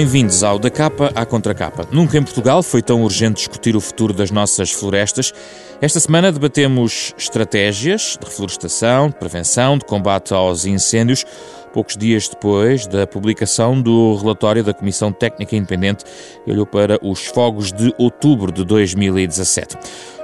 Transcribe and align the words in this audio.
Bem-vindos 0.00 0.42
ao 0.42 0.58
Da 0.58 0.70
Capa 0.70 1.12
à 1.14 1.26
Contracapa. 1.26 1.86
Nunca 1.92 2.16
em 2.16 2.22
Portugal 2.22 2.62
foi 2.62 2.80
tão 2.80 3.02
urgente 3.02 3.34
discutir 3.34 3.76
o 3.76 3.82
futuro 3.82 4.14
das 4.14 4.30
nossas 4.30 4.70
florestas. 4.70 5.30
Esta 5.78 6.00
semana 6.00 6.32
debatemos 6.32 7.14
estratégias 7.18 8.16
de 8.18 8.26
reflorestação, 8.26 9.10
de 9.10 9.16
prevenção, 9.16 9.76
de 9.76 9.84
combate 9.84 10.32
aos 10.32 10.64
incêndios, 10.64 11.26
poucos 11.74 11.98
dias 11.98 12.30
depois 12.30 12.86
da 12.86 13.06
publicação 13.06 13.78
do 13.78 14.16
relatório 14.16 14.64
da 14.64 14.72
Comissão 14.72 15.12
Técnica 15.12 15.54
Independente 15.54 16.06
que 16.46 16.50
olhou 16.50 16.64
para 16.64 16.98
os 17.06 17.26
fogos 17.26 17.70
de 17.70 17.94
outubro 17.98 18.50
de 18.50 18.64
2017. 18.64 19.76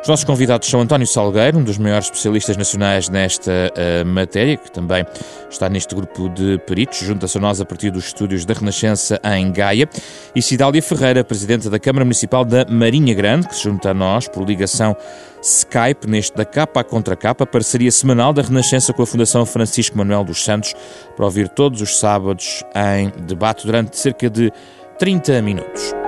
Os 0.07 0.09
nossos 0.09 0.25
convidados 0.25 0.69
são 0.69 0.81
António 0.81 1.05
Salgueiro, 1.05 1.59
um 1.59 1.65
dos 1.65 1.79
maiores 1.79 2.07
especialistas 2.07 2.57
nacionais 2.57 3.09
nesta 3.09 3.51
uh, 3.51 4.07
matéria, 4.07 4.57
que 4.57 4.71
também 4.71 5.05
está 5.51 5.69
neste 5.69 5.97
grupo 5.97 6.29
de 6.29 6.61
peritos, 6.65 6.99
junta-se 6.99 7.37
a 7.37 7.41
nós 7.41 7.61
a 7.61 7.65
partir 7.65 7.91
dos 7.91 8.07
estúdios 8.07 8.45
da 8.45 8.55
Renascença 8.55 9.21
em 9.37 9.51
Gaia, 9.51 9.89
e 10.33 10.41
Cidália 10.41 10.81
Ferreira, 10.81 11.25
presidente 11.25 11.69
da 11.69 11.81
Câmara 11.81 12.05
Municipal 12.05 12.45
da 12.45 12.65
Marinha 12.67 13.13
Grande, 13.15 13.49
que 13.49 13.57
se 13.57 13.65
junta 13.65 13.91
a 13.91 13.95
nós 13.95 14.29
por 14.29 14.47
ligação 14.47 14.97
Skype, 15.43 16.07
neste 16.07 16.37
da 16.37 16.45
capa 16.45 16.83
à 16.83 16.85
contra 16.85 17.17
capa, 17.17 17.45
parceria 17.45 17.91
semanal 17.91 18.33
da 18.33 18.43
Renascença 18.43 18.93
com 18.93 19.03
a 19.03 19.07
Fundação 19.09 19.45
Francisco 19.45 19.99
Manuel 19.99 20.23
dos 20.23 20.45
Santos, 20.45 20.73
para 21.17 21.25
ouvir 21.25 21.49
todos 21.49 21.81
os 21.81 21.99
sábados 21.99 22.63
em 22.77 23.11
debate 23.25 23.67
durante 23.67 23.99
cerca 23.99 24.31
de 24.31 24.53
30 25.01 25.43
minutos. 25.43 26.06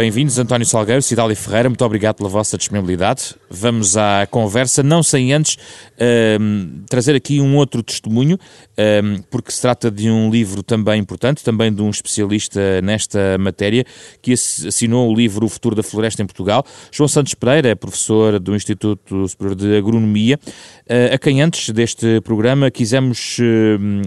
Bem-vindos, 0.00 0.38
António 0.38 0.64
Salgueiro, 0.64 1.02
Cidália 1.02 1.36
Ferreira, 1.36 1.68
muito 1.68 1.84
obrigado 1.84 2.16
pela 2.16 2.28
vossa 2.30 2.56
disponibilidade. 2.56 3.34
Vamos 3.50 3.98
à 3.98 4.26
conversa, 4.30 4.82
não 4.82 5.02
sem 5.02 5.30
antes 5.30 5.56
uh, 5.56 6.84
trazer 6.88 7.14
aqui 7.14 7.38
um 7.38 7.54
outro 7.54 7.82
testemunho, 7.82 8.36
uh, 8.36 9.22
porque 9.30 9.52
se 9.52 9.60
trata 9.60 9.90
de 9.90 10.08
um 10.08 10.30
livro 10.30 10.62
também 10.62 10.98
importante, 10.98 11.44
também 11.44 11.70
de 11.70 11.82
um 11.82 11.90
especialista 11.90 12.80
nesta 12.80 13.36
matéria, 13.36 13.84
que 14.22 14.32
assinou 14.32 15.10
o 15.10 15.14
livro 15.14 15.44
O 15.44 15.50
Futuro 15.50 15.76
da 15.76 15.82
Floresta 15.82 16.22
em 16.22 16.26
Portugal. 16.26 16.64
João 16.90 17.06
Santos 17.06 17.34
Pereira 17.34 17.68
é 17.68 17.74
professor 17.74 18.40
do 18.40 18.56
Instituto 18.56 19.28
Superior 19.28 19.54
de 19.54 19.76
Agronomia, 19.76 20.40
uh, 20.46 21.14
a 21.14 21.18
quem 21.18 21.42
antes 21.42 21.68
deste 21.74 22.22
programa 22.22 22.70
quisemos, 22.70 23.36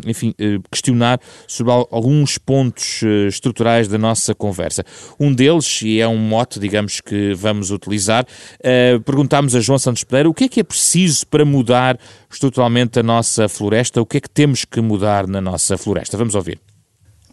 enfim, 0.08 0.34
eh, 0.40 0.58
questionar 0.72 1.20
sobre 1.48 1.72
alguns 1.72 2.38
pontos 2.38 3.02
eh, 3.04 3.28
estruturais 3.28 3.88
da 3.88 3.98
nossa 3.98 4.34
conversa. 4.34 4.84
Um 5.20 5.34
deles 5.34 5.83
e 5.84 6.00
é 6.00 6.08
um 6.08 6.17
mote, 6.17 6.59
digamos, 6.59 7.02
que 7.02 7.34
vamos 7.34 7.72
utilizar. 7.72 8.26
Uh, 8.59 9.00
perguntámos 9.02 9.56
a 9.56 9.59
João 9.59 9.78
Santos 9.78 10.03
Pereira 10.03 10.30
o 10.30 10.34
que 10.34 10.45
é 10.45 10.50
que 10.50 10.59
é 10.59 10.64
preciso 10.64 11.28
para 11.28 11.45
mudar 11.45 12.00
estruturalmente 12.31 13.00
a 13.00 13.03
nossa 13.03 13.48
floresta, 13.48 14.02
o 14.02 14.06
que 14.06 14.17
é 14.17 14.22
que 14.22 14.30
temos 14.30 14.66
que 14.66 14.81
mudar 14.81 15.28
na 15.28 15.42
nossa 15.42 15.78
floresta. 15.78 16.17
Vamos 16.17 16.36
ouvir. 16.36 16.59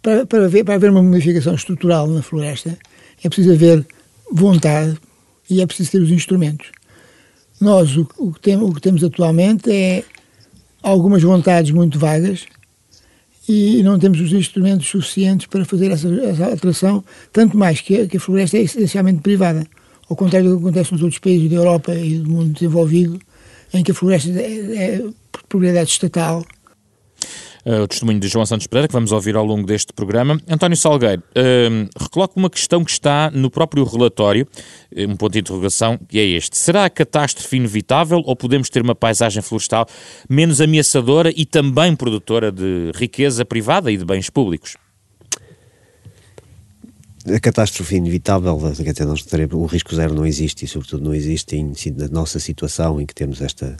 Para, 0.01 0.25
para, 0.25 0.47
ver, 0.47 0.63
para 0.63 0.75
haver 0.75 0.89
uma 0.89 1.01
modificação 1.01 1.53
estrutural 1.53 2.07
na 2.07 2.21
floresta, 2.21 2.77
é 3.23 3.29
preciso 3.29 3.53
haver 3.53 3.85
vontade 4.31 4.97
e 5.49 5.61
é 5.61 5.65
preciso 5.65 5.91
ter 5.91 6.01
os 6.01 6.09
instrumentos. 6.09 6.71
Nós, 7.59 7.95
o, 7.95 8.07
o, 8.17 8.33
que, 8.33 8.41
tem, 8.41 8.57
o 8.57 8.73
que 8.73 8.81
temos 8.81 9.03
atualmente 9.03 9.71
é 9.71 10.03
algumas 10.81 11.21
vontades 11.21 11.71
muito 11.71 11.99
vagas 11.99 12.45
e 13.47 13.81
não 13.83 13.97
temos 13.97 14.19
os 14.19 14.31
instrumentos 14.33 14.87
suficientes 14.87 15.47
para 15.47 15.65
fazer 15.65 15.91
essa, 15.91 16.07
essa 16.07 16.45
alteração, 16.45 17.03
tanto 17.33 17.57
mais 17.57 17.81
que 17.81 18.01
a, 18.01 18.07
que 18.07 18.17
a 18.17 18.19
floresta 18.19 18.57
é 18.57 18.61
essencialmente 18.61 19.21
privada, 19.21 19.65
ao 20.09 20.15
contrário 20.15 20.49
do 20.49 20.57
que 20.57 20.63
acontece 20.63 20.91
nos 20.91 21.01
outros 21.01 21.19
países 21.19 21.49
da 21.49 21.55
Europa 21.55 21.93
e 21.95 22.19
do 22.19 22.29
mundo 22.29 22.53
desenvolvido, 22.53 23.19
em 23.73 23.83
que 23.83 23.91
a 23.91 23.95
floresta 23.95 24.29
é, 24.29 24.75
é 24.97 25.03
propriedade 25.47 25.89
estatal 25.89 26.43
o 27.65 27.87
testemunho 27.87 28.19
de 28.19 28.27
João 28.27 28.45
Santos 28.45 28.67
Pereira, 28.67 28.87
que 28.87 28.93
vamos 28.93 29.11
ouvir 29.11 29.35
ao 29.35 29.45
longo 29.45 29.65
deste 29.65 29.93
programa. 29.93 30.39
António 30.47 30.77
Salgueiro, 30.77 31.21
uh, 31.21 31.89
recoloco 31.99 32.39
uma 32.39 32.49
questão 32.49 32.83
que 32.83 32.91
está 32.91 33.29
no 33.31 33.49
próprio 33.49 33.83
relatório, 33.83 34.47
eh, 34.95 35.05
um 35.05 35.15
ponto 35.15 35.33
de 35.33 35.39
interrogação, 35.39 35.99
que 36.07 36.19
é 36.19 36.25
este. 36.25 36.57
Será 36.57 36.85
a 36.85 36.89
catástrofe 36.89 37.57
inevitável 37.57 38.21
ou 38.25 38.35
podemos 38.35 38.69
ter 38.69 38.81
uma 38.81 38.95
paisagem 38.95 39.41
florestal 39.41 39.85
menos 40.29 40.59
ameaçadora 40.59 41.31
e 41.35 41.45
também 41.45 41.95
produtora 41.95 42.51
de 42.51 42.91
riqueza 42.95 43.45
privada 43.45 43.91
e 43.91 43.97
de 43.97 44.05
bens 44.05 44.29
públicos? 44.29 44.75
a 47.27 47.39
catástrofe 47.39 47.95
inevitável, 47.95 48.57
quer 48.77 48.93
dizer, 48.93 49.05
nós 49.05 49.21
teremos, 49.23 49.53
o 49.53 49.65
risco 49.65 49.93
zero 49.95 50.13
não 50.13 50.25
existe 50.25 50.65
e, 50.65 50.67
sobretudo, 50.67 51.03
não 51.03 51.13
existe 51.13 51.55
em, 51.55 51.73
na 51.95 52.07
nossa 52.07 52.39
situação 52.39 52.99
em 52.99 53.05
que 53.05 53.13
temos 53.13 53.41
esta 53.41 53.77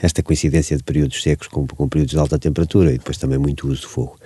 esta 0.00 0.22
coincidência 0.22 0.76
de 0.76 0.82
períodos 0.82 1.22
secos 1.22 1.48
com, 1.48 1.66
com 1.66 1.88
períodos 1.88 2.12
de 2.12 2.18
alta 2.18 2.38
temperatura 2.38 2.90
e 2.90 2.98
depois 2.98 3.18
também 3.18 3.38
muito 3.38 3.68
uso 3.68 3.82
de 3.82 3.86
fogo. 3.86 4.16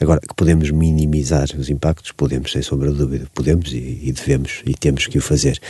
Agora, 0.00 0.20
que 0.20 0.34
podemos 0.34 0.70
minimizar 0.70 1.46
os 1.58 1.68
impactos, 1.68 2.10
podemos, 2.12 2.52
sem 2.52 2.62
sombra 2.62 2.90
de 2.90 2.96
dúvida, 2.96 3.26
podemos 3.34 3.70
e, 3.72 4.00
e, 4.02 4.12
devemos 4.12 4.62
e 4.64 4.74
temos 4.74 5.06
que 5.06 5.18
o 5.18 5.20
fazer. 5.20 5.60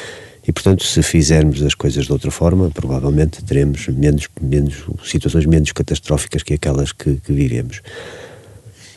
E, 0.46 0.52
portanto, 0.52 0.84
se 0.84 1.02
fizermos 1.02 1.60
as 1.62 1.74
coisas 1.74 2.06
de 2.06 2.12
outra 2.12 2.30
forma, 2.30 2.70
provavelmente 2.70 3.42
teremos 3.44 3.88
menos, 3.88 4.28
menos 4.40 4.84
situações 5.04 5.46
menos 5.46 5.72
catastróficas 5.72 6.44
que 6.44 6.54
aquelas 6.54 6.92
que, 6.92 7.16
que 7.16 7.32
vivemos. 7.32 7.82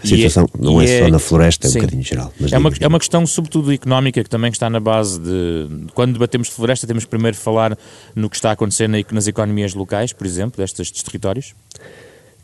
A 0.03 0.08
situação 0.08 0.44
é, 0.44 0.58
não 0.62 0.81
é, 0.81 0.86
é, 0.86 1.00
só 1.00 1.08
na 1.08 1.19
floresta, 1.19 1.68
é 1.68 1.69
sim. 1.69 1.78
um 1.78 1.81
bocadinho 1.81 2.03
geral. 2.03 2.34
é, 2.52 2.58
uma, 2.58 2.72
é 2.80 2.88
uma 2.88 3.00
questão, 3.00 3.25
sobretudo, 3.25 3.72
económica, 3.72 4.22
que 4.24 4.30
também 4.30 4.52
está 4.52 4.69
na 4.69 4.80
base 4.80 5.19
de. 5.19 5.68
Quando 5.94 6.14
debatemos 6.14 6.50
de 6.50 6.53
floresta, 6.53 6.86
temos 6.86 7.06
primeiro 7.06 7.38
falar 7.38 7.78
no 8.14 8.30
que 8.30 8.36
está 8.36 8.50
a 8.50 8.53
acontecer 8.53 8.90
nas 9.12 9.28
economias 9.28 9.74
locais, 9.74 10.12
por 10.12 10.28
exemplo, 10.28 10.58
destes 10.58 10.91
territórios? 11.02 11.53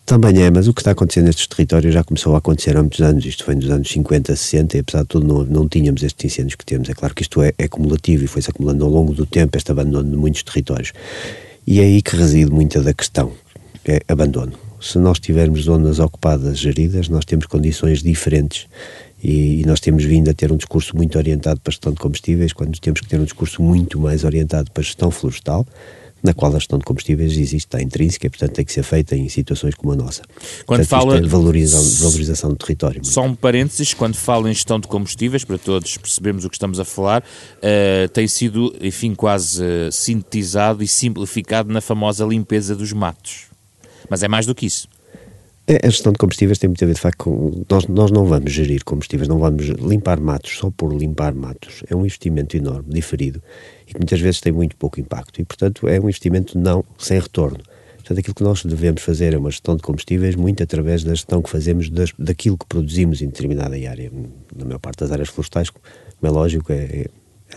Também 0.05 0.41
é, 0.41 0.49
mas 0.49 0.67
o 0.67 0.73
que 0.73 0.81
está 0.81 0.91
acontecendo 0.91 1.25
nestes 1.25 1.45
territórios 1.45 1.93
já 1.93 2.03
começou 2.03 2.33
a 2.33 2.39
acontecer 2.39 2.75
há 2.75 2.81
muitos 2.81 2.99
anos. 3.01 3.25
Isto 3.25 3.43
foi 3.43 3.53
nos 3.53 3.69
anos 3.69 3.89
50, 3.91 4.35
60 4.35 4.77
e 4.77 4.79
apesar 4.79 5.01
de 5.01 5.07
tudo 5.07 5.27
não, 5.27 5.43
não 5.43 5.67
tínhamos 5.67 6.01
estes 6.01 6.25
incêndios 6.33 6.55
que 6.55 6.65
temos. 6.65 6.89
É 6.89 6.93
claro 6.93 7.13
que 7.13 7.21
isto 7.21 7.41
é, 7.43 7.53
é 7.57 7.65
acumulativo 7.65 8.23
e 8.23 8.27
foi-se 8.27 8.49
acumulando 8.49 8.83
ao 8.83 8.89
longo 8.89 9.13
do 9.13 9.25
tempo 9.25 9.55
este 9.55 9.71
abandono 9.71 10.09
de 10.09 10.17
muitos 10.17 10.41
territórios. 10.41 10.93
E 11.67 11.79
é 11.79 11.83
aí 11.83 12.01
que 12.01 12.15
reside 12.15 12.49
muita 12.49 12.81
da 12.81 12.91
questão, 12.91 13.31
é 13.85 14.01
abandono 14.07 14.68
se 14.81 14.97
nós 14.97 15.19
tivermos 15.19 15.63
zonas 15.63 15.99
ocupadas 15.99 16.57
geridas, 16.57 17.09
nós 17.09 17.25
temos 17.25 17.45
condições 17.45 18.01
diferentes 18.01 18.67
e, 19.23 19.61
e, 19.61 19.65
nós 19.65 19.79
temos 19.79 20.03
vindo 20.03 20.29
a 20.29 20.33
ter 20.33 20.51
um 20.51 20.57
discurso 20.57 20.95
muito 20.95 21.17
orientado 21.17 21.59
para 21.59 21.71
a 21.71 21.73
gestão 21.73 21.91
de 21.91 21.99
combustíveis, 21.99 22.53
quando 22.53 22.79
temos 22.79 23.01
que 23.01 23.07
ter 23.07 23.19
um 23.19 23.25
discurso 23.25 23.61
muito 23.61 23.99
mais 23.99 24.23
orientado 24.23 24.71
para 24.71 24.81
a 24.81 24.83
gestão 24.83 25.11
florestal, 25.11 25.65
na 26.23 26.33
qual 26.33 26.53
a 26.53 26.59
gestão 26.59 26.79
de 26.79 26.85
combustíveis 26.85 27.33
existe, 27.33 27.57
está 27.57 27.81
intrínseca 27.81 28.27
e, 28.27 28.29
portanto, 28.29 28.51
tem 28.51 28.65
que 28.65 28.71
ser 28.71 28.83
feita 28.83 29.15
em 29.15 29.27
situações 29.29 29.75
como 29.75 29.93
a 29.93 29.95
nossa. 29.95 30.21
Quando 30.65 30.79
portanto, 30.79 30.87
fala... 30.87 31.17
É 31.17 31.21
valorização, 31.21 32.09
valorização 32.09 32.49
do 32.49 32.55
território. 32.55 33.03
Só 33.03 33.23
um 33.23 33.35
parênteses, 33.35 33.93
quando 33.93 34.15
fala 34.15 34.49
em 34.49 34.53
gestão 34.53 34.79
de 34.79 34.87
combustíveis, 34.87 35.43
para 35.43 35.57
todos 35.57 35.97
percebermos 35.97 36.45
o 36.45 36.49
que 36.49 36.55
estamos 36.55 36.79
a 36.79 36.85
falar, 36.85 37.21
uh, 37.21 38.09
tem 38.09 38.27
sido, 38.27 38.75
enfim, 38.81 39.13
quase 39.15 39.61
uh, 39.61 39.91
sintetizado 39.91 40.83
e 40.83 40.87
simplificado 40.87 41.71
na 41.71 41.81
famosa 41.81 42.25
limpeza 42.25 42.75
dos 42.75 42.93
matos. 42.93 43.48
Mas 44.09 44.23
é 44.23 44.27
mais 44.27 44.45
do 44.45 44.55
que 44.55 44.65
isso. 44.65 44.87
É, 45.67 45.85
a 45.85 45.89
gestão 45.89 46.11
de 46.11 46.17
combustíveis 46.17 46.57
tem 46.57 46.67
muito 46.67 46.83
a 46.83 46.87
ver, 46.87 46.95
de 46.95 46.99
facto, 46.99 47.17
com. 47.17 47.63
Nós, 47.69 47.85
nós 47.85 48.09
não 48.09 48.25
vamos 48.25 48.51
gerir 48.51 48.83
combustíveis, 48.83 49.27
não 49.27 49.37
vamos 49.37 49.67
limpar 49.67 50.19
matos 50.19 50.57
só 50.57 50.71
por 50.71 50.91
limpar 50.91 51.35
matos. 51.35 51.83
É 51.87 51.95
um 51.95 51.99
investimento 51.99 52.57
enorme, 52.57 52.91
diferido, 52.91 53.39
e 53.87 53.93
que 53.93 53.99
muitas 53.99 54.19
vezes 54.19 54.41
tem 54.41 54.51
muito 54.51 54.75
pouco 54.75 54.99
impacto. 54.99 55.39
E, 55.39 55.45
portanto, 55.45 55.87
é 55.87 55.99
um 55.99 56.05
investimento 56.05 56.57
não 56.57 56.83
sem 56.97 57.19
retorno. 57.19 57.59
Portanto, 57.97 58.17
aquilo 58.17 58.33
que 58.33 58.41
nós 58.41 58.65
devemos 58.65 59.03
fazer 59.03 59.35
é 59.35 59.37
uma 59.37 59.51
gestão 59.51 59.75
de 59.75 59.83
combustíveis 59.83 60.33
muito 60.33 60.63
através 60.63 61.03
da 61.03 61.11
gestão 61.11 61.39
que 61.39 61.49
fazemos 61.51 61.87
das, 61.87 62.11
daquilo 62.17 62.57
que 62.57 62.65
produzimos 62.65 63.21
em 63.21 63.27
determinada 63.27 63.75
área. 63.75 64.11
Na 64.55 64.65
maior 64.65 64.79
parte 64.79 65.01
das 65.01 65.11
áreas 65.11 65.29
florestais, 65.29 65.69
como 65.69 65.83
é 66.23 66.29
lógico, 66.31 66.73
é, 66.73 67.05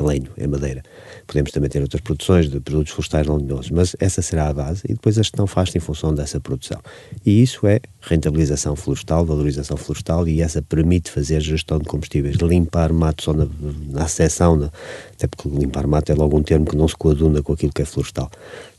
lenho, 0.02 0.30
é 0.36 0.46
madeira. 0.46 0.82
Podemos 1.26 1.50
também 1.50 1.70
ter 1.70 1.80
outras 1.80 2.00
produções 2.00 2.50
de 2.50 2.60
produtos 2.60 2.92
florestais 2.92 3.26
lenhosos, 3.26 3.70
mas 3.70 3.96
essa 3.98 4.20
será 4.20 4.48
a 4.48 4.52
base 4.52 4.82
e 4.84 4.94
depois 4.94 5.18
a 5.18 5.22
gestão 5.22 5.46
faz-se 5.46 5.78
em 5.78 5.80
função 5.80 6.14
dessa 6.14 6.40
produção. 6.40 6.80
E 7.24 7.42
isso 7.42 7.66
é 7.66 7.80
rentabilização 8.00 8.76
florestal, 8.76 9.24
valorização 9.24 9.76
florestal 9.76 10.26
e 10.26 10.42
essa 10.42 10.60
permite 10.60 11.10
fazer 11.10 11.40
gestão 11.40 11.78
de 11.78 11.84
combustíveis, 11.84 12.36
limpar 12.36 12.92
mato 12.92 13.22
só 13.22 13.32
na, 13.32 13.46
na 13.88 14.04
acessão, 14.04 14.56
na, 14.56 14.70
até 15.12 15.26
porque 15.26 15.48
limpar 15.48 15.86
mato 15.86 16.10
é 16.10 16.14
logo 16.14 16.36
um 16.36 16.42
termo 16.42 16.66
que 16.66 16.76
não 16.76 16.88
se 16.88 16.96
coaduna 16.96 17.42
com 17.42 17.52
aquilo 17.52 17.72
que 17.72 17.82
é 17.82 17.84
florestal. 17.84 18.30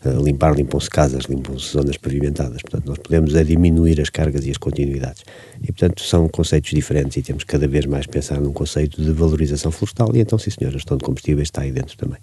Uh, 0.06 0.22
limpar, 0.22 0.54
limpam-se 0.56 0.90
casas, 0.90 1.26
limpam-se 1.26 1.72
zonas 1.72 1.98
pavimentadas. 1.98 2.62
Portanto, 2.62 2.88
nós 2.88 2.98
podemos 2.98 3.36
é 3.36 3.44
diminuir 3.44 4.02
as 4.02 4.10
cargas 4.10 4.46
e 4.46 4.52
as 4.52 4.58
continuidades. 4.58 5.24
E, 5.62 5.68
portanto, 5.68 6.02
são 6.04 6.28
conceitos 6.28 6.72
diferentes 6.72 7.18
e 7.18 7.22
temos 7.22 7.44
cada 7.44 7.68
vez 7.68 7.86
mais 7.86 8.06
pensar 8.06 8.42
num 8.42 8.52
conceito 8.52 9.02
de 9.02 9.12
valorização 9.12 9.72
florestal 9.72 10.14
e 10.14 10.20
então, 10.20 10.38
sim 10.38 10.50
senhor, 10.50 10.70
a 10.70 10.74
gestão 10.74 10.98
de 10.98 11.04
combustíveis 11.04 11.48
está 11.48 11.62
aí 11.62 11.72
dentro 11.72 11.96
também. 11.98 12.20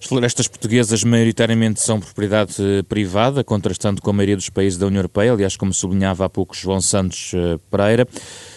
As 0.00 0.06
florestas 0.06 0.48
portuguesas 0.48 1.04
maioritariamente 1.04 1.80
são 1.80 2.00
propriedade 2.00 2.54
eh, 2.58 2.82
privada, 2.82 3.44
contrastando 3.44 4.00
com 4.00 4.08
a 4.08 4.12
maioria 4.14 4.36
dos 4.36 4.48
países 4.48 4.78
da 4.78 4.86
União 4.86 5.00
Europeia, 5.00 5.30
aliás, 5.30 5.56
como 5.56 5.74
sublinhava 5.74 6.24
há 6.24 6.28
pouco 6.28 6.56
João 6.56 6.80
Santos 6.80 7.32
eh, 7.34 7.58
Pereira. 7.70 8.08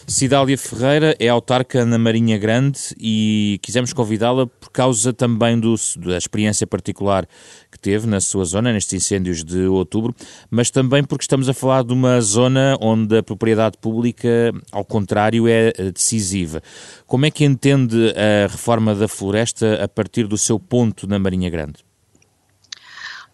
Cidália 0.06 0.58
Ferreira 0.58 1.16
é 1.18 1.30
autarca 1.30 1.86
na 1.86 1.98
Marinha 1.98 2.38
Grande 2.38 2.80
e 3.00 3.58
quisemos 3.62 3.94
convidá-la 3.94 4.46
por 4.46 4.70
causa 4.70 5.14
também 5.14 5.58
do, 5.58 5.76
da 5.98 6.18
experiência 6.18 6.68
particular 6.68 7.26
que 7.72 7.80
teve 7.80 8.06
na 8.06 8.20
sua 8.20 8.44
zona, 8.44 8.74
nestes 8.74 8.94
incêndios 8.94 9.44
de 9.44 9.62
outubro, 9.62 10.14
mas 10.52 10.70
também 10.70 11.04
porque 11.04 11.24
estamos 11.24 11.48
a 11.48 11.54
falar 11.54 11.84
de 11.84 11.94
uma 11.94 12.20
zona 12.20 12.78
onde 12.82 13.18
a 13.18 13.24
propriedade 13.24 13.78
pública, 13.78 14.52
ao 14.72 14.84
contrário, 14.84 15.48
é 15.48 15.74
eh, 15.78 15.92
decisiva. 15.92 16.62
Como 17.08 17.26
é 17.26 17.32
que 17.32 17.46
entende 17.46 18.14
a 18.16 18.48
reforma 18.48 18.94
da 18.94 19.08
floresta 19.08 19.82
a 19.82 19.88
partir 19.88 20.28
do 20.28 20.38
seu 20.38 20.60
ponto 20.60 21.08
na 21.08 21.18
Marinha 21.18 21.50
Grande? 21.50 21.93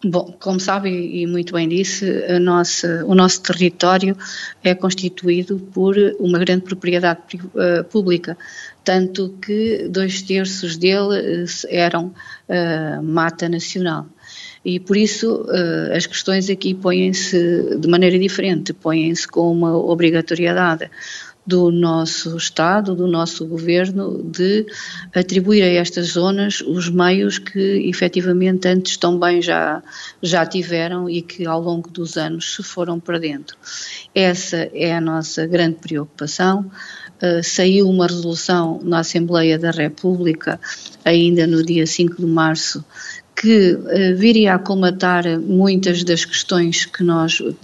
Bom, 0.02 0.34
como 0.40 0.58
sabe 0.58 0.88
e 0.88 1.26
muito 1.26 1.52
bem 1.52 1.68
disse, 1.68 2.06
nossa, 2.40 3.04
o 3.04 3.14
nosso 3.14 3.42
território 3.42 4.16
é 4.64 4.74
constituído 4.74 5.58
por 5.74 5.94
uma 6.18 6.38
grande 6.38 6.64
propriedade 6.64 7.20
uh, 7.36 7.84
pública, 7.84 8.34
tanto 8.82 9.36
que 9.42 9.88
dois 9.90 10.22
terços 10.22 10.78
dele 10.78 11.44
uh, 11.44 11.46
eram 11.68 12.06
uh, 12.06 13.02
mata 13.02 13.46
nacional. 13.46 14.06
E 14.64 14.80
por 14.80 14.96
isso 14.96 15.46
as 15.94 16.06
questões 16.06 16.50
aqui 16.50 16.74
põem-se 16.74 17.78
de 17.78 17.88
maneira 17.88 18.18
diferente, 18.18 18.74
põem-se 18.74 19.26
com 19.26 19.50
uma 19.50 19.74
obrigatoriedade 19.74 20.90
do 21.46 21.70
nosso 21.70 22.36
Estado, 22.36 22.94
do 22.94 23.06
nosso 23.06 23.46
governo, 23.46 24.22
de 24.22 24.66
atribuir 25.14 25.62
a 25.62 25.66
estas 25.66 26.08
zonas 26.08 26.60
os 26.60 26.88
meios 26.88 27.38
que 27.38 27.88
efetivamente 27.88 28.68
antes 28.68 28.96
também 28.96 29.40
já, 29.40 29.82
já 30.22 30.44
tiveram 30.44 31.08
e 31.08 31.22
que 31.22 31.46
ao 31.46 31.60
longo 31.60 31.90
dos 31.90 32.16
anos 32.16 32.54
se 32.54 32.62
foram 32.62 33.00
perdendo. 33.00 33.54
Essa 34.14 34.68
é 34.74 34.94
a 34.94 35.00
nossa 35.00 35.46
grande 35.46 35.76
preocupação. 35.76 36.70
Uh, 37.22 37.42
saiu 37.42 37.88
uma 37.88 38.06
resolução 38.06 38.80
na 38.82 39.00
Assembleia 39.00 39.58
da 39.58 39.70
República, 39.70 40.58
ainda 41.04 41.46
no 41.46 41.62
dia 41.62 41.86
5 41.86 42.16
de 42.16 42.26
março, 42.26 42.82
que 43.36 43.74
uh, 43.74 44.16
viria 44.16 44.54
a 44.54 44.58
colmatar 44.58 45.24
muitas 45.38 46.02
das 46.02 46.24
questões 46.24 46.86
que 46.86 47.02
nós 47.02 47.40
uh, 47.40 47.54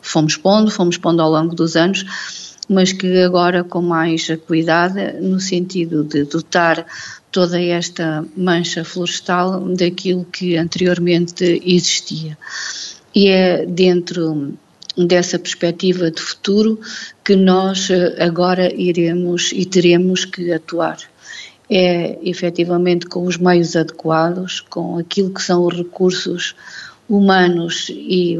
fomos 0.00 0.36
pondo, 0.36 0.70
fomos 0.70 0.96
pondo 0.96 1.20
ao 1.20 1.30
longo 1.30 1.54
dos 1.54 1.76
anos, 1.76 2.04
mas 2.68 2.92
que 2.92 3.22
agora 3.22 3.64
com 3.64 3.80
mais 3.80 4.28
cuidado, 4.46 4.94
no 5.20 5.40
sentido 5.40 6.04
de 6.04 6.24
dotar 6.24 6.86
toda 7.30 7.60
esta 7.60 8.24
mancha 8.36 8.84
florestal 8.84 9.60
daquilo 9.74 10.24
que 10.24 10.56
anteriormente 10.56 11.62
existia. 11.64 12.36
E 13.14 13.28
é 13.28 13.64
dentro 13.64 14.54
dessa 14.96 15.38
perspectiva 15.38 16.10
de 16.10 16.20
futuro 16.20 16.80
que 17.24 17.36
nós 17.36 17.88
eh, 17.90 18.16
agora 18.18 18.72
iremos 18.74 19.52
e 19.52 19.64
teremos 19.64 20.24
que 20.24 20.52
atuar. 20.52 20.98
É 21.70 22.18
efetivamente 22.22 23.06
com 23.06 23.24
os 23.24 23.36
meios 23.36 23.76
adequados, 23.76 24.60
com 24.60 24.98
aquilo 24.98 25.30
que 25.30 25.42
são 25.42 25.64
os 25.66 25.76
recursos 25.76 26.56
humanos 27.08 27.88
e, 27.90 28.36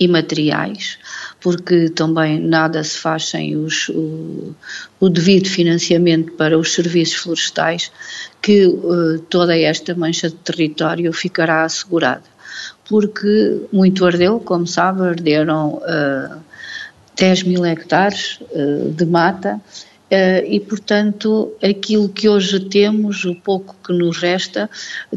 e 0.00 0.08
materiais, 0.08 0.98
porque 1.42 1.90
também 1.90 2.40
nada 2.40 2.82
se 2.82 2.96
faz 2.96 3.28
sem 3.28 3.54
os, 3.54 3.90
o, 3.90 4.54
o, 4.98 5.08
devido 5.10 5.46
financiamento 5.46 6.32
para 6.32 6.58
os 6.58 6.72
serviços 6.72 7.16
florestais, 7.16 7.92
que 8.40 8.66
uh, 8.66 9.18
toda 9.28 9.56
esta 9.58 9.94
mancha 9.94 10.30
de 10.30 10.36
território 10.36 11.12
ficará 11.12 11.64
assegurada. 11.64 12.24
Porque 12.88 13.60
muito 13.70 14.06
ardeu, 14.06 14.40
como 14.40 14.66
sabe, 14.66 15.02
arderam 15.02 15.74
uh, 15.74 16.40
10 17.16 17.42
mil 17.42 17.64
hectares 17.66 18.40
uh, 18.52 18.90
de 18.90 19.04
mata 19.04 19.60
Uh, 20.12 20.42
e, 20.44 20.58
portanto, 20.58 21.52
aquilo 21.62 22.08
que 22.08 22.28
hoje 22.28 22.58
temos, 22.58 23.24
o 23.24 23.32
pouco 23.32 23.76
que 23.86 23.92
nos 23.92 24.18
resta, 24.18 24.68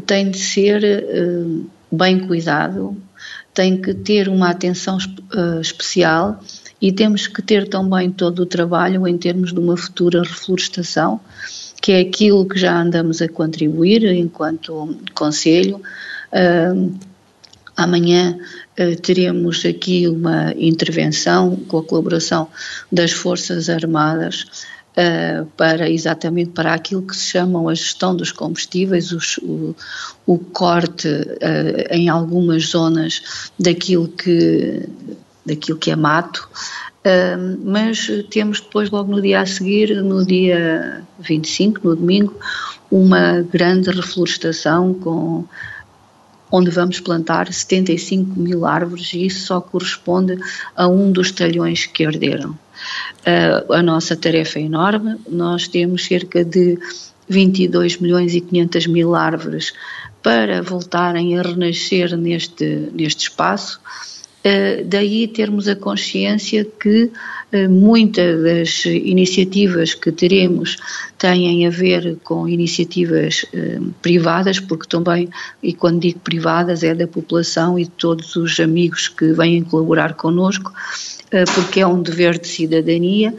tem 0.06 0.30
de 0.30 0.38
ser 0.38 0.80
bem 1.90 2.20
cuidado, 2.28 2.96
tem 3.54 3.80
que 3.80 3.94
ter 3.94 4.28
uma 4.28 4.50
atenção 4.50 4.98
uh, 4.98 5.60
especial 5.60 6.40
e 6.82 6.92
temos 6.92 7.26
que 7.26 7.40
ter 7.40 7.68
também 7.68 8.10
todo 8.10 8.40
o 8.40 8.46
trabalho 8.46 9.06
em 9.06 9.16
termos 9.16 9.52
de 9.52 9.58
uma 9.58 9.76
futura 9.76 10.22
reflorestação, 10.22 11.20
que 11.80 11.92
é 11.92 12.00
aquilo 12.00 12.46
que 12.46 12.58
já 12.58 12.76
andamos 12.76 13.22
a 13.22 13.28
contribuir 13.28 14.04
enquanto 14.04 14.96
Conselho. 15.14 15.80
Amanhã 17.76 18.38
uh, 18.78 19.00
teremos 19.00 19.64
aqui 19.64 20.06
uma 20.06 20.52
intervenção 20.56 21.56
com 21.56 21.78
a 21.78 21.84
colaboração 21.84 22.48
das 22.90 23.10
Forças 23.10 23.68
Armadas 23.68 24.46
uh, 24.96 25.46
para 25.56 25.90
exatamente 25.90 26.50
para 26.50 26.74
aquilo 26.74 27.02
que 27.02 27.16
se 27.16 27.30
chamam 27.30 27.68
a 27.68 27.74
gestão 27.74 28.16
dos 28.16 28.32
combustíveis, 28.32 29.12
os, 29.12 29.38
o, 29.38 29.74
o, 30.26 30.38
corte 30.38 31.08
uh, 31.08 31.86
em 31.90 32.08
algumas 32.08 32.66
zonas 32.68 33.50
daquilo 33.58 34.08
que, 34.08 34.82
daquilo 35.44 35.78
que 35.78 35.90
é 35.90 35.96
mato. 35.96 36.48
Uh, 37.04 37.60
mas 37.62 38.08
temos 38.30 38.60
depois, 38.60 38.90
logo 38.90 39.12
no 39.12 39.20
dia 39.20 39.40
a 39.40 39.46
seguir, 39.46 40.02
no 40.02 40.24
dia 40.24 41.02
25, 41.18 41.86
no 41.86 41.96
domingo, 41.96 42.34
uma 42.90 43.42
grande 43.42 43.90
reflorestação 43.90 44.94
com 44.94 45.44
onde 46.50 46.70
vamos 46.70 47.00
plantar 47.00 47.52
75 47.52 48.38
mil 48.38 48.64
árvores 48.64 49.12
e 49.12 49.26
isso 49.26 49.46
só 49.46 49.60
corresponde 49.60 50.38
a 50.76 50.86
um 50.86 51.10
dos 51.10 51.32
talhões 51.32 51.84
que 51.84 52.06
arderam. 52.06 52.56
Uh, 53.20 53.72
a 53.72 53.82
nossa 53.82 54.16
tarefa 54.16 54.58
é 54.58 54.62
enorme, 54.62 55.16
nós 55.28 55.68
temos 55.68 56.04
cerca 56.04 56.44
de 56.44 56.78
22 57.28 57.98
milhões 57.98 58.34
e 58.34 58.40
500 58.40 58.86
mil 58.86 59.14
árvores 59.14 59.72
para 60.22 60.62
voltarem 60.62 61.38
a 61.38 61.42
renascer 61.42 62.16
neste, 62.16 62.64
neste 62.92 63.28
espaço. 63.28 63.80
Uh, 64.46 64.84
daí 64.84 65.26
termos 65.26 65.68
a 65.68 65.74
consciência 65.74 66.66
que 66.78 67.04
uh, 67.04 67.70
muitas 67.70 68.42
das 68.42 68.84
iniciativas 68.84 69.94
que 69.94 70.12
teremos 70.12 70.76
têm 71.16 71.66
a 71.66 71.70
ver 71.70 72.18
com 72.22 72.46
iniciativas 72.46 73.46
uh, 73.54 73.90
privadas, 74.02 74.60
porque 74.60 74.86
também, 74.86 75.30
e 75.62 75.72
quando 75.72 76.00
digo 76.00 76.18
privadas, 76.18 76.82
é 76.82 76.94
da 76.94 77.06
população 77.06 77.78
e 77.78 77.84
de 77.84 77.90
todos 77.92 78.36
os 78.36 78.60
amigos 78.60 79.08
que 79.08 79.32
vêm 79.32 79.62
colaborar 79.64 80.12
connosco, 80.12 80.70
eh, 81.34 81.44
porque 81.52 81.80
é 81.80 81.86
um 81.86 82.00
dever 82.00 82.38
de 82.38 82.46
cidadania 82.46 83.34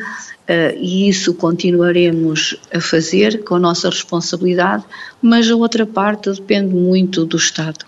eh, 0.48 0.78
e 0.80 1.10
isso 1.10 1.34
continuaremos 1.34 2.56
a 2.72 2.80
fazer 2.80 3.44
com 3.44 3.56
a 3.56 3.60
nossa 3.60 3.90
responsabilidade, 3.90 4.84
mas 5.22 5.50
a 5.50 5.56
outra 5.56 5.88
parte 5.88 6.32
depende 6.32 6.74
muito 6.74 7.26
do 7.26 7.38
Estado. 7.38 7.86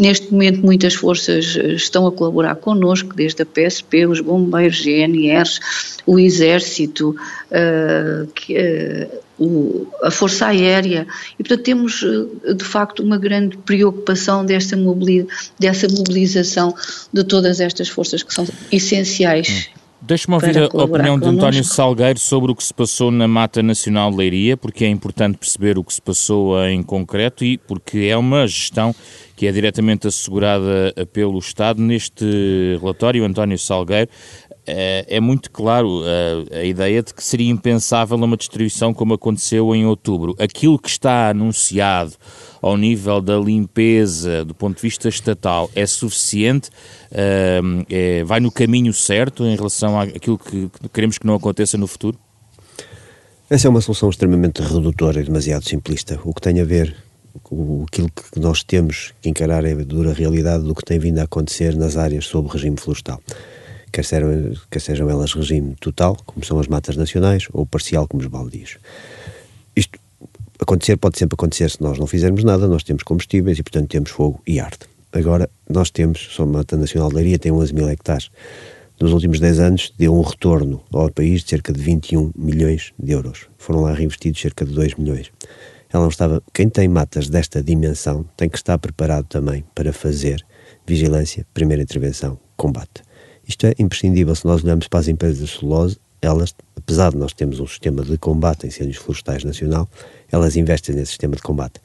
Neste 0.00 0.30
momento, 0.32 0.64
muitas 0.64 0.94
forças 0.94 1.56
eh, 1.56 1.72
estão 1.72 2.06
a 2.06 2.12
colaborar 2.12 2.54
connosco, 2.56 3.14
desde 3.14 3.42
a 3.42 3.46
PSP, 3.46 4.06
os 4.06 4.20
bombeiros, 4.20 4.80
GNRs, 4.80 5.58
o 6.06 6.20
Exército, 6.20 7.16
uh, 7.50 8.26
que, 8.32 8.56
uh, 8.56 9.18
o, 9.38 9.88
a 10.02 10.10
Força 10.10 10.46
Aérea, 10.46 11.06
e 11.36 11.42
portanto 11.42 11.64
temos 11.64 12.04
de 12.54 12.64
facto 12.64 13.02
uma 13.02 13.18
grande 13.18 13.56
preocupação 13.58 14.46
desta 14.46 14.76
mobiliza, 14.76 15.26
dessa 15.58 15.88
mobilização 15.88 16.72
de 17.12 17.24
todas 17.24 17.60
estas 17.60 17.88
forças 17.88 18.22
que 18.22 18.32
são 18.32 18.46
essenciais. 18.70 19.68
Hum. 19.74 19.85
Deixe-me 20.00 20.34
ouvir 20.34 20.58
a 20.58 20.84
opinião 20.84 21.18
de 21.18 21.26
António 21.26 21.64
Salgueiro 21.64 22.18
sobre 22.18 22.52
o 22.52 22.54
que 22.54 22.62
se 22.62 22.72
passou 22.72 23.10
na 23.10 23.26
Mata 23.26 23.62
Nacional 23.62 24.10
de 24.10 24.16
Leiria, 24.18 24.56
porque 24.56 24.84
é 24.84 24.88
importante 24.88 25.38
perceber 25.38 25.78
o 25.78 25.84
que 25.84 25.92
se 25.92 26.02
passou 26.02 26.62
em 26.64 26.82
concreto 26.82 27.44
e 27.44 27.56
porque 27.56 28.00
é 28.10 28.16
uma 28.16 28.46
gestão 28.46 28.94
que 29.34 29.46
é 29.46 29.52
diretamente 29.52 30.06
assegurada 30.06 30.92
pelo 31.12 31.38
Estado. 31.38 31.80
Neste 31.80 32.78
relatório, 32.80 33.24
António 33.24 33.58
Salgueiro 33.58 34.10
é, 34.66 35.06
é 35.08 35.20
muito 35.20 35.50
claro 35.50 36.02
a, 36.04 36.58
a, 36.58 36.64
ideia 36.64 37.02
de 37.02 37.14
que 37.14 37.22
seria 37.22 37.50
impensável 37.50 38.16
uma 38.16 38.36
destruição 38.36 38.92
como 38.92 39.14
aconteceu 39.14 39.74
em 39.74 39.86
outubro. 39.86 40.34
Aquilo 40.38 40.78
que 40.78 40.88
está 40.88 41.30
anunciado 41.30 42.12
ao 42.66 42.76
nível 42.76 43.20
da 43.20 43.38
limpeza 43.38 44.44
do 44.44 44.54
ponto 44.54 44.76
de 44.76 44.82
vista 44.82 45.08
estatal 45.08 45.70
é 45.74 45.86
suficiente? 45.86 46.70
Uh, 47.10 47.84
é, 47.88 48.24
vai 48.24 48.40
no 48.40 48.50
caminho 48.50 48.92
certo 48.92 49.44
em 49.44 49.54
relação 49.56 49.98
àquilo 49.98 50.38
que 50.38 50.70
queremos 50.92 51.18
que 51.18 51.26
não 51.26 51.34
aconteça 51.34 51.78
no 51.78 51.86
futuro? 51.86 52.18
Essa 53.48 53.68
é 53.68 53.70
uma 53.70 53.80
solução 53.80 54.10
extremamente 54.10 54.60
redutora 54.60 55.20
e 55.20 55.24
demasiado 55.24 55.68
simplista. 55.68 56.18
O 56.24 56.34
que 56.34 56.40
tem 56.40 56.60
a 56.60 56.64
ver 56.64 56.96
com 57.42 57.84
aquilo 57.86 58.10
que 58.10 58.40
nós 58.40 58.64
temos 58.64 59.12
que 59.22 59.28
encarar 59.28 59.64
é 59.64 59.72
a 59.72 59.84
dura 59.84 60.12
realidade 60.12 60.64
do 60.64 60.74
que 60.74 60.84
tem 60.84 60.98
vindo 60.98 61.18
a 61.18 61.24
acontecer 61.24 61.76
nas 61.76 61.96
áreas 61.96 62.26
sob 62.26 62.48
regime 62.48 62.76
florestal 62.76 63.20
quer 63.96 64.04
sejam, 64.04 64.52
quer 64.70 64.80
sejam 64.80 65.08
elas 65.08 65.32
regime 65.32 65.74
total, 65.80 66.16
como 66.26 66.44
são 66.44 66.58
as 66.58 66.68
matas 66.68 66.96
nacionais, 66.96 67.48
ou 67.52 67.64
parcial, 67.64 68.06
como 68.06 68.22
os 68.22 68.28
baldios. 68.28 68.76
Acontecer 70.58 70.96
pode 70.96 71.18
sempre 71.18 71.34
acontecer 71.34 71.70
se 71.70 71.82
nós 71.82 71.98
não 71.98 72.06
fizermos 72.06 72.44
nada, 72.44 72.66
nós 72.66 72.82
temos 72.82 73.02
combustíveis 73.02 73.58
e, 73.58 73.62
portanto, 73.62 73.88
temos 73.88 74.10
fogo 74.10 74.40
e 74.46 74.58
arte. 74.58 74.86
Agora, 75.12 75.48
nós 75.68 75.90
temos, 75.90 76.28
só 76.32 76.42
a 76.42 76.46
Mata 76.46 76.76
Nacional 76.76 77.08
de 77.08 77.14
Leiria 77.16 77.38
tem 77.38 77.52
11 77.52 77.74
mil 77.74 77.88
hectares 77.88 78.30
nos 78.98 79.12
últimos 79.12 79.38
10 79.38 79.58
anos 79.60 79.92
deu 79.98 80.14
um 80.14 80.22
retorno 80.22 80.82
ao 80.90 81.10
país 81.10 81.42
de 81.42 81.50
cerca 81.50 81.70
de 81.70 81.80
21 81.82 82.32
milhões 82.34 82.94
de 82.98 83.12
euros. 83.12 83.46
Foram 83.58 83.82
lá 83.82 83.92
reinvestidos 83.92 84.40
cerca 84.40 84.64
de 84.64 84.72
2 84.72 84.94
milhões. 84.94 85.30
Ela 85.92 86.04
não 86.04 86.08
estava. 86.08 86.42
Quem 86.52 86.66
tem 86.70 86.88
matas 86.88 87.28
desta 87.28 87.62
dimensão 87.62 88.24
tem 88.38 88.48
que 88.48 88.56
estar 88.56 88.78
preparado 88.78 89.26
também 89.26 89.62
para 89.74 89.92
fazer 89.92 90.42
vigilância, 90.86 91.46
primeira 91.52 91.82
intervenção, 91.82 92.38
combate. 92.56 93.02
Isto 93.46 93.66
é 93.66 93.74
imprescindível 93.78 94.34
se 94.34 94.46
nós 94.46 94.64
olhamos 94.64 94.88
para 94.88 95.00
as 95.00 95.08
empresas 95.08 95.46
de 95.46 95.58
celulose, 95.58 95.98
elas, 96.26 96.54
apesar 96.76 97.10
de 97.10 97.16
nós 97.16 97.32
termos 97.32 97.60
um 97.60 97.66
sistema 97.66 98.02
de 98.02 98.18
combate 98.18 98.66
a 98.66 98.68
incêndios 98.68 98.98
florestais 98.98 99.44
nacional, 99.44 99.88
elas 100.30 100.56
investem 100.56 100.94
nesse 100.94 101.12
sistema 101.12 101.36
de 101.36 101.42
combate. 101.42 101.80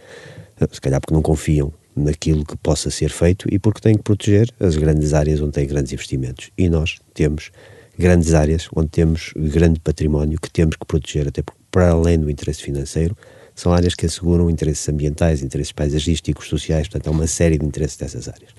Se 0.71 0.81
calhar 0.81 0.99
porque 0.99 1.13
não 1.13 1.21
confiam 1.21 1.73
naquilo 1.95 2.45
que 2.45 2.55
possa 2.57 2.89
ser 2.89 3.09
feito 3.09 3.47
e 3.51 3.59
porque 3.59 3.81
têm 3.81 3.95
que 3.95 4.03
proteger 4.03 4.49
as 4.59 4.75
grandes 4.75 5.13
áreas 5.13 5.41
onde 5.41 5.53
têm 5.53 5.67
grandes 5.67 5.91
investimentos. 5.91 6.49
E 6.57 6.69
nós 6.69 6.97
temos 7.13 7.51
grandes 7.97 8.33
áreas 8.33 8.67
onde 8.75 8.89
temos 8.89 9.33
grande 9.35 9.79
património 9.79 10.39
que 10.39 10.49
temos 10.49 10.75
que 10.75 10.85
proteger, 10.85 11.27
até 11.27 11.41
porque, 11.41 11.59
para 11.69 11.91
além 11.91 12.19
do 12.19 12.29
interesse 12.29 12.61
financeiro, 12.61 13.15
são 13.53 13.73
áreas 13.73 13.93
que 13.93 14.05
asseguram 14.05 14.49
interesses 14.49 14.87
ambientais, 14.87 15.43
interesses 15.43 15.71
paisagísticos, 15.71 16.47
sociais, 16.47 16.87
portanto, 16.87 17.07
há 17.07 17.11
uma 17.11 17.27
série 17.27 17.57
de 17.57 17.65
interesses 17.65 17.97
dessas 17.97 18.27
áreas. 18.27 18.51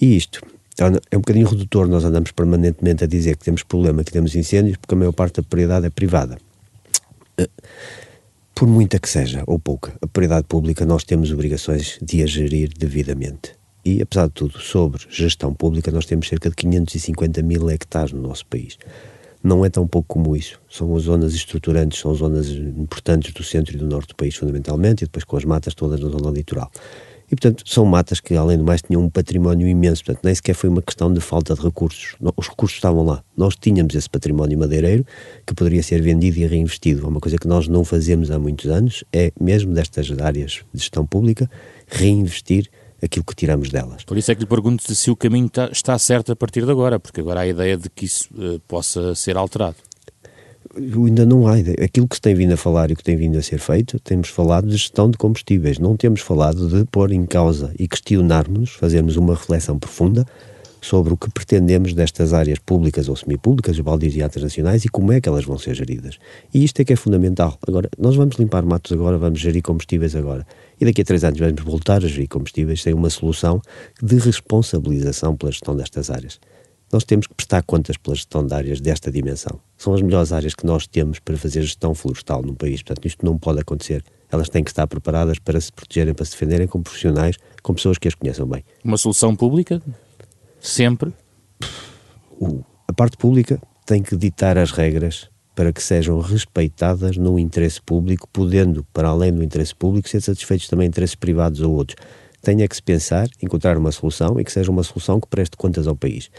E 0.00 0.16
isto 0.16 0.40
é 0.78 1.16
um 1.16 1.20
bocadinho 1.20 1.46
redutor, 1.46 1.86
nós 1.86 2.04
andamos 2.04 2.32
permanentemente 2.32 3.04
a 3.04 3.06
dizer 3.06 3.36
que 3.36 3.44
temos 3.44 3.62
problema, 3.62 4.02
que 4.02 4.12
temos 4.12 4.34
incêndios, 4.34 4.76
porque 4.76 4.94
a 4.94 4.98
maior 4.98 5.12
parte 5.12 5.36
da 5.36 5.42
propriedade 5.42 5.86
é 5.86 5.90
privada. 5.90 6.36
Eh, 7.38 7.48
por 8.54 8.68
muita 8.68 8.98
que 8.98 9.08
seja, 9.08 9.42
ou 9.46 9.58
pouca, 9.58 9.92
a 9.96 10.06
propriedade 10.06 10.46
pública 10.46 10.84
nós 10.84 11.04
temos 11.04 11.30
obrigações 11.32 11.98
de 12.00 12.22
a 12.22 12.26
gerir 12.26 12.70
devidamente. 12.76 13.52
E, 13.84 14.00
apesar 14.00 14.26
de 14.26 14.32
tudo, 14.32 14.58
sobre 14.58 15.02
gestão 15.10 15.52
pública, 15.52 15.90
nós 15.90 16.06
temos 16.06 16.28
cerca 16.28 16.48
de 16.48 16.56
550 16.56 17.42
mil 17.42 17.68
hectares 17.70 18.12
no 18.12 18.22
nosso 18.22 18.46
país. 18.46 18.78
Não 19.42 19.64
é 19.64 19.68
tão 19.68 19.86
pouco 19.86 20.14
como 20.14 20.34
isso. 20.34 20.58
São 20.70 20.96
as 20.96 21.02
zonas 21.02 21.34
estruturantes, 21.34 21.98
são 22.00 22.14
zonas 22.14 22.48
importantes 22.48 23.32
do 23.34 23.42
centro 23.42 23.74
e 23.74 23.78
do 23.78 23.86
norte 23.86 24.08
do 24.08 24.16
país, 24.16 24.34
fundamentalmente, 24.36 25.04
e 25.04 25.06
depois 25.06 25.24
com 25.24 25.36
as 25.36 25.44
matas 25.44 25.74
todas 25.74 26.00
na 26.00 26.08
zona 26.08 26.30
litoral. 26.30 26.70
E, 27.26 27.36
portanto, 27.36 27.62
são 27.66 27.84
matas 27.84 28.20
que, 28.20 28.34
além 28.34 28.58
do 28.58 28.64
mais, 28.64 28.82
tinham 28.82 29.02
um 29.02 29.08
património 29.08 29.66
imenso. 29.66 30.04
Portanto, 30.04 30.24
nem 30.24 30.34
sequer 30.34 30.54
foi 30.54 30.68
uma 30.68 30.82
questão 30.82 31.12
de 31.12 31.20
falta 31.20 31.54
de 31.54 31.60
recursos. 31.60 32.16
Os 32.36 32.48
recursos 32.48 32.76
estavam 32.76 33.04
lá. 33.04 33.22
Nós 33.36 33.56
tínhamos 33.56 33.94
esse 33.94 34.08
património 34.08 34.58
madeireiro 34.58 35.04
que 35.46 35.54
poderia 35.54 35.82
ser 35.82 36.02
vendido 36.02 36.38
e 36.38 36.46
reinvestido. 36.46 37.04
É 37.04 37.08
uma 37.08 37.20
coisa 37.20 37.38
que 37.38 37.48
nós 37.48 37.68
não 37.68 37.84
fazemos 37.84 38.30
há 38.30 38.38
muitos 38.38 38.70
anos, 38.70 39.04
é 39.12 39.32
mesmo 39.40 39.72
destas 39.72 40.10
áreas 40.20 40.62
de 40.72 40.80
gestão 40.80 41.06
pública, 41.06 41.50
reinvestir 41.86 42.68
aquilo 43.02 43.24
que 43.24 43.34
tiramos 43.34 43.70
delas. 43.70 44.04
Por 44.04 44.16
isso 44.16 44.30
é 44.30 44.34
que 44.34 44.40
lhe 44.40 44.46
pergunto 44.46 44.94
se 44.94 45.10
o 45.10 45.16
caminho 45.16 45.46
está, 45.46 45.68
está 45.70 45.98
certo 45.98 46.32
a 46.32 46.36
partir 46.36 46.64
de 46.64 46.70
agora, 46.70 46.98
porque 46.98 47.20
agora 47.20 47.40
há 47.40 47.42
a 47.42 47.46
ideia 47.46 47.76
de 47.76 47.90
que 47.90 48.06
isso 48.06 48.28
uh, 48.34 48.58
possa 48.60 49.14
ser 49.14 49.36
alterado 49.36 49.76
ainda 50.76 51.24
não 51.24 51.46
há. 51.46 51.54
Aquilo 51.82 52.08
que 52.08 52.16
se 52.16 52.20
tem 52.20 52.34
vindo 52.34 52.52
a 52.52 52.56
falar 52.56 52.90
e 52.90 52.94
o 52.94 52.96
que 52.96 53.04
tem 53.04 53.16
vindo 53.16 53.38
a 53.38 53.42
ser 53.42 53.58
feito, 53.58 53.98
temos 54.00 54.28
falado 54.28 54.66
de 54.66 54.72
gestão 54.72 55.10
de 55.10 55.16
combustíveis, 55.16 55.78
não 55.78 55.96
temos 55.96 56.20
falado 56.20 56.68
de 56.68 56.84
pôr 56.86 57.12
em 57.12 57.26
causa 57.26 57.72
e 57.78 57.86
questionarmos, 57.86 58.70
fazermos 58.70 59.16
uma 59.16 59.34
reflexão 59.34 59.78
profunda 59.78 60.26
sobre 60.80 61.14
o 61.14 61.16
que 61.16 61.30
pretendemos 61.30 61.94
destas 61.94 62.34
áreas 62.34 62.58
públicas 62.58 63.08
ou 63.08 63.16
semipúblicas, 63.16 63.76
os 63.76 63.80
baldios 63.80 64.14
e 64.16 64.22
atas 64.22 64.42
nacionais 64.42 64.84
e 64.84 64.88
como 64.88 65.12
é 65.12 65.20
que 65.20 65.28
elas 65.28 65.44
vão 65.44 65.58
ser 65.58 65.74
geridas. 65.74 66.18
E 66.52 66.62
isto 66.62 66.80
é 66.80 66.84
que 66.84 66.92
é 66.92 66.96
fundamental. 66.96 67.58
Agora, 67.66 67.88
nós 67.98 68.14
vamos 68.16 68.36
limpar 68.36 68.64
matos 68.64 68.92
agora, 68.92 69.16
vamos 69.16 69.40
gerir 69.40 69.62
combustíveis 69.62 70.14
agora. 70.14 70.46
E 70.78 70.84
daqui 70.84 71.00
a 71.00 71.04
três 71.04 71.24
anos 71.24 71.40
vamos 71.40 71.62
voltar 71.62 72.04
a 72.04 72.08
gerir 72.08 72.28
combustíveis 72.28 72.82
sem 72.82 72.92
uma 72.92 73.08
solução 73.08 73.62
de 74.02 74.18
responsabilização 74.18 75.34
pela 75.34 75.50
gestão 75.50 75.74
destas 75.74 76.10
áreas 76.10 76.38
nós 76.92 77.04
temos 77.04 77.26
que 77.26 77.34
prestar 77.34 77.62
contas 77.62 77.96
pela 77.96 78.14
gestão 78.14 78.46
de 78.46 78.54
áreas 78.54 78.80
desta 78.80 79.10
dimensão. 79.10 79.58
São 79.76 79.94
as 79.94 80.02
melhores 80.02 80.32
áreas 80.32 80.54
que 80.54 80.64
nós 80.64 80.86
temos 80.86 81.18
para 81.18 81.36
fazer 81.36 81.62
gestão 81.62 81.94
florestal 81.94 82.42
no 82.42 82.54
país. 82.54 82.82
Portanto, 82.82 83.06
isto 83.06 83.24
não 83.24 83.38
pode 83.38 83.60
acontecer. 83.60 84.04
Elas 84.30 84.48
têm 84.48 84.62
que 84.62 84.70
estar 84.70 84.86
preparadas 84.86 85.38
para 85.38 85.60
se 85.60 85.72
protegerem, 85.72 86.14
para 86.14 86.24
se 86.24 86.32
defenderem 86.32 86.66
com 86.66 86.82
profissionais, 86.82 87.36
com 87.62 87.74
pessoas 87.74 87.98
que 87.98 88.08
as 88.08 88.14
conheçam 88.14 88.46
bem. 88.46 88.64
Uma 88.82 88.96
solução 88.96 89.34
pública? 89.34 89.82
Sempre? 90.60 91.12
O, 92.38 92.62
a 92.86 92.92
parte 92.92 93.16
pública 93.16 93.60
tem 93.86 94.02
que 94.02 94.16
ditar 94.16 94.56
as 94.56 94.70
regras 94.70 95.28
para 95.54 95.72
que 95.72 95.82
sejam 95.82 96.18
respeitadas 96.20 97.16
no 97.16 97.38
interesse 97.38 97.80
público, 97.80 98.28
podendo, 98.32 98.84
para 98.92 99.08
além 99.08 99.32
do 99.32 99.42
interesse 99.42 99.74
público, 99.74 100.08
ser 100.08 100.20
satisfeitos 100.20 100.68
também 100.68 100.88
interesses 100.88 101.14
privados 101.14 101.60
ou 101.60 101.72
outros. 101.72 101.96
Tenha 102.42 102.66
que 102.68 102.74
se 102.74 102.82
pensar, 102.82 103.28
encontrar 103.40 103.78
uma 103.78 103.92
solução 103.92 104.38
e 104.38 104.44
que 104.44 104.52
seja 104.52 104.70
uma 104.70 104.82
solução 104.82 105.20
que 105.20 105.28
preste 105.28 105.56
contas 105.56 105.86
ao 105.86 105.94
país 105.94 106.30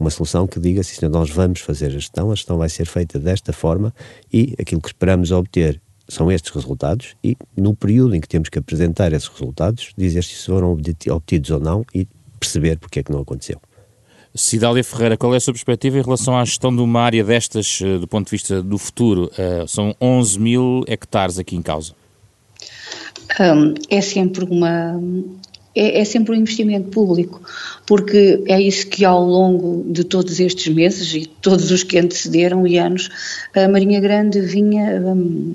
uma 0.00 0.08
solução 0.10 0.46
que 0.46 0.58
diga 0.58 0.82
se 0.82 1.06
nós 1.08 1.28
vamos 1.30 1.60
fazer 1.60 1.86
a 1.86 1.90
gestão, 1.90 2.32
a 2.32 2.34
gestão 2.34 2.56
vai 2.56 2.70
ser 2.70 2.86
feita 2.86 3.18
desta 3.18 3.52
forma 3.52 3.94
e 4.32 4.54
aquilo 4.58 4.80
que 4.80 4.88
esperamos 4.88 5.30
obter 5.30 5.80
são 6.08 6.32
estes 6.32 6.52
resultados 6.52 7.14
e 7.22 7.36
no 7.56 7.74
período 7.74 8.16
em 8.16 8.20
que 8.20 8.26
temos 8.26 8.48
que 8.48 8.58
apresentar 8.58 9.12
esses 9.12 9.28
resultados, 9.28 9.92
dizer 9.96 10.24
se 10.24 10.46
foram 10.46 10.72
obtidos 10.72 11.50
ou 11.50 11.60
não 11.60 11.84
e 11.94 12.08
perceber 12.40 12.78
porque 12.78 13.00
é 13.00 13.02
que 13.02 13.12
não 13.12 13.20
aconteceu. 13.20 13.60
Cidália 14.34 14.82
Ferreira, 14.82 15.16
qual 15.16 15.34
é 15.34 15.36
a 15.36 15.40
sua 15.40 15.52
perspectiva 15.52 15.98
em 15.98 16.02
relação 16.02 16.36
à 16.36 16.44
gestão 16.44 16.74
de 16.74 16.80
uma 16.80 17.00
área 17.02 17.22
destas, 17.22 17.80
eh, 17.82 17.98
do 17.98 18.06
ponto 18.06 18.26
de 18.26 18.30
vista 18.30 18.62
do 18.62 18.78
futuro? 18.78 19.30
Uh, 19.32 19.66
são 19.66 19.94
11 20.00 20.38
mil 20.38 20.84
hectares 20.86 21.36
aqui 21.36 21.56
em 21.56 21.62
causa. 21.62 21.94
Um, 23.40 23.74
é 23.90 24.00
sempre 24.00 24.44
uma, 24.44 25.00
é, 25.74 26.00
é, 26.00 26.04
sempre 26.04 26.32
um 26.32 26.40
investimento 26.40 26.88
público, 26.90 27.40
porque 27.86 28.42
é 28.46 28.60
isso 28.60 28.88
que 28.88 29.04
ao 29.04 29.24
longo 29.24 29.84
de 29.92 30.02
todos 30.04 30.40
estes 30.40 30.72
meses 30.72 31.14
e 31.14 31.26
todos 31.26 31.70
os 31.70 31.82
que 31.82 31.98
antecederam 31.98 32.66
e 32.66 32.78
anos, 32.78 33.08
a 33.54 33.68
Marinha 33.68 34.00
Grande 34.00 34.40
vinha 34.40 35.00
um, 35.00 35.54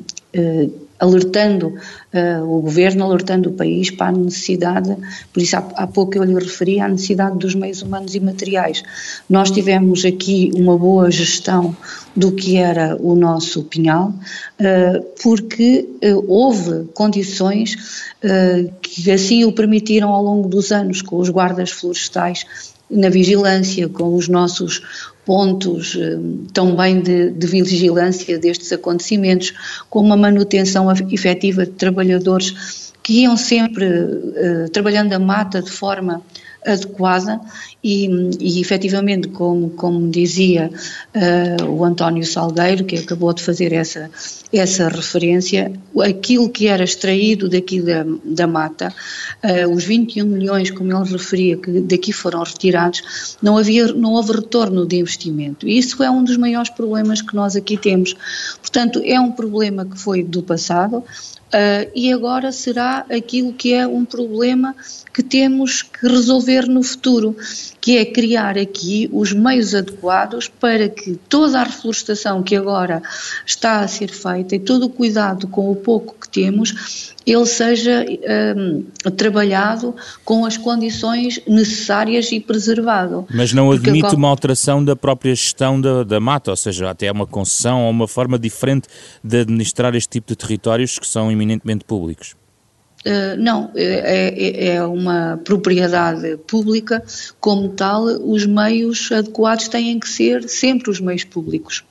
alertando 1.00 1.68
uh, 2.14 2.44
o 2.44 2.62
governo, 2.62 3.04
alertando 3.04 3.50
o 3.50 3.54
país 3.54 3.92
para 3.92 4.08
a 4.08 4.12
necessidade, 4.12 4.96
por 5.34 5.42
isso 5.42 5.56
há, 5.58 5.60
há 5.76 5.88
pouco 5.88 6.18
eu 6.18 6.24
lhe 6.24 6.34
referi 6.34 6.80
à 6.80 6.88
necessidade 6.88 7.38
dos 7.38 7.54
meios 7.54 7.82
humanos 7.82 8.16
e 8.16 8.20
materiais. 8.20 8.84
Nós 9.30 9.52
tivemos 9.52 10.06
aqui 10.06 10.52
uma 10.56 10.78
boa 10.78 11.12
gestão 11.12 11.76
do 12.16 12.32
que 12.32 12.56
era 12.56 12.96
o 13.00 13.14
nosso 13.16 13.64
pinhal, 13.64 14.10
uh, 14.10 15.06
porque 15.22 15.90
houve 16.28 16.86
condições 16.94 18.12
que 18.82 19.12
assim 19.12 19.44
o 19.44 19.52
permitiram 19.52 20.10
ao 20.10 20.24
longo 20.24 20.48
dos 20.48 20.72
anos, 20.72 21.02
com 21.02 21.18
os 21.18 21.30
guardas 21.30 21.70
florestais 21.70 22.46
na 22.90 23.10
vigilância, 23.10 23.90
com 23.90 24.16
os 24.16 24.28
nossos 24.28 24.82
pontos 25.26 25.98
eh, 26.00 26.18
também 26.54 27.02
de, 27.02 27.32
de, 27.32 27.48
vigilância 27.48 28.38
destes 28.38 28.72
acontecimentos, 28.72 29.54
com 29.90 30.00
uma 30.00 30.16
manutenção 30.16 30.92
efetiva 31.12 31.66
de 31.66 31.72
trabalhadores 31.72 32.94
que 33.02 33.22
iam 33.22 33.38
sempre 33.38 33.86
uh, 33.86 34.70
trabalhando 34.72 35.14
a 35.14 35.20
mata 35.20 35.62
de 35.62 35.70
forma 35.70 36.24
adequada 36.66 37.40
e, 37.84 38.08
e 38.40 38.60
efetivamente, 38.60 39.28
como, 39.28 39.70
como 39.72 40.10
dizia 40.10 40.72
uh, 41.16 41.66
o 41.66 41.86
António 41.86 42.26
Salgueiro, 42.26 42.84
que 42.84 42.98
acabou 42.98 43.32
de 43.32 43.44
fazer 43.44 43.72
essa, 43.74 44.10
essa 44.52 44.90
referência, 44.90 45.72
aquilo 46.04 46.50
que 46.50 46.68
era 46.68 46.84
extraído 46.84 47.48
daqui 47.48 47.82
da, 47.82 48.06
da 48.24 48.48
mata, 48.48 48.94
uh, 49.44 49.70
os 49.72 49.84
21 49.84 50.26
milhões, 50.26 50.72
como 50.72 50.92
ele 50.92 51.12
referia, 51.12 51.58
que 51.58 51.80
daqui 51.82 52.12
foram 52.12 52.42
retirados, 52.42 53.38
não, 53.42 53.58
havia, 53.58 53.94
não 53.94 54.14
houve 54.14 54.34
retorno 54.34 54.86
de 54.86 54.98
investimento. 54.98 55.68
Isso 55.68 56.02
é 56.02 56.10
um 56.10 56.24
dos 56.24 56.38
maiores 56.38 56.70
problemas 56.70 57.22
que 57.22 57.36
nós 57.36 57.56
aqui 57.56 57.78
temos. 57.78 58.16
Portanto, 58.60 59.02
é 59.06 59.20
um 59.20 59.32
problema 59.32 59.86
que 59.86 59.98
foi 59.98 60.24
do 60.24 60.42
passado, 60.42 61.04
Uh, 61.56 61.90
e 61.96 62.12
agora 62.12 62.52
será 62.52 63.06
aquilo 63.10 63.54
que 63.54 63.74
é 63.74 63.88
um 63.88 64.04
problema 64.04 64.76
que 65.14 65.24
temos 65.24 65.82
que 65.82 66.06
resolver 66.06 66.68
no 66.68 66.84
futuro, 66.84 67.34
que 67.86 68.00
é 68.00 68.04
criar 68.04 68.58
aqui 68.58 69.08
os 69.14 69.32
meios 69.32 69.76
adequados 69.76 70.48
para 70.48 70.90
que 70.90 71.20
toda 71.30 71.62
a 71.62 71.64
reflorestação 71.64 72.42
que 72.42 72.56
agora 72.56 73.00
está 73.46 73.82
a 73.82 73.88
ser 73.88 74.10
feita 74.10 74.56
e 74.56 74.60
todo 74.60 74.88
o 74.88 74.90
cuidado 74.90 75.48
com 75.48 75.70
o 75.70 75.76
pouco 75.76 76.16
que 76.20 76.28
temos 76.28 77.14
ele 77.28 77.46
seja 77.46 78.04
um, 78.58 78.84
trabalhado 79.16 79.96
com 80.24 80.48
as 80.48 80.58
condições 80.58 81.40
necessárias 81.48 82.32
e 82.32 82.40
preservado. 82.40 83.28
Mas 83.32 83.54
não 83.54 83.72
admite 83.72 84.02
Porque, 84.02 84.16
uma 84.16 84.30
alteração 84.30 84.84
da 84.84 84.96
própria 84.96 85.36
gestão 85.36 85.80
da, 85.80 86.04
da 86.04 86.20
mata, 86.20 86.50
ou 86.50 86.58
seja, 86.58 86.90
até 86.90 87.12
uma 87.12 87.28
concessão 87.28 87.84
ou 87.84 87.92
uma 87.92 88.08
forma 88.08 88.40
diferente 88.40 88.88
de 89.24 89.42
administrar 89.42 89.94
este 89.94 90.10
tipo 90.10 90.30
de 90.30 90.36
territórios 90.36 90.98
que 90.98 91.08
são 91.08 91.32
eminentemente 91.32 91.86
públicos? 91.86 92.36
Uh, 93.06 93.38
não, 93.38 93.70
é, 93.76 94.34
é, 94.36 94.68
é, 94.70 94.84
uma 94.84 95.40
propriedade 95.44 96.38
pública, 96.48 97.04
como 97.40 97.70
tal, 97.70 98.06
os 98.06 98.48
meios 98.48 99.12
adequados 99.12 99.68
têm 99.68 100.00
que 100.00 100.10
ser 100.10 100.50
sempre 100.50 100.90
os 100.90 101.00
meios 101.00 101.24
públicos. 101.24 101.84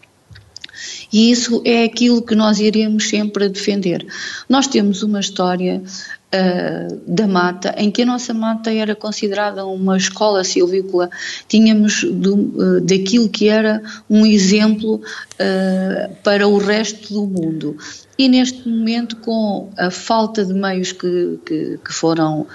E 1.13 1.31
isso 1.31 1.63
é 1.65 1.85
aquilo 1.85 2.23
que 2.23 2.35
nós 2.35 2.59
iremos 2.59 3.09
sempre 3.09 3.49
defender. 3.49 4.05
Nós 4.49 4.67
temos 4.67 5.03
uma 5.03 5.21
história 5.21 5.81
uh, 5.81 7.01
da 7.07 7.27
mata, 7.27 7.75
em 7.79 7.91
que 7.91 8.03
a 8.03 8.07
nossa 8.07 8.35
mata 8.35 8.73
era 8.73 8.95
considerada 8.95 9.65
uma 9.65 9.97
escola 9.97 10.43
silvícola, 10.43 11.09
tínhamos 11.49 12.05
do, 12.05 12.35
uh, 12.35 12.81
daquilo 12.81 13.29
que 13.29 13.49
era 13.49 13.83
um 14.11 14.27
exemplo 14.27 14.97
uh, 14.97 16.15
para 16.23 16.49
o 16.49 16.59
resto 16.59 17.15
do 17.15 17.27
mundo. 17.27 17.77
E 18.17 18.29
neste 18.29 18.69
momento, 18.69 19.17
com 19.17 19.71
a 19.77 19.91
falta 19.91 20.45
de 20.45 20.55
meios 20.55 20.93
que, 20.93 21.39
que, 21.45 21.79
que 21.85 21.93
foram 21.93 22.47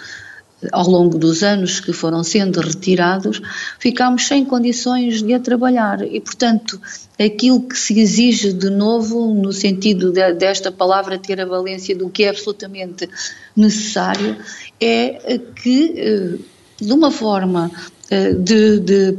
ao 0.72 0.90
longo 0.90 1.18
dos 1.18 1.42
anos 1.42 1.80
que 1.80 1.94
foram 1.94 2.24
sendo 2.24 2.60
retirados, 2.60 3.42
ficámos 3.80 4.28
sem 4.28 4.44
condições 4.44 5.22
de 5.22 5.34
a 5.34 5.40
trabalhar. 5.40 6.02
E, 6.02 6.20
portanto, 6.20 6.80
aquilo 7.18 7.62
que 7.62 7.78
se 7.78 7.98
exige 8.00 8.52
de 8.52 8.70
novo, 8.70 9.34
no 9.34 9.54
sentido 9.54 10.12
de, 10.12 10.34
desta 10.34 10.72
palavra 10.72 11.18
ter 11.18 11.40
a 11.40 11.46
valência 11.46 11.96
do 11.96 12.10
que 12.10 12.24
é 12.24 12.30
absolutamente 12.30 13.10
necessário, 13.56 14.38
é 14.82 15.40
que, 15.56 15.94
eh, 15.98 16.38
de 16.82 16.94
uma 16.94 17.12
forma 17.12 17.72
eh, 18.12 18.34
de, 18.34 18.80
de, 18.80 19.18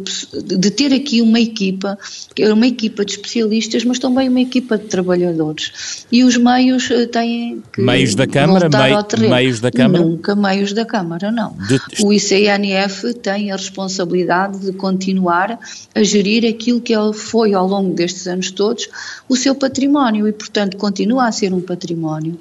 de, 0.57 0.71
ter 0.73 0.93
aqui 0.93 1.23
uma 1.23 1.39
equipa, 1.39 1.97
uma 2.53 2.67
equipa 2.67 3.05
de 3.05 3.13
especialistas, 3.13 3.85
mas 3.85 4.01
também 4.01 4.29
uma 4.29 4.41
equipa 4.41 4.77
de 4.77 4.87
trabalhadores. 4.87 6.07
E 6.11 6.25
os 6.25 6.37
meios 6.37 6.91
eh, 6.91 7.07
têm 7.07 7.63
que. 7.73 7.81
Meios 7.81 8.17
da 8.17 8.27
Câmara? 8.27 8.69
Mei, 8.69 9.29
meios 9.29 9.61
da 9.61 9.71
Câmara? 9.71 10.05
Nunca 10.05 10.35
meios 10.35 10.73
da 10.73 10.85
Câmara, 10.85 11.31
não. 11.31 11.57
De... 11.69 11.81
O 12.05 12.13
ICNF 12.13 13.15
tem 13.15 13.53
a 13.53 13.57
responsabilidade 13.57 14.59
de 14.59 14.73
continuar 14.73 15.61
a 15.95 16.03
gerir 16.03 16.45
aquilo 16.45 16.81
que 16.81 16.95
foi 17.15 17.55
ao 17.55 17.69
longo 17.69 17.95
destes 17.95 18.27
anos 18.27 18.51
todos 18.51 18.89
o 19.29 19.37
seu 19.37 19.55
património 19.55 20.27
e, 20.27 20.33
portanto, 20.33 20.77
continua 20.77 21.29
a 21.29 21.33
ser 21.33 21.55
um 21.55 21.61
património 21.61 22.41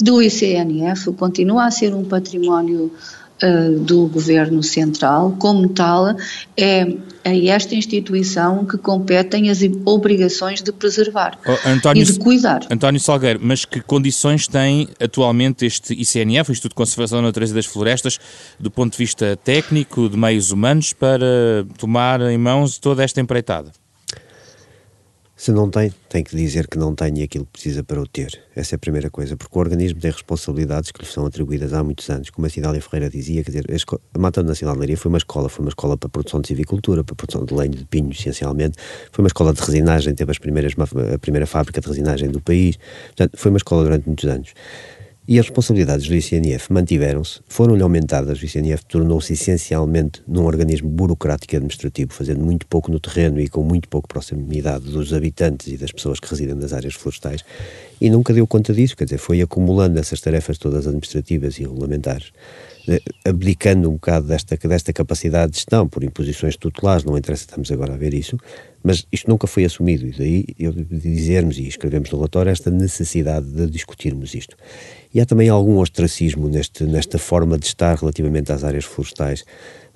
do 0.00 0.22
ICNF, 0.22 1.12
continua 1.12 1.66
a 1.66 1.70
ser 1.70 1.94
um 1.94 2.04
património 2.04 2.90
do 3.80 4.06
Governo 4.06 4.62
Central, 4.62 5.34
como 5.38 5.68
tal, 5.68 6.14
é 6.56 6.96
a 7.24 7.34
esta 7.34 7.74
instituição 7.74 8.64
que 8.64 8.78
competem 8.78 9.50
as 9.50 9.60
obrigações 9.84 10.62
de 10.62 10.72
preservar 10.72 11.38
oh, 11.46 11.68
António, 11.68 12.02
e 12.02 12.06
de 12.06 12.18
cuidar. 12.18 12.66
António 12.70 13.00
Salgueiro, 13.00 13.40
mas 13.42 13.64
que 13.64 13.80
condições 13.80 14.46
tem 14.46 14.88
atualmente 14.98 15.66
este 15.66 15.92
ICNF, 15.92 16.50
o 16.50 16.52
Instituto 16.52 16.72
de 16.72 16.76
Conservação 16.76 17.18
da 17.18 17.26
Natureza 17.28 17.54
das 17.54 17.66
Florestas, 17.66 18.18
do 18.58 18.70
ponto 18.70 18.92
de 18.92 18.98
vista 18.98 19.36
técnico, 19.36 20.08
de 20.08 20.16
meios 20.16 20.50
humanos, 20.50 20.92
para 20.92 21.66
tomar 21.78 22.20
em 22.22 22.38
mãos 22.38 22.78
toda 22.78 23.04
esta 23.04 23.20
empreitada? 23.20 23.72
Se 25.40 25.52
não 25.52 25.70
tem, 25.70 25.90
tem 26.06 26.22
que 26.22 26.36
dizer 26.36 26.68
que 26.68 26.76
não 26.76 26.94
tem 26.94 27.22
aquilo 27.22 27.46
que 27.46 27.52
precisa 27.52 27.82
para 27.82 27.98
o 27.98 28.06
ter. 28.06 28.38
Essa 28.54 28.74
é 28.74 28.76
a 28.76 28.78
primeira 28.78 29.08
coisa, 29.08 29.38
porque 29.38 29.56
o 29.56 29.58
organismo 29.58 29.98
tem 29.98 30.10
responsabilidades 30.10 30.92
que 30.92 31.00
lhe 31.00 31.08
são 31.08 31.24
atribuídas 31.24 31.72
há 31.72 31.82
muitos 31.82 32.10
anos. 32.10 32.28
Como 32.28 32.46
a 32.46 32.50
Cidália 32.50 32.78
Ferreira 32.82 33.08
dizia, 33.08 33.42
quer 33.42 33.50
dizer, 33.50 33.64
a 34.12 34.18
Mata 34.18 34.42
Nacional 34.42 34.74
de 34.74 34.80
Leiria 34.80 34.98
foi 34.98 35.08
uma 35.08 35.16
escola, 35.16 35.48
foi 35.48 35.64
uma 35.64 35.70
escola 35.70 35.96
para 35.96 36.10
produção 36.10 36.42
de 36.42 36.48
civicultura, 36.48 37.02
para 37.02 37.14
produção 37.14 37.46
de 37.46 37.54
lenho 37.54 37.70
de 37.70 37.86
pinho, 37.86 38.10
essencialmente. 38.10 38.76
Foi 39.10 39.22
uma 39.22 39.28
escola 39.28 39.54
de 39.54 39.62
resinagem, 39.62 40.14
teve 40.14 40.30
as 40.30 40.36
primeiras, 40.38 40.74
a 41.14 41.18
primeira 41.18 41.46
fábrica 41.46 41.80
de 41.80 41.88
resinagem 41.88 42.30
do 42.30 42.42
país. 42.42 42.78
Portanto, 43.06 43.38
foi 43.38 43.50
uma 43.50 43.56
escola 43.56 43.84
durante 43.84 44.06
muitos 44.06 44.28
anos. 44.28 44.52
E 45.30 45.38
as 45.38 45.46
responsabilidades 45.46 46.08
do 46.08 46.14
ICNF 46.16 46.72
mantiveram-se, 46.72 47.38
foram-lhe 47.46 47.84
aumentadas. 47.84 48.42
O 48.42 48.44
ICNF 48.44 48.84
tornou-se 48.84 49.32
essencialmente 49.32 50.20
num 50.26 50.44
organismo 50.44 50.88
burocrático 50.88 51.54
e 51.54 51.56
administrativo, 51.56 52.12
fazendo 52.12 52.44
muito 52.44 52.66
pouco 52.66 52.90
no 52.90 52.98
terreno 52.98 53.40
e 53.40 53.48
com 53.48 53.62
muito 53.62 53.88
pouco 53.88 54.08
proximidade 54.08 54.86
dos 54.86 55.14
habitantes 55.14 55.68
e 55.68 55.76
das 55.76 55.92
pessoas 55.92 56.18
que 56.18 56.28
residem 56.28 56.56
nas 56.56 56.72
áreas 56.72 56.94
florestais. 56.94 57.44
E 58.00 58.10
nunca 58.10 58.34
deu 58.34 58.44
conta 58.44 58.74
disso, 58.74 58.96
quer 58.96 59.04
dizer, 59.04 59.18
foi 59.18 59.40
acumulando 59.40 60.00
essas 60.00 60.20
tarefas 60.20 60.58
todas 60.58 60.88
administrativas 60.88 61.60
e 61.60 61.62
regulamentares 61.62 62.32
eh, 62.88 63.00
abdicando 63.24 63.88
um 63.88 63.92
bocado 63.92 64.26
desta, 64.26 64.56
desta 64.56 64.92
capacidade 64.92 65.52
de 65.52 65.58
gestão 65.58 65.86
por 65.86 66.02
imposições 66.02 66.56
tutelares, 66.56 67.04
não 67.04 67.16
interessa, 67.16 67.42
estamos 67.42 67.70
agora 67.70 67.94
a 67.94 67.96
ver 67.96 68.14
isso, 68.14 68.36
mas 68.82 69.06
isto 69.12 69.30
nunca 69.30 69.46
foi 69.46 69.64
assumido 69.64 70.06
e 70.06 70.10
daí 70.10 70.44
eu 70.58 70.72
dizermos 70.72 71.58
e 71.58 71.68
escrevemos 71.68 72.10
no 72.10 72.18
relatório 72.18 72.50
esta 72.50 72.70
necessidade 72.70 73.46
de 73.46 73.66
discutirmos 73.68 74.34
isto. 74.34 74.56
E 75.12 75.20
há 75.20 75.26
também 75.26 75.48
algum 75.48 75.78
ostracismo 75.78 76.48
neste, 76.48 76.84
nesta 76.84 77.18
forma 77.18 77.58
de 77.58 77.66
estar 77.66 77.96
relativamente 77.96 78.52
às 78.52 78.62
áreas 78.62 78.84
florestais. 78.84 79.44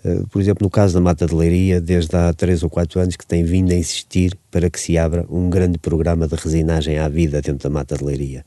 Uh, 0.05 0.27
por 0.29 0.41
exemplo, 0.41 0.65
no 0.65 0.71
caso 0.71 0.95
da 0.95 1.01
Mata 1.01 1.27
de 1.27 1.35
Leiria, 1.35 1.81
desde 1.81 2.15
há 2.17 2.33
três 2.33 2.63
ou 2.63 2.69
quatro 2.69 3.01
anos 3.01 3.17
que 3.17 3.27
tem 3.27 3.45
vindo 3.45 3.73
a 3.73 3.77
insistir 3.77 4.37
para 4.51 4.69
que 4.69 4.79
se 4.79 4.99
abra 4.99 5.25
um 5.31 5.49
grande 5.49 5.79
programa 5.79 6.27
de 6.27 6.35
resinagem 6.35 6.99
à 6.99 7.09
vida 7.09 7.41
dentro 7.41 7.69
da 7.69 7.71
Mata 7.71 7.97
de 7.97 8.05
Leiria. 8.05 8.45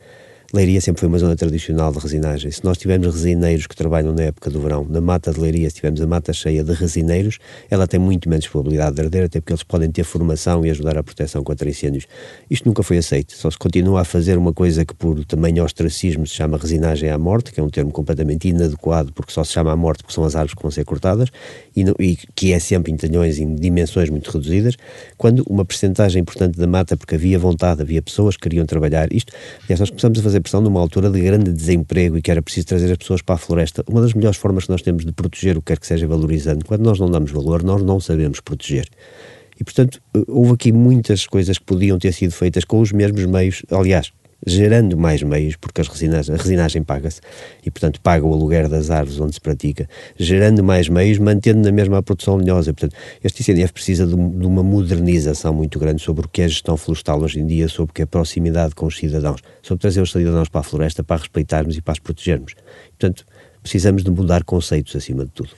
Leiria 0.53 0.79
sempre 0.79 1.01
foi 1.01 1.09
uma 1.09 1.19
zona 1.19 1.35
tradicional 1.35 1.91
de 1.91 1.99
resinagem. 1.99 2.49
Se 2.49 2.63
nós 2.63 2.77
tivermos 2.77 3.13
resineiros 3.13 3.67
que 3.67 3.75
trabalham 3.75 4.13
na 4.13 4.23
época 4.23 4.49
do 4.49 4.61
verão, 4.61 4.87
na 4.89 5.01
mata 5.01 5.33
de 5.33 5.41
Leiria, 5.41 5.69
se 5.69 5.75
tivermos 5.75 5.99
a 5.99 6.07
mata 6.07 6.31
cheia 6.31 6.63
de 6.63 6.71
resineiros, 6.71 7.37
ela 7.69 7.85
tem 7.85 7.99
muito 7.99 8.29
menos 8.29 8.47
probabilidade 8.47 8.95
de 8.95 9.01
arder, 9.01 9.25
até 9.25 9.41
porque 9.41 9.51
eles 9.51 9.63
podem 9.63 9.91
ter 9.91 10.05
formação 10.05 10.65
e 10.65 10.69
ajudar 10.69 10.97
à 10.97 11.03
proteção 11.03 11.43
contra 11.43 11.69
incêndios. 11.69 12.07
Isto 12.49 12.65
nunca 12.65 12.81
foi 12.81 12.97
aceito. 12.97 13.33
Só 13.33 13.51
se 13.51 13.57
continua 13.57 14.01
a 14.01 14.05
fazer 14.05 14.37
uma 14.37 14.53
coisa 14.53 14.85
que, 14.85 14.93
por 14.93 15.23
tamanho 15.25 15.65
ostracismo, 15.65 16.25
se 16.25 16.35
chama 16.35 16.57
resinagem 16.57 17.09
à 17.09 17.17
morte, 17.17 17.51
que 17.51 17.59
é 17.59 17.63
um 17.63 17.69
termo 17.69 17.91
completamente 17.91 18.47
inadequado, 18.47 19.11
porque 19.11 19.33
só 19.33 19.43
se 19.43 19.51
chama 19.51 19.73
à 19.73 19.75
morte 19.75 20.03
porque 20.03 20.15
são 20.15 20.23
as 20.23 20.33
árvores 20.33 20.53
que 20.53 20.61
vão 20.61 20.71
ser 20.71 20.85
cortadas, 20.85 21.29
e, 21.77 21.83
não, 21.83 21.93
e 21.99 22.17
que 22.33 22.51
é 22.53 22.57
sempre 22.57 22.91
em 22.91 22.97
talhões, 22.97 23.37
em 23.37 23.53
dimensões 23.53 24.09
muito 24.09 24.31
reduzidas, 24.31 24.75
quando 25.15 25.43
uma 25.47 25.63
percentagem 25.63 26.23
importante 26.23 26.57
da 26.57 26.65
mata, 26.65 26.97
porque 26.97 27.13
havia 27.13 27.37
vontade, 27.37 27.83
havia 27.83 28.01
pessoas 28.01 28.35
que 28.35 28.41
queriam 28.41 28.65
trabalhar 28.65 29.13
isto, 29.13 29.31
aliás, 29.63 29.79
nós 29.79 29.91
começamos 29.91 30.17
a 30.17 30.23
fazer 30.23 30.41
pressão 30.41 30.59
numa 30.59 30.79
altura 30.79 31.11
de 31.11 31.21
grande 31.21 31.53
desemprego 31.53 32.17
e 32.17 32.21
que 32.23 32.31
era 32.31 32.41
preciso 32.41 32.65
trazer 32.65 32.91
as 32.91 32.97
pessoas 32.97 33.21
para 33.21 33.35
a 33.35 33.37
floresta. 33.37 33.83
Uma 33.87 34.01
das 34.01 34.15
melhores 34.15 34.37
formas 34.37 34.63
que 34.63 34.71
nós 34.71 34.81
temos 34.81 35.05
de 35.05 35.11
proteger 35.11 35.55
o 35.55 35.61
que 35.61 35.67
quer 35.67 35.79
que 35.79 35.85
seja 35.85 36.07
valorizando, 36.07 36.65
quando 36.65 36.81
nós 36.81 36.99
não 36.99 37.11
damos 37.11 37.29
valor, 37.29 37.61
nós 37.61 37.83
não 37.83 37.99
sabemos 37.99 38.39
proteger. 38.39 38.87
E, 39.59 39.63
portanto, 39.63 40.01
houve 40.27 40.53
aqui 40.53 40.71
muitas 40.71 41.27
coisas 41.27 41.59
que 41.59 41.63
podiam 41.63 41.99
ter 41.99 42.11
sido 42.11 42.31
feitas 42.31 42.63
com 42.63 42.79
os 42.79 42.91
mesmos 42.91 43.25
meios. 43.25 43.61
Aliás, 43.69 44.11
gerando 44.45 44.95
mais 44.95 45.23
meios, 45.23 45.55
porque 45.55 45.81
as 45.81 45.87
resinas, 45.87 46.29
a 46.29 46.35
resinagem 46.35 46.83
paga-se 46.83 47.21
e, 47.65 47.71
portanto, 47.71 47.99
paga 48.01 48.25
o 48.25 48.33
aluguer 48.33 48.67
das 48.67 48.89
árvores 48.89 49.19
onde 49.19 49.33
se 49.33 49.41
pratica, 49.41 49.89
gerando 50.17 50.63
mais 50.63 50.87
meios, 50.87 51.17
mantendo 51.17 51.61
na 51.61 51.71
mesma 51.71 51.97
a 51.97 52.03
produção 52.03 52.37
linhosa. 52.37 52.73
Portanto, 52.73 52.95
este 53.23 53.41
ICNF 53.41 53.73
precisa 53.73 54.05
de, 54.05 54.15
de, 54.15 54.45
uma 54.45 54.63
modernização 54.63 55.53
muito 55.53 55.79
grande 55.79 56.01
sobre 56.01 56.25
o 56.25 56.29
que 56.29 56.41
é 56.41 56.47
gestão 56.47 56.77
florestal 56.77 57.21
hoje 57.21 57.39
em 57.39 57.47
dia, 57.47 57.67
sobre 57.67 57.91
o 57.91 57.93
que 57.93 58.01
é 58.01 58.05
proximidade 58.05 58.75
com 58.75 58.85
os 58.85 58.97
cidadãos, 58.97 59.41
sobre 59.61 59.81
trazer 59.81 60.01
os 60.01 60.11
cidadãos 60.11 60.49
para 60.49 60.61
a 60.61 60.63
floresta 60.63 61.03
para 61.03 61.17
respeitarmos 61.17 61.75
e 61.75 61.81
para 61.81 61.93
as 61.93 61.99
protegermos. 61.99 62.55
Portanto, 62.97 63.25
precisamos 63.61 64.03
de 64.03 64.11
mudar 64.11 64.43
conceitos 64.43 64.95
acima 64.95 65.25
de 65.25 65.31
tudo. 65.31 65.49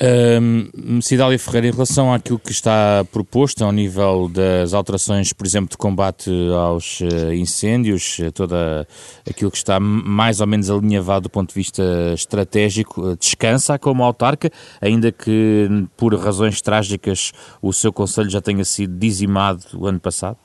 Um, 0.00 1.00
Cidália 1.00 1.38
Ferreira, 1.38 1.68
em 1.68 1.70
relação 1.70 2.12
àquilo 2.12 2.38
que 2.38 2.50
está 2.50 3.04
proposto 3.12 3.64
ao 3.64 3.70
nível 3.70 4.28
das 4.28 4.74
alterações, 4.74 5.32
por 5.32 5.46
exemplo, 5.46 5.70
de 5.70 5.76
combate 5.76 6.30
aos 6.52 7.00
uh, 7.00 7.32
incêndios, 7.32 8.18
eh, 8.18 8.30
toda 8.30 8.88
aquilo 9.28 9.50
que 9.50 9.56
está 9.56 9.78
mais 9.78 10.40
ou 10.40 10.46
menos 10.46 10.68
alinhavado 10.68 11.24
do 11.24 11.30
ponto 11.30 11.50
de 11.50 11.54
vista 11.54 11.82
estratégico, 12.12 13.12
eh, 13.12 13.16
descansa 13.16 13.78
como 13.78 14.02
autarca, 14.02 14.50
ainda 14.80 15.12
que 15.12 15.68
por 15.96 16.12
razões 16.16 16.60
trágicas 16.60 17.32
o 17.62 17.72
seu 17.72 17.92
Conselho 17.92 18.30
já 18.30 18.40
tenha 18.40 18.64
sido 18.64 18.98
dizimado 18.98 19.62
o 19.74 19.86
ano 19.86 20.00
passado? 20.00 20.36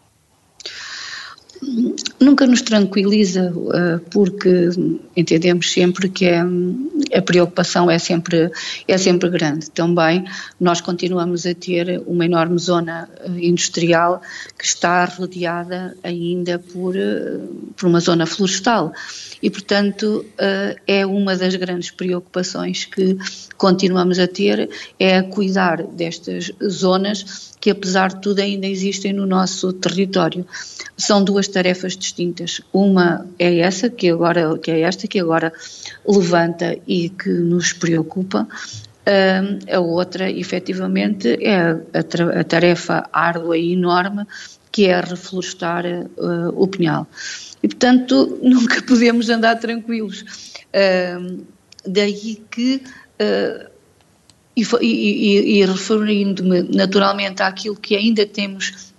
Nunca 2.19 2.45
nos 2.45 2.61
tranquiliza, 2.61 3.53
eh, 3.73 3.99
porque 4.09 4.69
entendemos 5.15 5.71
sempre 5.71 6.09
que 6.09 6.25
é, 6.25 6.41
a 7.13 7.21
preocupação 7.21 7.89
é 7.89 7.99
sempre, 7.99 8.51
é 8.87 8.97
sempre 8.97 9.29
grande. 9.29 9.69
Também 9.69 10.25
nós 10.59 10.81
continuamos 10.81 11.45
a 11.45 11.53
ter 11.53 12.01
uma 12.05 12.25
enorme 12.25 12.57
zona 12.57 13.09
eh, 13.19 13.45
industrial 13.45 14.21
que 14.57 14.65
está 14.65 15.05
rodeada 15.05 15.95
ainda 16.03 16.59
por, 16.59 16.95
eh, 16.95 17.39
por 17.75 17.87
uma 17.87 17.99
zona 17.99 18.25
florestal. 18.25 18.93
E, 19.41 19.49
portanto, 19.49 20.25
é 20.85 21.05
uma 21.05 21.33
das 21.33 21.55
grandes 21.55 21.91
preocupações 21.91 22.83
que 22.83 23.17
continuamos 23.55 24.19
a 24.19 24.27
ter, 24.27 24.69
é 24.99 25.21
cuidar 25.21 25.81
destas 25.81 26.51
zonas 26.61 27.49
que, 27.59 27.69
apesar 27.69 28.09
de 28.09 28.21
tudo, 28.21 28.39
ainda 28.39 28.65
existem 28.67 29.11
no 29.11 29.25
nosso 29.25 29.73
território. 29.73 30.45
São 30.95 31.23
duas 31.23 31.47
tarefas 31.47 31.97
distintas. 31.97 32.61
Uma 32.71 33.27
é 33.37 33.59
essa 33.59 33.89
que 33.89 34.09
agora 34.09 34.57
que 34.57 34.71
é 34.71 34.81
esta 34.81 35.07
que 35.07 35.19
agora 35.19 35.51
levanta 36.07 36.77
e 36.87 37.09
que 37.09 37.29
nos 37.29 37.73
preocupa. 37.73 38.47
A 39.71 39.79
outra, 39.79 40.29
efetivamente, 40.29 41.37
é 41.43 41.57
a, 41.93 42.43
tarefa 42.43 43.09
árdua 43.11 43.57
e 43.57 43.73
enorme 43.73 44.25
que 44.71 44.85
é 44.85 45.01
reflorestar 45.01 45.83
uh, 45.83 46.49
o 46.55 46.67
pinhal. 46.67 47.07
E, 47.63 47.67
portanto, 47.67 48.37
nunca 48.43 48.83
podemos 48.83 49.27
andar 49.29 49.55
tranquilos. 49.55 50.23
Daí 51.85 52.41
que 52.51 52.83
uh, 53.19 53.68
e, 54.81 54.85
e, 54.85 55.59
e 55.59 55.65
referindo-me 55.65 56.63
naturalmente 56.63 57.41
àquilo 57.41 57.75
que 57.75 57.95
ainda 57.95 58.25
temos 58.25 58.91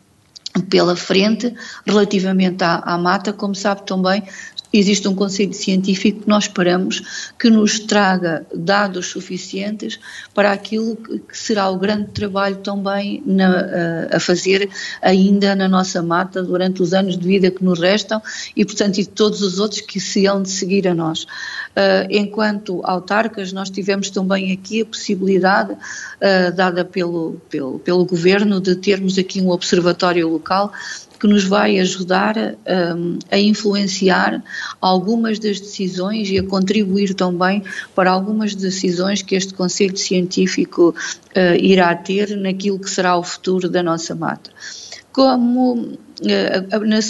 pela 0.68 0.96
frente 0.96 1.54
relativamente 1.86 2.62
à, 2.64 2.76
à, 2.78 2.98
mata, 2.98 3.32
como 3.32 3.54
sabe 3.54 3.86
também, 3.86 4.22
existe 4.72 5.08
um 5.08 5.14
conselho 5.14 5.52
científico 5.52 6.22
que 6.22 6.28
nós 6.28 6.44
esperamos 6.44 7.30
que 7.38 7.50
nos 7.50 7.80
traga 7.80 8.46
dados 8.54 9.06
suficientes 9.06 9.98
para 10.34 10.52
aquilo 10.52 10.96
que 10.96 11.36
será 11.36 11.68
o 11.68 11.78
grande 11.78 12.08
trabalho 12.12 12.56
também 12.56 13.22
na, 13.26 14.08
a 14.12 14.20
fazer 14.20 14.68
ainda 15.02 15.54
na 15.54 15.68
nossa 15.68 16.02
mata 16.02 16.42
durante 16.42 16.82
os 16.82 16.92
anos 16.92 17.18
de 17.18 17.26
vida 17.26 17.50
que 17.50 17.64
nos 17.64 17.78
restam 17.78 18.22
e, 18.56 18.64
portanto, 18.64 18.98
e 18.98 19.06
todos 19.06 19.42
os 19.42 19.58
outros 19.58 19.80
que 19.80 20.00
se 20.00 20.26
hão 20.26 20.42
de 20.42 20.50
seguir 20.50 20.86
a 20.86 20.94
nós. 20.94 21.24
Uh, 21.70 22.06
enquanto 22.10 22.80
autarcas, 22.84 23.52
nós 23.52 23.70
tivemos 23.70 24.10
também 24.10 24.52
aqui 24.52 24.82
a 24.82 24.86
possibilidade, 24.86 25.72
uh, 25.72 26.52
dada 26.54 26.84
pelo, 26.84 27.40
pelo, 27.48 27.78
pelo 27.78 28.04
Governo, 28.04 28.60
de 28.60 28.74
termos 28.74 29.18
aqui 29.18 29.40
um 29.40 29.50
observatório 29.50 30.28
local 30.28 30.72
que 31.20 31.26
nos 31.28 31.44
vai 31.44 31.78
ajudar 31.78 32.34
um, 32.38 33.18
a 33.30 33.38
influenciar 33.38 34.42
algumas 34.80 35.38
das 35.38 35.60
decisões 35.60 36.30
e 36.30 36.38
a 36.38 36.42
contribuir 36.42 37.12
também 37.12 37.62
para 37.94 38.10
algumas 38.10 38.54
decisões 38.54 39.20
que 39.20 39.34
este 39.34 39.52
Conselho 39.52 39.98
Científico 39.98 40.94
uh, 41.36 41.54
irá 41.60 41.94
ter 41.94 42.34
naquilo 42.38 42.78
que 42.78 42.88
será 42.88 43.18
o 43.18 43.22
futuro 43.22 43.68
da 43.68 43.82
nossa 43.82 44.14
mata. 44.14 44.50
Como 45.12 45.98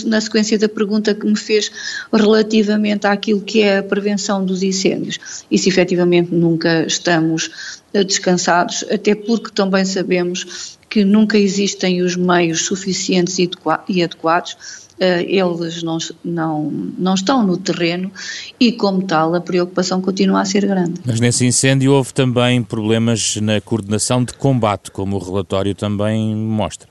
na, 0.06 0.20
sequência 0.20 0.58
da 0.58 0.68
pergunta 0.68 1.14
que 1.14 1.26
me 1.26 1.36
fez 1.36 1.70
relativamente 2.12 3.06
àquilo 3.06 3.40
que 3.40 3.62
é 3.62 3.78
a 3.78 3.82
prevenção 3.82 4.44
dos 4.44 4.62
incêndios. 4.62 5.18
Isso 5.50 5.68
efetivamente 5.68 6.34
nunca 6.34 6.86
estamos 6.86 7.82
eh, 7.92 8.04
descansados, 8.04 8.84
até 8.90 9.14
porque 9.14 9.50
também 9.50 9.84
sabemos 9.84 10.78
que 10.88 11.04
nunca 11.04 11.38
existem 11.38 12.02
os 12.02 12.16
meios 12.16 12.66
suficientes 12.66 13.38
e 13.38 14.02
adequados 14.02 14.56
eh, 15.00 15.24
eles 15.26 15.82
não, 15.82 15.96
não, 16.22 16.70
não 16.98 17.14
estão 17.14 17.42
no 17.42 17.56
terreno 17.56 18.12
e, 18.60 18.70
como 18.70 19.02
tal, 19.02 19.34
a 19.34 19.40
preocupação 19.40 20.02
continua 20.02 20.42
a 20.42 20.44
ser 20.44 20.66
grande. 20.66 21.00
Mas 21.06 21.18
nesse 21.18 21.46
incêndio 21.46 21.92
houve 21.92 22.12
também 22.12 22.62
problemas 22.62 23.36
na 23.36 23.62
coordenação 23.62 24.22
de 24.22 24.34
combate, 24.34 24.90
como 24.90 25.16
o 25.16 25.18
relatório 25.18 25.74
também 25.74 26.36
mostra. 26.36 26.89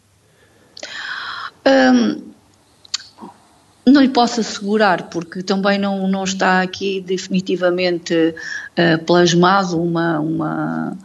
Hum, 1.66 2.30
não 3.86 4.02
lhe 4.02 4.10
posso 4.10 4.40
assegurar, 4.40 5.10
porque 5.10 5.42
também 5.42 5.78
não, 5.78 6.08
não 6.08 6.24
está 6.24 6.62
aqui 6.62 7.02
definitivamente 7.02 8.14
uh, 8.14 9.04
plasmado 9.04 9.82
uma, 9.82 10.20
uma, 10.20 10.98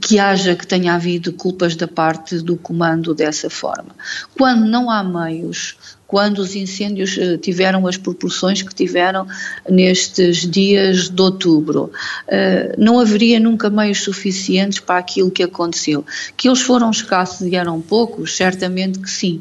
que 0.00 0.18
haja 0.18 0.54
que 0.54 0.66
tenha 0.66 0.94
havido 0.94 1.32
culpas 1.32 1.74
da 1.76 1.88
parte 1.88 2.38
do 2.38 2.56
comando 2.56 3.14
dessa 3.14 3.48
forma. 3.48 3.94
Quando 4.36 4.66
não 4.66 4.90
há 4.90 5.02
meios, 5.02 5.76
quando 6.12 6.40
os 6.40 6.54
incêndios 6.54 7.16
eh, 7.16 7.38
tiveram 7.38 7.86
as 7.86 7.96
proporções 7.96 8.60
que 8.60 8.74
tiveram 8.74 9.26
nestes 9.66 10.46
dias 10.46 11.08
de 11.08 11.22
outubro, 11.22 11.90
eh, 12.28 12.74
não 12.76 13.00
haveria 13.00 13.40
nunca 13.40 13.70
meios 13.70 14.02
suficientes 14.02 14.78
para 14.78 14.98
aquilo 14.98 15.30
que 15.30 15.42
aconteceu. 15.42 16.04
Que 16.36 16.48
eles 16.48 16.60
foram 16.60 16.90
escassos 16.90 17.46
e 17.46 17.56
eram 17.56 17.80
poucos, 17.80 18.36
certamente 18.36 18.98
que 18.98 19.10
sim, 19.10 19.40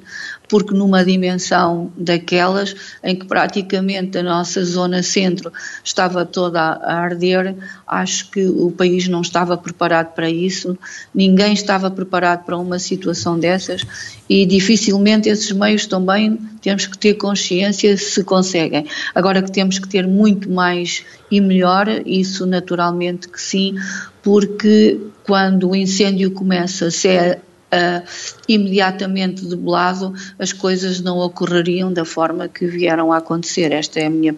porque 0.52 0.76
numa 0.76 1.06
dimensão 1.06 1.94
daquelas 1.96 2.76
em 3.02 3.16
que 3.16 3.26
praticamente 3.26 4.18
a 4.18 4.24
nossa 4.24 4.66
zona 4.66 5.02
centro 5.02 5.50
estava 5.82 6.26
toda 6.26 6.60
a 6.60 6.94
arder, 6.94 7.56
acho 7.88 8.30
que 8.30 8.46
o 8.46 8.70
país 8.70 9.08
não 9.08 9.22
estava 9.22 9.56
preparado 9.56 10.14
para 10.14 10.30
isso, 10.30 10.78
ninguém 11.16 11.54
estava 11.54 11.90
preparado 11.90 12.44
para 12.44 12.58
uma 12.58 12.80
situação 12.80 13.40
dessas 13.40 13.84
e 14.30 14.46
dificilmente 14.46 15.30
esses 15.30 15.54
meios 15.54 15.86
também 15.86 16.38
temos 16.62 16.86
que 16.86 16.98
ter 16.98 17.14
consciência 17.14 17.96
se 17.96 18.22
conseguem. 18.22 18.86
Agora 19.16 19.42
que 19.42 19.52
temos 19.54 19.80
que 19.80 19.88
ter 19.88 20.06
muito 20.06 20.52
mais 20.52 21.06
e 21.32 21.40
melhor, 21.40 21.88
isso 22.06 22.46
naturalmente 22.46 23.30
que 23.30 23.42
sim, 23.42 23.76
porque 24.22 25.00
quando 25.24 25.70
o 25.70 25.76
incêndio 25.76 26.30
começa, 26.32 26.92
se 26.92 27.08
é 27.08 27.40
uh, 27.74 28.06
imediatamente 28.48 29.46
debelado, 29.46 30.14
as 30.38 30.52
coisas 30.54 31.02
não 31.02 31.18
ocorreriam 31.18 31.92
da 31.92 32.06
forma 32.06 32.48
que 32.48 32.66
vieram 32.68 33.12
a 33.12 33.18
acontecer. 33.18 33.72
Esta 33.72 34.00
é 34.00 34.06
a 34.06 34.10
minha, 34.10 34.36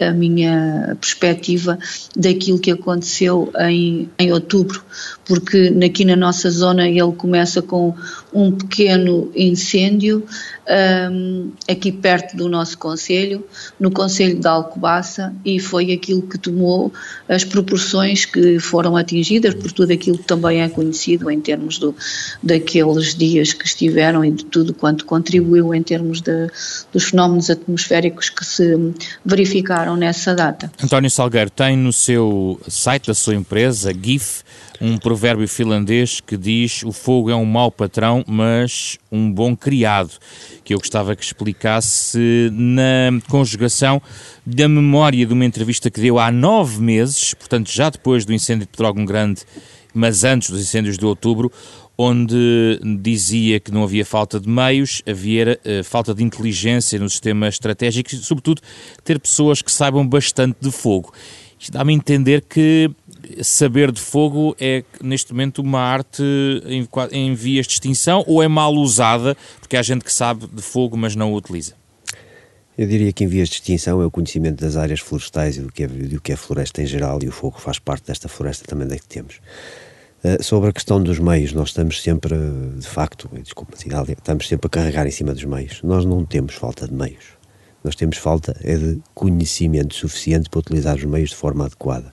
a 0.00 0.10
minha 0.12 0.96
perspectiva 1.00 1.78
daquilo 2.14 2.58
que 2.58 2.70
aconteceu 2.70 3.50
em, 3.58 4.10
em 4.18 4.32
outubro, 4.32 4.82
porque 5.26 5.74
aqui 5.84 6.04
na 6.04 6.16
nossa 6.16 6.50
zona 6.50 6.88
ele 6.88 7.12
começa 7.16 7.60
com 7.60 7.94
um 8.32 8.52
pequeno 8.52 9.30
incêndio, 9.34 10.24
um, 11.10 11.50
aqui 11.68 11.90
perto 11.90 12.36
do 12.36 12.48
nosso 12.48 12.78
Conselho, 12.78 13.44
no 13.78 13.90
Conselho 13.90 14.38
de 14.38 14.46
Alcobaça, 14.46 15.34
e 15.44 15.58
foi 15.58 15.92
aquilo 15.92 16.22
que 16.22 16.38
tomou 16.38 16.92
as 17.28 17.44
proporções 17.44 18.24
que 18.24 18.58
foram 18.60 18.96
atingidas 18.96 19.54
por 19.54 19.72
tudo 19.72 19.92
aquilo 19.92 20.18
que 20.18 20.24
também 20.24 20.62
é 20.62 20.68
conhecido 20.68 21.30
em 21.30 21.40
termos 21.40 21.78
do, 21.78 21.94
daqueles 22.42 23.14
dias 23.14 23.52
que 23.52 23.66
estiveram 23.66 24.24
e 24.24 24.30
de 24.30 24.44
tudo 24.44 24.72
quanto 24.72 25.04
contribuiu 25.04 25.74
em 25.74 25.82
termos 25.82 26.20
de, 26.20 26.48
dos 26.92 27.04
fenómenos 27.04 27.50
atmosféricos 27.50 28.28
que 28.28 28.44
se 28.44 28.94
verificaram 29.24 29.96
nessa 29.96 30.34
data. 30.34 30.70
António 30.82 31.10
Salgueiro 31.10 31.50
tem 31.50 31.76
no 31.76 31.92
seu 31.92 32.60
site 32.68 33.08
da 33.08 33.14
sua 33.14 33.34
empresa, 33.34 33.92
GIF, 33.92 34.44
um 34.80 34.98
provérbio 34.98 35.46
finlandês 35.48 36.20
que 36.20 36.36
diz 36.36 36.82
o 36.82 36.92
fogo 36.92 37.30
é 37.30 37.36
um 37.36 37.44
mau 37.44 37.70
patrão, 37.70 38.24
mas 38.26 38.98
um 39.10 39.30
bom 39.30 39.56
criado, 39.56 40.12
que 40.64 40.74
eu 40.74 40.78
gostava 40.78 41.14
que 41.14 41.24
explicasse 41.24 42.50
na 42.52 43.20
conjugação 43.28 44.00
da 44.44 44.68
memória 44.68 45.26
de 45.26 45.32
uma 45.32 45.44
entrevista 45.44 45.90
que 45.90 46.00
deu 46.00 46.18
há 46.18 46.30
nove 46.30 46.80
meses, 46.80 47.34
portanto 47.34 47.70
já 47.70 47.90
depois 47.90 48.24
do 48.24 48.32
incêndio 48.32 48.66
de 48.66 48.72
Pedrógão 48.72 49.04
Grande, 49.04 49.42
mas 49.94 50.24
antes 50.24 50.50
dos 50.50 50.60
incêndios 50.60 50.98
de 50.98 51.06
outubro, 51.06 51.50
onde 51.98 52.78
dizia 53.00 53.58
que 53.58 53.72
não 53.72 53.82
havia 53.82 54.04
falta 54.04 54.38
de 54.38 54.48
meios, 54.48 55.02
havia 55.08 55.58
uh, 55.64 55.82
falta 55.82 56.14
de 56.14 56.22
inteligência 56.22 56.98
no 56.98 57.08
sistema 57.08 57.48
estratégico 57.48 58.14
e, 58.14 58.18
sobretudo, 58.18 58.60
ter 59.02 59.18
pessoas 59.18 59.62
que 59.62 59.72
saibam 59.72 60.06
bastante 60.06 60.58
de 60.60 60.70
fogo. 60.70 61.12
Isto 61.58 61.72
dá-me 61.72 61.94
a 61.94 61.96
entender 61.96 62.42
que 62.42 62.90
saber 63.42 63.92
de 63.92 64.00
fogo 64.00 64.56
é, 64.60 64.84
neste 65.02 65.32
momento, 65.32 65.60
uma 65.60 65.80
arte 65.80 66.22
em, 66.66 66.88
em 67.12 67.34
vias 67.34 67.66
de 67.66 67.74
extinção 67.74 68.24
ou 68.26 68.42
é 68.42 68.48
mal 68.48 68.74
usada 68.74 69.36
porque 69.60 69.76
há 69.76 69.82
gente 69.82 70.04
que 70.04 70.12
sabe 70.12 70.46
de 70.46 70.62
fogo, 70.62 70.96
mas 70.96 71.16
não 71.16 71.32
o 71.32 71.36
utiliza? 71.36 71.74
Eu 72.78 72.86
diria 72.86 73.10
que 73.12 73.24
em 73.24 73.26
vias 73.26 73.48
de 73.48 73.54
extinção 73.54 74.02
é 74.02 74.06
o 74.06 74.10
conhecimento 74.10 74.60
das 74.60 74.76
áreas 74.76 75.00
florestais 75.00 75.56
e 75.56 75.60
do 75.60 75.72
que 75.72 75.84
é, 75.84 75.86
do 75.86 76.20
que 76.20 76.32
é 76.32 76.36
floresta 76.36 76.82
em 76.82 76.86
geral, 76.86 77.18
e 77.22 77.28
o 77.28 77.32
fogo 77.32 77.58
faz 77.58 77.78
parte 77.78 78.06
desta 78.06 78.28
floresta 78.28 78.66
também 78.66 78.86
da 78.86 78.96
que 78.96 79.06
temos. 79.06 79.40
Uh, 80.22 80.42
sobre 80.42 80.68
a 80.70 80.72
questão 80.72 81.02
dos 81.02 81.18
meios, 81.18 81.52
nós 81.52 81.68
estamos 81.68 82.02
sempre, 82.02 82.34
de 82.78 82.86
facto, 82.86 83.30
desculpa, 83.42 83.74
estamos 83.76 84.46
sempre 84.46 84.66
a 84.66 84.70
carregar 84.70 85.06
em 85.06 85.10
cima 85.10 85.32
dos 85.32 85.44
meios. 85.44 85.80
Nós 85.82 86.04
não 86.04 86.24
temos 86.24 86.54
falta 86.54 86.86
de 86.86 86.92
meios. 86.92 87.36
Nós 87.82 87.94
temos 87.94 88.18
falta 88.18 88.54
é 88.62 88.76
de 88.76 89.00
conhecimento 89.14 89.94
suficiente 89.94 90.50
para 90.50 90.58
utilizar 90.58 90.96
os 90.96 91.04
meios 91.04 91.30
de 91.30 91.36
forma 91.36 91.66
adequada. 91.66 92.12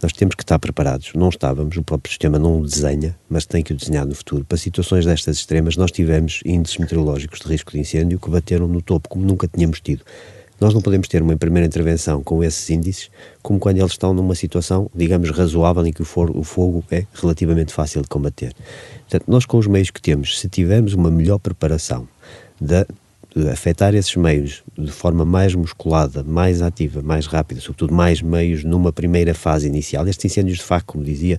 Nós 0.00 0.12
temos 0.12 0.36
que 0.36 0.42
estar 0.42 0.58
preparados. 0.58 1.12
Não 1.14 1.28
estávamos, 1.28 1.76
o 1.76 1.82
próprio 1.82 2.10
sistema 2.10 2.38
não 2.38 2.60
o 2.60 2.64
desenha, 2.64 3.18
mas 3.28 3.44
tem 3.44 3.62
que 3.62 3.72
o 3.72 3.76
desenhar 3.76 4.06
no 4.06 4.14
futuro. 4.14 4.44
Para 4.44 4.56
situações 4.56 5.04
destas 5.04 5.38
extremas, 5.38 5.76
nós 5.76 5.90
tivemos 5.90 6.40
índices 6.44 6.78
meteorológicos 6.78 7.40
de 7.40 7.48
risco 7.48 7.72
de 7.72 7.80
incêndio 7.80 8.20
que 8.20 8.30
bateram 8.30 8.68
no 8.68 8.80
topo 8.80 9.08
como 9.08 9.24
nunca 9.24 9.48
tínhamos 9.48 9.80
tido. 9.80 10.04
Nós 10.60 10.74
não 10.74 10.80
podemos 10.80 11.06
ter 11.06 11.22
uma 11.22 11.36
primeira 11.36 11.66
intervenção 11.66 12.22
com 12.22 12.42
esses 12.42 12.68
índices 12.70 13.10
como 13.42 13.58
quando 13.58 13.78
eles 13.78 13.92
estão 13.92 14.12
numa 14.12 14.34
situação, 14.34 14.90
digamos, 14.94 15.30
razoável 15.30 15.86
em 15.86 15.92
que 15.92 16.02
o 16.02 16.04
fogo, 16.04 16.84
é 16.90 17.04
relativamente 17.14 17.72
fácil 17.72 18.02
de 18.02 18.08
combater. 18.08 18.54
Portanto, 19.08 19.24
nós 19.28 19.46
com 19.46 19.56
os 19.56 19.66
meios 19.66 19.90
que 19.90 20.02
temos, 20.02 20.38
se 20.38 20.48
tivermos 20.48 20.94
uma 20.94 21.10
melhor 21.10 21.38
preparação 21.38 22.08
da 22.60 22.84
afetar 23.52 23.94
esses 23.94 24.14
meios 24.16 24.62
de 24.76 24.90
forma 24.90 25.24
mais 25.24 25.54
musculada, 25.54 26.22
mais 26.22 26.62
ativa, 26.62 27.02
mais 27.02 27.26
rápida, 27.26 27.60
sobretudo 27.60 27.94
mais 27.94 28.22
meios 28.22 28.64
numa 28.64 28.92
primeira 28.92 29.34
fase 29.34 29.66
inicial. 29.66 30.06
Estes 30.08 30.32
incêndios, 30.32 30.58
de 30.58 30.64
facto, 30.64 30.86
como 30.86 31.04
dizia, 31.04 31.38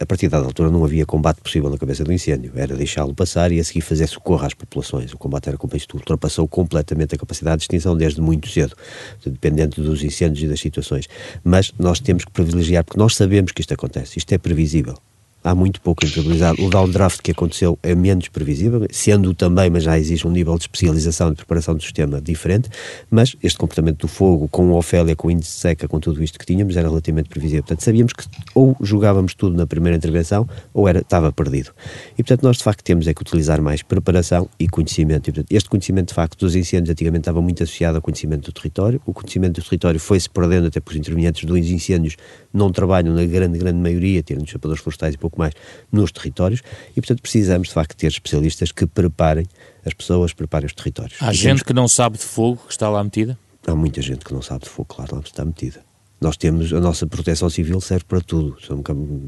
a 0.00 0.06
partir 0.06 0.28
da 0.28 0.38
altura 0.38 0.70
não 0.70 0.84
havia 0.84 1.04
combate 1.06 1.40
possível 1.40 1.70
na 1.70 1.78
cabeça 1.78 2.04
do 2.04 2.12
incêndio, 2.12 2.52
era 2.54 2.76
deixá-lo 2.76 3.14
passar 3.14 3.50
e 3.50 3.58
a 3.58 3.64
seguir 3.64 3.80
fazer 3.80 4.06
socorro 4.06 4.44
às 4.44 4.54
populações. 4.54 5.12
O 5.12 5.18
combate 5.18 5.48
era 5.48 5.58
como 5.58 5.76
isto 5.76 5.96
ultrapassou 5.96 6.46
completamente 6.46 7.14
a 7.14 7.18
capacidade 7.18 7.58
de 7.58 7.62
extinção 7.64 7.96
desde 7.96 8.20
muito 8.20 8.48
cedo, 8.48 8.76
dependendo 9.24 9.82
dos 9.82 10.02
incêndios 10.02 10.44
e 10.44 10.48
das 10.48 10.60
situações. 10.60 11.08
Mas 11.42 11.72
nós 11.78 12.00
temos 12.00 12.24
que 12.24 12.30
privilegiar, 12.30 12.84
porque 12.84 12.98
nós 12.98 13.16
sabemos 13.16 13.52
que 13.52 13.60
isto 13.60 13.74
acontece, 13.74 14.18
isto 14.18 14.32
é 14.32 14.38
previsível. 14.38 14.94
Há 15.42 15.54
muito 15.54 15.80
pouco 15.80 16.04
imprevisibilidade. 16.04 16.62
O 16.62 16.68
downdraft 16.68 17.20
que 17.22 17.30
aconteceu 17.30 17.78
é 17.82 17.94
menos 17.94 18.28
previsível, 18.28 18.86
sendo 18.90 19.34
também, 19.34 19.70
mas 19.70 19.84
já 19.84 19.98
existe 19.98 20.26
um 20.26 20.30
nível 20.30 20.56
de 20.56 20.62
especialização 20.62 21.30
de 21.30 21.36
preparação 21.36 21.74
do 21.74 21.82
sistema 21.82 22.20
diferente, 22.20 22.68
mas 23.10 23.36
este 23.42 23.58
comportamento 23.58 24.00
do 24.00 24.08
fogo, 24.08 24.48
com 24.48 24.70
o 24.70 24.76
Ofélia, 24.76 25.16
com 25.16 25.28
o 25.28 25.30
índice 25.30 25.52
seca, 25.52 25.88
com 25.88 25.98
tudo 25.98 26.22
isto 26.22 26.38
que 26.38 26.46
tínhamos, 26.46 26.76
era 26.76 26.88
relativamente 26.88 27.28
previsível. 27.28 27.62
Portanto, 27.62 27.82
sabíamos 27.82 28.12
que 28.12 28.24
ou 28.54 28.76
jogávamos 28.80 29.34
tudo 29.34 29.56
na 29.56 29.66
primeira 29.66 29.96
intervenção 29.96 30.48
ou 30.72 30.88
era, 30.88 31.00
estava 31.00 31.32
perdido. 31.32 31.70
E, 32.12 32.22
portanto, 32.22 32.42
nós 32.42 32.58
de 32.58 32.64
facto 32.64 32.82
temos 32.82 33.06
é 33.06 33.14
que 33.14 33.22
utilizar 33.22 33.60
mais 33.62 33.82
preparação 33.82 34.48
e 34.58 34.68
conhecimento. 34.68 35.28
E, 35.28 35.32
portanto, 35.32 35.50
este 35.50 35.68
conhecimento, 35.68 36.08
de 36.08 36.14
facto, 36.14 36.38
dos 36.38 36.54
incêndios 36.54 36.90
antigamente 36.90 37.22
estava 37.22 37.40
muito 37.40 37.62
associado 37.62 37.96
ao 37.96 38.02
conhecimento 38.02 38.46
do 38.46 38.52
território. 38.52 39.00
O 39.06 39.12
conhecimento 39.12 39.60
do 39.60 39.64
território 39.64 40.00
foi-se 40.00 40.28
perdendo 40.28 40.66
até 40.66 40.80
porque 40.80 40.98
os 40.98 41.00
intervenientes 41.00 41.44
dos 41.44 41.58
incêndios 41.58 42.16
não 42.52 42.70
trabalham 42.72 43.14
na 43.14 43.24
grande, 43.24 43.58
grande 43.58 43.78
maioria, 43.78 44.22
tirando 44.22 44.44
os 44.44 44.50
chapadores 44.50 44.82
florestais 44.82 45.14
e 45.14 45.18
pouco 45.18 45.38
mais, 45.38 45.54
nos 45.90 46.12
territórios 46.12 46.62
e, 46.92 47.00
portanto, 47.00 47.22
precisamos 47.22 47.68
de 47.68 47.74
facto 47.74 47.96
ter 47.96 48.08
especialistas 48.08 48.72
que 48.72 48.86
preparem 48.86 49.46
as 49.84 49.94
pessoas, 49.94 50.32
preparem 50.32 50.66
os 50.66 50.72
territórios. 50.72 51.16
Há 51.20 51.32
gente 51.32 51.64
que 51.64 51.72
não 51.72 51.88
sabe 51.88 52.18
de 52.18 52.24
fogo 52.24 52.62
que 52.66 52.72
está 52.72 52.88
lá 52.88 53.02
metida? 53.02 53.38
Há 53.66 53.74
muita 53.74 54.02
gente 54.02 54.24
que 54.24 54.32
não 54.32 54.42
sabe 54.42 54.64
de 54.64 54.70
fogo, 54.70 54.86
claro, 54.86 55.16
lá 55.16 55.22
está 55.22 55.44
metida 55.44 55.89
nós 56.20 56.36
temos, 56.36 56.72
a 56.72 56.80
nossa 56.80 57.06
proteção 57.06 57.48
civil 57.48 57.80
serve 57.80 58.04
para 58.04 58.20
tudo. 58.20 58.54
São, 58.60 58.82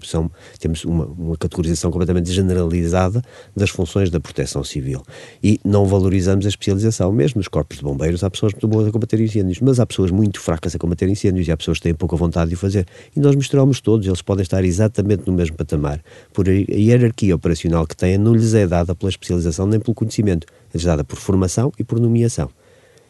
são, 0.04 0.30
temos 0.58 0.84
uma, 0.84 1.06
uma, 1.06 1.36
categorização 1.38 1.90
completamente 1.90 2.30
generalizada 2.30 3.22
das 3.56 3.70
funções 3.70 4.10
da 4.10 4.20
proteção 4.20 4.62
civil. 4.62 5.02
E 5.42 5.58
não 5.64 5.86
valorizamos 5.86 6.44
a 6.44 6.48
especialização. 6.50 7.10
Mesmo 7.10 7.38
nos 7.38 7.48
corpos 7.48 7.78
de 7.78 7.82
bombeiros, 7.82 8.22
há 8.22 8.28
pessoas 8.28 8.52
muito 8.52 8.68
boas 8.68 8.86
a 8.86 8.92
combater 8.92 9.18
incêndios, 9.20 9.58
mas 9.60 9.80
há 9.80 9.86
pessoas 9.86 10.10
muito 10.10 10.38
fracas 10.38 10.74
a 10.74 10.78
combater 10.78 11.08
incêndios 11.08 11.48
e 11.48 11.52
há 11.52 11.56
pessoas 11.56 11.78
que 11.78 11.84
têm 11.84 11.94
pouca 11.94 12.14
vontade 12.14 12.50
de 12.50 12.56
o 12.56 12.58
fazer. 12.58 12.86
E 13.16 13.20
nós 13.20 13.34
misturamos 13.34 13.80
todos, 13.80 14.06
eles 14.06 14.20
podem 14.20 14.42
estar 14.42 14.62
exatamente 14.62 15.26
no 15.26 15.32
mesmo 15.32 15.56
patamar. 15.56 16.02
Por 16.32 16.46
a 16.48 16.52
hierarquia 16.52 17.34
operacional 17.34 17.86
que 17.86 17.96
têm 17.96 18.18
não 18.18 18.34
lhes 18.34 18.52
é 18.52 18.66
dada 18.66 18.94
pela 18.94 19.08
especialização 19.08 19.66
nem 19.66 19.80
pelo 19.80 19.94
conhecimento, 19.94 20.46
é 20.74 20.78
dada 20.78 21.02
por 21.02 21.16
formação 21.16 21.72
e 21.78 21.84
por 21.84 21.98
nomeação. 21.98 22.50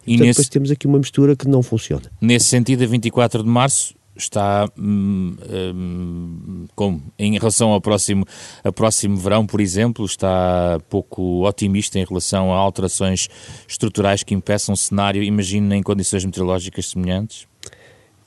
E 0.07 0.13
Portanto, 0.13 0.27
nesse, 0.27 0.39
depois 0.39 0.49
temos 0.49 0.71
aqui 0.71 0.87
uma 0.87 0.99
mistura 0.99 1.37
que 1.37 1.49
não 1.49 1.63
funciona. 1.63 2.11
Nesse 2.21 2.47
sentido, 2.47 2.83
a 2.83 2.87
24 2.87 3.43
de 3.43 3.49
março 3.49 3.95
está 4.17 4.69
hum, 4.79 5.35
hum, 5.75 6.67
como 6.75 7.03
em 7.19 7.39
relação 7.39 7.71
ao 7.71 7.81
próximo, 7.81 8.27
ao 8.63 8.73
próximo 8.73 9.17
verão, 9.17 9.47
por 9.47 9.61
exemplo, 9.61 10.05
está 10.05 10.79
pouco 10.89 11.47
otimista 11.47 11.99
em 11.99 12.05
relação 12.05 12.53
a 12.53 12.57
alterações 12.57 13.29
estruturais 13.67 14.23
que 14.23 14.35
impeçam 14.35 14.75
um 14.75 14.77
cenário, 14.77 15.23
imagino, 15.23 15.75
em 15.75 15.83
condições 15.83 16.25
meteorológicas 16.25 16.91
semelhantes? 16.91 17.47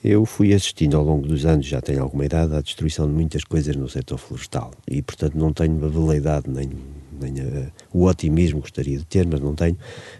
Eu 0.03 0.23
fui 0.23 0.53
assistindo 0.53 0.95
ao 0.97 1.03
longo 1.03 1.27
dos 1.27 1.45
anos, 1.45 1.65
já 1.65 1.81
tenho 1.81 2.03
alguma 2.03 2.25
idade, 2.25 2.53
à 2.53 2.61
destruição 2.61 3.07
de 3.07 3.13
muitas 3.13 3.43
coisas 3.43 3.75
no 3.75 3.89
setor 3.89 4.19
florestal 4.19 4.71
e, 4.87 5.01
portanto, 5.01 5.35
não 5.35 5.51
tenho 5.51 5.83
a 5.83 5.87
veleidade 5.87 6.47
nem 6.47 6.69
nem 7.19 7.33
uh, 7.33 7.71
o 7.93 8.05
otimismo 8.05 8.59
gostaria 8.59 8.97
de 8.97 9.05
ter, 9.05 9.25
mas 9.25 9.39
não 9.39 9.53
tenho, 9.53 9.77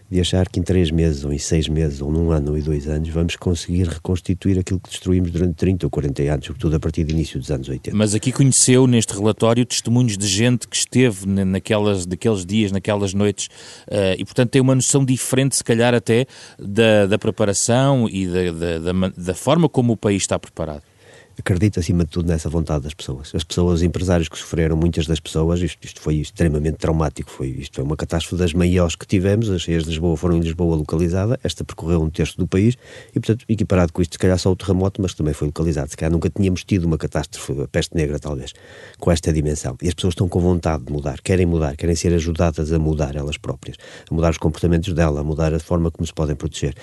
de 0.09 0.19
achar 0.19 0.47
que 0.47 0.59
em 0.59 0.63
três 0.63 0.91
meses, 0.91 1.23
ou 1.23 1.33
em 1.33 1.37
seis 1.37 1.67
meses, 1.67 2.01
ou 2.01 2.11
num 2.11 2.31
ano, 2.31 2.51
ou 2.51 2.57
em 2.57 2.61
dois 2.61 2.87
anos, 2.87 3.09
vamos 3.09 3.35
conseguir 3.35 3.87
reconstituir 3.87 4.59
aquilo 4.59 4.79
que 4.79 4.89
destruímos 4.89 5.31
durante 5.31 5.55
30 5.55 5.85
ou 5.85 5.89
40 5.89 6.23
anos, 6.23 6.45
sobretudo 6.45 6.75
a 6.75 6.79
partir 6.79 7.03
do 7.03 7.11
início 7.11 7.39
dos 7.39 7.51
anos 7.51 7.67
80. 7.67 7.95
Mas 7.95 8.15
aqui 8.15 8.31
conheceu, 8.31 8.87
neste 8.87 9.13
relatório, 9.13 9.65
testemunhos 9.65 10.17
de 10.17 10.27
gente 10.27 10.67
que 10.67 10.75
esteve 10.75 11.25
naquelas, 11.27 12.05
naqueles 12.05 12.45
dias, 12.45 12.71
naquelas 12.71 13.13
noites, 13.13 13.47
uh, 13.87 14.15
e 14.17 14.23
portanto 14.25 14.51
tem 14.51 14.61
uma 14.61 14.75
noção 14.75 15.03
diferente, 15.03 15.55
se 15.55 15.63
calhar 15.63 15.93
até, 15.93 16.25
da, 16.59 17.05
da 17.05 17.17
preparação 17.17 18.07
e 18.09 18.27
da, 18.27 18.51
da, 18.51 18.79
da, 18.79 19.09
da 19.15 19.33
forma 19.33 19.67
como 19.67 19.93
o 19.93 19.97
país 19.97 20.23
está 20.23 20.39
preparado 20.39 20.83
acredito 21.37 21.79
acima 21.79 22.03
de 22.03 22.09
tudo 22.11 22.27
nessa 22.27 22.49
vontade 22.49 22.83
das 22.83 22.93
pessoas. 22.93 23.31
As 23.33 23.43
pessoas, 23.43 23.75
os 23.75 23.83
empresários 23.83 24.29
que 24.29 24.37
sofreram, 24.37 24.75
muitas 24.75 25.05
das 25.05 25.19
pessoas, 25.19 25.61
isto, 25.61 25.83
isto 25.83 26.01
foi 26.01 26.15
extremamente 26.15 26.77
traumático, 26.77 27.29
foi, 27.29 27.49
isto 27.49 27.75
foi 27.75 27.83
uma 27.83 27.95
catástrofe 27.95 28.37
das 28.37 28.53
maiores 28.53 28.95
que 28.95 29.05
tivemos, 29.05 29.49
as 29.49 29.61
cheias 29.61 29.83
de 29.83 29.89
Lisboa 29.89 30.15
foram 30.15 30.37
em 30.37 30.39
Lisboa 30.39 30.75
localizada, 30.75 31.39
esta 31.43 31.63
percorreu 31.63 32.01
um 32.01 32.09
terço 32.09 32.37
do 32.37 32.47
país 32.47 32.77
e, 33.09 33.19
portanto, 33.19 33.45
equiparado 33.49 33.91
com 33.91 34.01
isto, 34.01 34.13
se 34.13 34.19
calhar 34.19 34.37
só 34.37 34.51
o 34.51 34.55
terremoto, 34.55 35.01
mas 35.01 35.13
também 35.13 35.33
foi 35.33 35.47
localizado. 35.47 35.89
Se 35.89 35.97
calhar 35.97 36.11
nunca 36.11 36.29
tínhamos 36.29 36.63
tido 36.63 36.85
uma 36.85 36.97
catástrofe, 36.97 37.61
a 37.61 37.67
peste 37.67 37.95
negra 37.95 38.19
talvez, 38.19 38.53
com 38.99 39.11
esta 39.11 39.31
dimensão. 39.31 39.77
E 39.81 39.87
as 39.87 39.93
pessoas 39.93 40.13
estão 40.13 40.27
com 40.27 40.39
vontade 40.39 40.85
de 40.85 40.91
mudar, 40.91 41.21
querem 41.21 41.45
mudar, 41.45 41.75
querem 41.75 41.95
ser 41.95 42.13
ajudadas 42.13 42.71
a 42.71 42.79
mudar 42.79 43.15
elas 43.15 43.37
próprias, 43.37 43.77
a 44.09 44.13
mudar 44.13 44.31
os 44.31 44.37
comportamentos 44.37 44.93
dela, 44.93 45.21
a 45.21 45.23
mudar 45.23 45.53
a 45.53 45.59
forma 45.59 45.91
como 45.91 46.05
se 46.05 46.13
podem 46.13 46.35
proteger. 46.35 46.75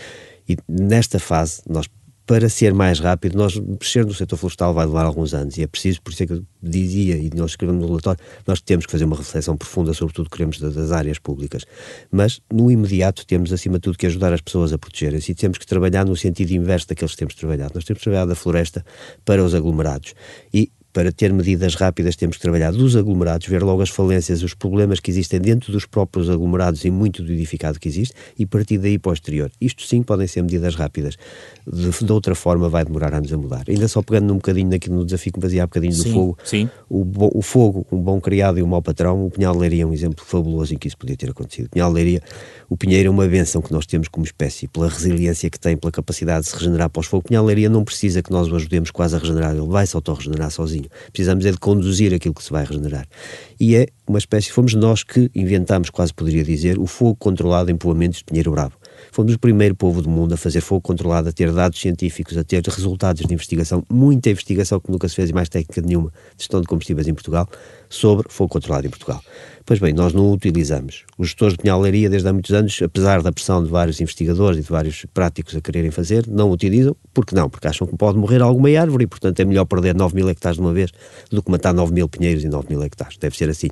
E 0.48 0.56
nesta 0.68 1.18
fase, 1.18 1.62
nós 1.68 1.88
para 2.26 2.48
ser 2.48 2.72
mais 2.72 3.00
rápido, 3.00 3.36
nós 3.36 3.56
mexer 3.56 4.06
no 4.06 4.14
setor 4.14 4.36
florestal 4.36 4.72
vai 4.72 4.86
levar 4.86 5.04
alguns 5.04 5.34
anos 5.34 5.58
e 5.58 5.62
é 5.62 5.66
preciso, 5.66 6.00
por 6.02 6.12
isso 6.12 6.22
é 6.22 6.26
que 6.26 6.32
eu 6.32 6.44
dizia 6.62 7.16
e 7.16 7.30
nós 7.34 7.52
escrevemos 7.52 7.82
no 7.82 7.88
relatório, 7.88 8.20
nós 8.46 8.60
temos 8.60 8.86
que 8.86 8.92
fazer 8.92 9.04
uma 9.04 9.16
reflexão 9.16 9.56
profunda 9.56 9.92
sobre 9.92 10.14
tudo 10.14 10.30
que 10.30 10.36
queremos 10.36 10.58
das 10.58 10.92
áreas 10.92 11.18
públicas. 11.18 11.64
Mas 12.10 12.40
no 12.52 12.70
imediato 12.70 13.26
temos 13.26 13.52
acima 13.52 13.74
de 13.74 13.80
tudo 13.80 13.98
que 13.98 14.06
ajudar 14.06 14.32
as 14.32 14.40
pessoas 14.40 14.72
a 14.72 14.78
protegerem-se 14.78 15.32
e 15.32 15.34
temos 15.34 15.58
que 15.58 15.66
trabalhar 15.66 16.04
no 16.04 16.16
sentido 16.16 16.52
inverso 16.52 16.88
daqueles 16.88 17.12
que 17.12 17.18
temos 17.18 17.34
trabalhado. 17.34 17.72
Nós 17.74 17.84
temos 17.84 17.98
que 17.98 18.04
trabalhar 18.04 18.26
da 18.26 18.34
floresta 18.34 18.84
para 19.24 19.42
os 19.42 19.54
aglomerados 19.54 20.14
e 20.54 20.70
para 20.92 21.10
ter 21.10 21.32
medidas 21.32 21.74
rápidas 21.74 22.16
temos 22.16 22.36
que 22.36 22.42
trabalhar 22.42 22.70
dos 22.70 22.96
aglomerados, 22.96 23.46
ver 23.46 23.62
logo 23.62 23.82
as 23.82 23.88
falências, 23.88 24.42
os 24.42 24.54
problemas 24.54 25.00
que 25.00 25.10
existem 25.10 25.40
dentro 25.40 25.72
dos 25.72 25.86
próprios 25.86 26.28
aglomerados 26.28 26.84
e 26.84 26.90
muito 26.90 27.22
do 27.22 27.32
edificado 27.32 27.80
que 27.80 27.88
existe 27.88 28.14
e 28.38 28.44
partir 28.44 28.78
daí 28.78 28.98
para 28.98 29.10
o 29.10 29.12
exterior. 29.12 29.50
Isto 29.60 29.84
sim 29.86 30.02
podem 30.02 30.26
ser 30.26 30.42
medidas 30.42 30.74
rápidas. 30.74 31.16
De, 31.66 31.90
de 32.04 32.12
outra 32.12 32.34
forma 32.34 32.68
vai 32.68 32.84
demorar 32.84 33.14
anos 33.14 33.32
a 33.32 33.38
mudar. 33.38 33.64
Ainda 33.68 33.88
só 33.88 34.02
pegando 34.02 34.32
um 34.32 34.36
bocadinho 34.36 34.68
naquilo 34.68 34.96
no 34.96 35.04
desafio 35.04 35.32
que 35.32 35.38
me 35.38 35.42
fazia 35.42 35.62
há 35.62 35.66
bocadinho 35.66 35.94
do 35.94 36.02
sim, 36.02 36.12
fogo. 36.12 36.38
Sim. 36.44 36.68
O, 36.88 37.06
o, 37.38 37.42
fogo, 37.42 37.86
um 37.90 37.98
bom 37.98 38.20
criado 38.20 38.58
e 38.58 38.62
um 38.62 38.66
mau 38.66 38.82
patrão, 38.82 39.26
o 39.26 39.30
Pinhal 39.30 39.54
de 39.54 39.60
Leiria 39.60 39.84
é 39.84 39.86
um 39.86 39.92
exemplo 39.92 40.24
fabuloso 40.24 40.74
em 40.74 40.76
que 40.78 40.88
isso 40.88 40.98
podia 40.98 41.16
ter 41.16 41.30
acontecido. 41.30 41.66
O 41.66 41.70
Pinhal 41.70 41.88
de 41.88 41.94
Leiria, 41.94 42.22
o 42.68 42.76
Pinheiro 42.76 43.08
é 43.08 43.10
uma 43.10 43.26
benção 43.26 43.62
que 43.62 43.72
nós 43.72 43.86
temos 43.86 44.08
como 44.08 44.26
espécie, 44.26 44.68
pela 44.68 44.88
resiliência 44.88 45.48
que 45.48 45.58
tem, 45.58 45.76
pela 45.76 45.90
capacidade 45.90 46.44
de 46.44 46.50
se 46.50 46.56
regenerar 46.56 46.90
pós 46.90 47.06
fogo. 47.06 47.22
O 47.24 47.28
Pinhal 47.28 47.44
de 47.44 47.46
Leiria 47.46 47.68
não 47.70 47.84
precisa 47.84 48.22
que 48.22 48.30
nós 48.30 48.48
o 48.48 48.56
ajudemos 48.56 48.90
quase 48.90 49.16
a 49.16 49.18
regenerar, 49.18 49.54
ele 49.54 49.66
vai 49.66 49.86
se 49.86 49.96
autorregenerar 49.96 50.50
sozinho. 50.50 50.81
Precisamos 51.12 51.44
é 51.46 51.50
de 51.50 51.58
conduzir 51.58 52.14
aquilo 52.14 52.34
que 52.34 52.42
se 52.42 52.50
vai 52.50 52.64
regenerar. 52.64 53.06
E 53.58 53.76
é 53.76 53.86
uma 54.06 54.18
espécie, 54.18 54.50
fomos 54.50 54.74
nós 54.74 55.02
que 55.02 55.30
inventámos, 55.34 55.90
quase 55.90 56.12
poderia 56.12 56.44
dizer, 56.44 56.78
o 56.78 56.86
fogo 56.86 57.16
controlado 57.16 57.70
em 57.70 57.76
povoamentos 57.76 58.18
de 58.18 58.24
Pinheiro 58.24 58.50
Bravo. 58.50 58.76
Fomos 59.12 59.34
o 59.34 59.38
primeiro 59.38 59.74
povo 59.74 60.00
do 60.00 60.08
mundo 60.08 60.32
a 60.32 60.38
fazer 60.38 60.62
fogo 60.62 60.80
controlado, 60.80 61.28
a 61.28 61.32
ter 61.32 61.52
dados 61.52 61.78
científicos, 61.78 62.34
a 62.38 62.42
ter 62.42 62.62
resultados 62.66 63.22
de 63.26 63.34
investigação, 63.34 63.84
muita 63.90 64.30
investigação 64.30 64.80
que 64.80 64.90
nunca 64.90 65.06
se 65.06 65.14
fez 65.14 65.28
e 65.28 65.34
mais 65.34 65.50
técnica 65.50 65.82
nenhuma 65.82 66.08
de 66.08 66.44
gestão 66.44 66.62
de 66.62 66.66
combustíveis 66.66 67.06
em 67.06 67.12
Portugal, 67.12 67.46
sobre 67.90 68.26
fogo 68.30 68.48
controlado 68.48 68.86
em 68.86 68.88
Portugal. 68.90 69.22
Pois 69.66 69.78
bem, 69.78 69.92
nós 69.92 70.14
não 70.14 70.30
o 70.30 70.32
utilizamos. 70.32 71.04
Os 71.18 71.26
gestores 71.26 71.58
de 71.58 71.62
pinhalaria, 71.62 72.08
desde 72.08 72.26
há 72.26 72.32
muitos 72.32 72.52
anos, 72.52 72.80
apesar 72.80 73.20
da 73.20 73.30
pressão 73.30 73.62
de 73.62 73.68
vários 73.68 74.00
investigadores 74.00 74.58
e 74.58 74.62
de 74.62 74.70
vários 74.70 75.04
práticos 75.12 75.54
a 75.54 75.60
quererem 75.60 75.90
fazer, 75.90 76.26
não 76.26 76.48
o 76.48 76.52
utilizam. 76.54 76.96
Por 77.12 77.26
que 77.26 77.34
não? 77.34 77.50
Porque 77.50 77.68
acham 77.68 77.86
que 77.86 77.94
pode 77.94 78.16
morrer 78.16 78.40
alguma 78.40 78.70
árvore 78.70 79.04
e, 79.04 79.06
portanto, 79.06 79.38
é 79.40 79.44
melhor 79.44 79.66
perder 79.66 79.94
9 79.94 80.14
mil 80.14 80.30
hectares 80.30 80.56
de 80.56 80.62
uma 80.62 80.72
vez 80.72 80.90
do 81.30 81.42
que 81.42 81.50
matar 81.50 81.74
9 81.74 81.92
mil 81.92 82.08
pinheiros 82.08 82.44
e 82.44 82.48
9 82.48 82.66
mil 82.70 82.82
hectares. 82.82 83.18
Deve 83.18 83.36
ser 83.36 83.50
assim. 83.50 83.68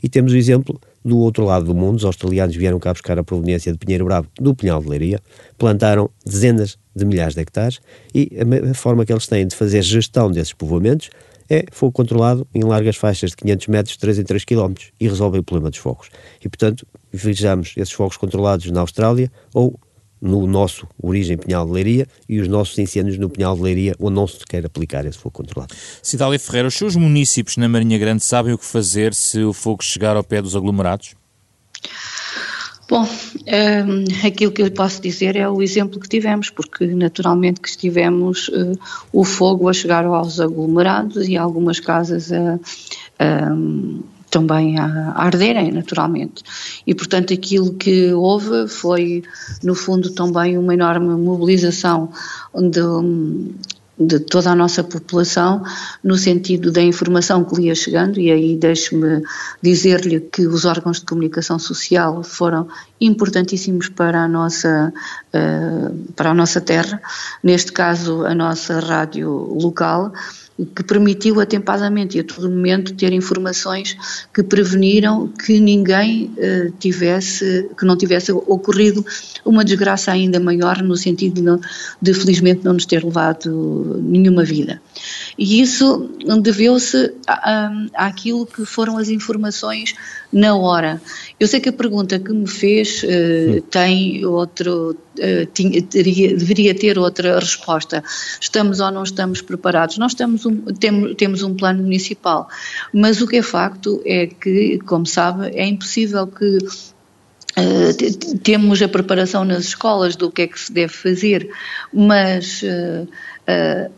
E 0.00 0.08
temos 0.08 0.32
o 0.32 0.36
exemplo 0.36 0.80
do 1.04 1.18
outro 1.18 1.44
lado 1.44 1.64
do 1.64 1.74
mundo, 1.74 1.96
os 1.96 2.04
australianos 2.04 2.54
vieram 2.56 2.78
cá 2.78 2.92
buscar 2.92 3.18
a 3.18 3.24
proveniência 3.24 3.72
de 3.72 3.78
Pinheiro 3.78 4.04
Bravo 4.04 4.28
do 4.38 4.54
Pinhal 4.54 4.80
de 4.82 4.88
Leiria, 4.88 5.20
plantaram 5.56 6.10
dezenas 6.24 6.78
de 6.94 7.04
milhares 7.04 7.34
de 7.34 7.40
hectares 7.40 7.80
e 8.14 8.30
a 8.70 8.74
forma 8.74 9.06
que 9.06 9.12
eles 9.12 9.26
têm 9.26 9.46
de 9.46 9.54
fazer 9.54 9.82
gestão 9.82 10.30
desses 10.30 10.52
povoamentos 10.52 11.10
é 11.50 11.64
fogo 11.72 11.92
controlado 11.92 12.46
em 12.54 12.62
largas 12.62 12.96
faixas 12.96 13.30
de 13.30 13.36
500 13.36 13.66
metros, 13.68 13.96
3 13.96 14.18
em 14.18 14.24
3 14.24 14.44
km, 14.44 14.74
e 15.00 15.08
resolve 15.08 15.38
o 15.38 15.42
problema 15.42 15.70
dos 15.70 15.78
fogos. 15.78 16.10
E, 16.44 16.48
portanto, 16.48 16.86
vejamos 17.10 17.72
esses 17.76 17.92
fogos 17.92 18.16
controlados 18.16 18.70
na 18.70 18.80
Austrália 18.80 19.32
ou 19.54 19.78
no 20.20 20.46
nosso 20.46 20.86
origem 21.02 21.36
Pinhal 21.36 21.66
de 21.66 21.72
Leiria 21.72 22.06
e 22.28 22.40
os 22.40 22.48
nossos 22.48 22.78
incêndios 22.78 23.18
no 23.18 23.28
Pinhal 23.28 23.54
de 23.54 23.62
Leiria, 23.62 23.94
onde 23.98 24.14
não 24.14 24.26
se 24.26 24.44
quer 24.46 24.64
aplicar 24.64 25.06
esse 25.06 25.18
fogo 25.18 25.32
controlado. 25.32 25.74
Cidália 26.02 26.38
Ferreira, 26.38 26.68
os 26.68 26.74
seus 26.74 26.96
municípios 26.96 27.56
na 27.56 27.68
Marinha 27.68 27.98
Grande 27.98 28.24
sabem 28.24 28.52
o 28.52 28.58
que 28.58 28.64
fazer 28.64 29.14
se 29.14 29.42
o 29.42 29.52
fogo 29.52 29.82
chegar 29.82 30.16
ao 30.16 30.24
pé 30.24 30.42
dos 30.42 30.56
aglomerados? 30.56 31.14
Bom, 32.88 33.06
um, 33.06 34.26
aquilo 34.26 34.50
que 34.50 34.62
eu 34.62 34.70
posso 34.70 35.02
dizer 35.02 35.36
é 35.36 35.46
o 35.46 35.62
exemplo 35.62 36.00
que 36.00 36.08
tivemos, 36.08 36.48
porque 36.48 36.86
naturalmente 36.86 37.60
que 37.60 37.68
estivemos 37.68 38.48
uh, 38.48 38.78
o 39.12 39.24
fogo 39.24 39.68
a 39.68 39.74
chegar 39.74 40.06
aos 40.06 40.40
aglomerados 40.40 41.28
e 41.28 41.36
algumas 41.36 41.80
casas 41.80 42.32
a, 42.32 42.58
a 43.18 43.54
também 44.30 44.78
a, 44.78 45.12
arderem, 45.16 45.72
naturalmente. 45.72 46.42
E, 46.86 46.94
portanto, 46.94 47.32
aquilo 47.32 47.74
que 47.74 48.12
houve 48.12 48.68
foi, 48.68 49.22
no 49.62 49.74
fundo, 49.74 50.10
também 50.10 50.58
uma 50.58 50.74
enorme 50.74 51.14
mobilização 51.14 52.10
de, 52.54 52.80
de 53.98 54.20
toda 54.20 54.50
a 54.50 54.54
nossa 54.54 54.84
população, 54.84 55.62
no 56.04 56.16
sentido 56.16 56.70
da 56.70 56.82
informação 56.82 57.44
que 57.44 57.56
lhe 57.56 57.66
ia 57.66 57.74
chegando, 57.74 58.20
e 58.20 58.30
aí 58.30 58.56
deixe-me 58.56 59.22
dizer-lhe 59.62 60.20
que 60.20 60.46
os 60.46 60.64
órgãos 60.64 61.00
de 61.00 61.06
comunicação 61.06 61.58
social 61.58 62.22
foram 62.22 62.68
importantíssimos 63.00 63.88
para 63.88 64.24
a 64.24 64.28
nossa, 64.28 64.92
uh, 65.34 66.12
para 66.14 66.30
a 66.30 66.34
nossa 66.34 66.60
terra, 66.60 67.00
neste 67.42 67.72
caso 67.72 68.24
a 68.24 68.34
nossa 68.34 68.78
rádio 68.78 69.30
local, 69.30 70.12
que 70.74 70.82
permitiu 70.82 71.40
atempadamente 71.40 72.16
e 72.16 72.20
a 72.20 72.24
todo 72.24 72.50
momento 72.50 72.94
ter 72.94 73.12
informações 73.12 73.96
que 74.34 74.42
preveniram 74.42 75.28
que 75.28 75.60
ninguém 75.60 76.32
uh, 76.36 76.70
tivesse, 76.78 77.70
que 77.78 77.84
não 77.84 77.96
tivesse 77.96 78.32
ocorrido 78.32 79.04
uma 79.44 79.64
desgraça 79.64 80.10
ainda 80.10 80.40
maior 80.40 80.82
no 80.82 80.96
sentido 80.96 81.40
de, 81.40 81.68
de 82.02 82.14
felizmente 82.14 82.64
não 82.64 82.72
nos 82.72 82.86
ter 82.86 83.04
levado 83.04 84.00
nenhuma 84.02 84.44
vida. 84.44 84.82
E 85.38 85.60
isso 85.60 86.10
deveu-se 86.42 87.14
àquilo 87.94 88.44
que 88.44 88.64
foram 88.64 88.98
as 88.98 89.08
informações 89.08 89.94
na 90.32 90.56
hora. 90.56 91.00
Eu 91.40 91.46
sei 91.46 91.60
que 91.60 91.68
a 91.68 91.72
pergunta 91.72 92.18
que 92.18 92.32
me 92.32 92.48
fez 92.48 93.04
uh, 93.04 93.60
tem 93.70 94.24
outro, 94.26 94.90
uh, 94.90 95.46
tinha, 95.54 95.80
teria, 95.82 96.36
deveria 96.36 96.74
ter 96.74 96.98
outra 96.98 97.38
resposta. 97.38 98.02
Estamos 98.40 98.80
ou 98.80 98.90
não 98.90 99.04
estamos 99.04 99.40
preparados? 99.40 99.98
Nós 99.98 100.12
estamos 100.12 100.44
um, 100.44 100.56
tem, 100.74 101.14
temos 101.14 101.42
um 101.42 101.54
plano 101.54 101.82
municipal, 101.82 102.48
mas 102.92 103.22
o 103.22 103.26
que 103.26 103.36
é 103.36 103.42
facto 103.42 104.02
é 104.04 104.26
que, 104.26 104.78
como 104.80 105.06
sabe, 105.06 105.48
é 105.54 105.66
impossível 105.66 106.26
que 106.26 106.58
Uh, 107.58 108.38
temos 108.38 108.80
a 108.80 108.86
preparação 108.86 109.44
nas 109.44 109.64
escolas 109.64 110.14
do 110.14 110.30
que 110.30 110.42
é 110.42 110.46
que 110.46 110.60
se 110.60 110.72
deve 110.72 110.92
fazer, 110.92 111.50
mas 111.92 112.62
uh, 112.62 113.02
uh, 113.02 113.92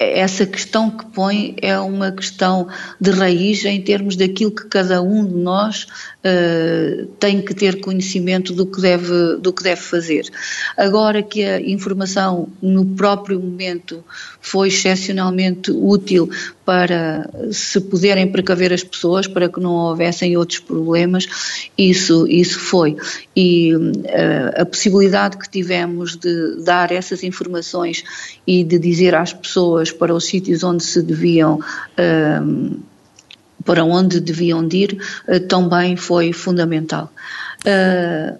essa 0.00 0.46
questão 0.46 0.90
que 0.90 1.04
põe 1.04 1.54
é 1.60 1.78
uma 1.78 2.10
questão 2.10 2.66
de 2.98 3.10
raiz 3.10 3.62
em 3.66 3.82
termos 3.82 4.16
daquilo 4.16 4.50
que 4.50 4.66
cada 4.66 5.02
um 5.02 5.26
de 5.26 5.34
nós 5.34 5.86
uh, 6.24 7.04
tem 7.20 7.42
que 7.42 7.52
ter 7.52 7.82
conhecimento 7.82 8.54
do 8.54 8.64
que, 8.64 8.80
deve, 8.80 9.36
do 9.36 9.52
que 9.52 9.62
deve 9.62 9.82
fazer. 9.82 10.24
Agora 10.74 11.22
que 11.22 11.44
a 11.44 11.60
informação 11.60 12.48
no 12.62 12.86
próprio 12.86 13.38
momento 13.38 14.02
foi 14.40 14.68
excepcionalmente 14.68 15.70
útil 15.70 16.30
para 16.70 17.28
se 17.50 17.80
poderem 17.80 18.30
precaver 18.30 18.72
as 18.72 18.84
pessoas, 18.84 19.26
para 19.26 19.48
que 19.48 19.58
não 19.58 19.72
houvessem 19.72 20.36
outros 20.36 20.60
problemas, 20.60 21.26
isso, 21.76 22.28
isso 22.28 22.60
foi. 22.60 22.96
E 23.34 23.74
uh, 23.74 24.60
a 24.60 24.64
possibilidade 24.64 25.36
que 25.36 25.50
tivemos 25.50 26.14
de 26.14 26.62
dar 26.62 26.92
essas 26.92 27.24
informações 27.24 28.04
e 28.46 28.62
de 28.62 28.78
dizer 28.78 29.16
às 29.16 29.32
pessoas 29.32 29.90
para 29.90 30.14
os 30.14 30.26
sítios 30.26 30.62
onde 30.62 30.84
se 30.84 31.02
deviam. 31.02 31.58
Uh, 31.98 32.78
para 33.64 33.84
onde 33.84 34.20
deviam 34.20 34.66
ir, 34.72 34.96
uh, 35.26 35.40
também 35.40 35.96
foi 35.96 36.32
fundamental. 36.32 37.12
Uh, 37.66 38.38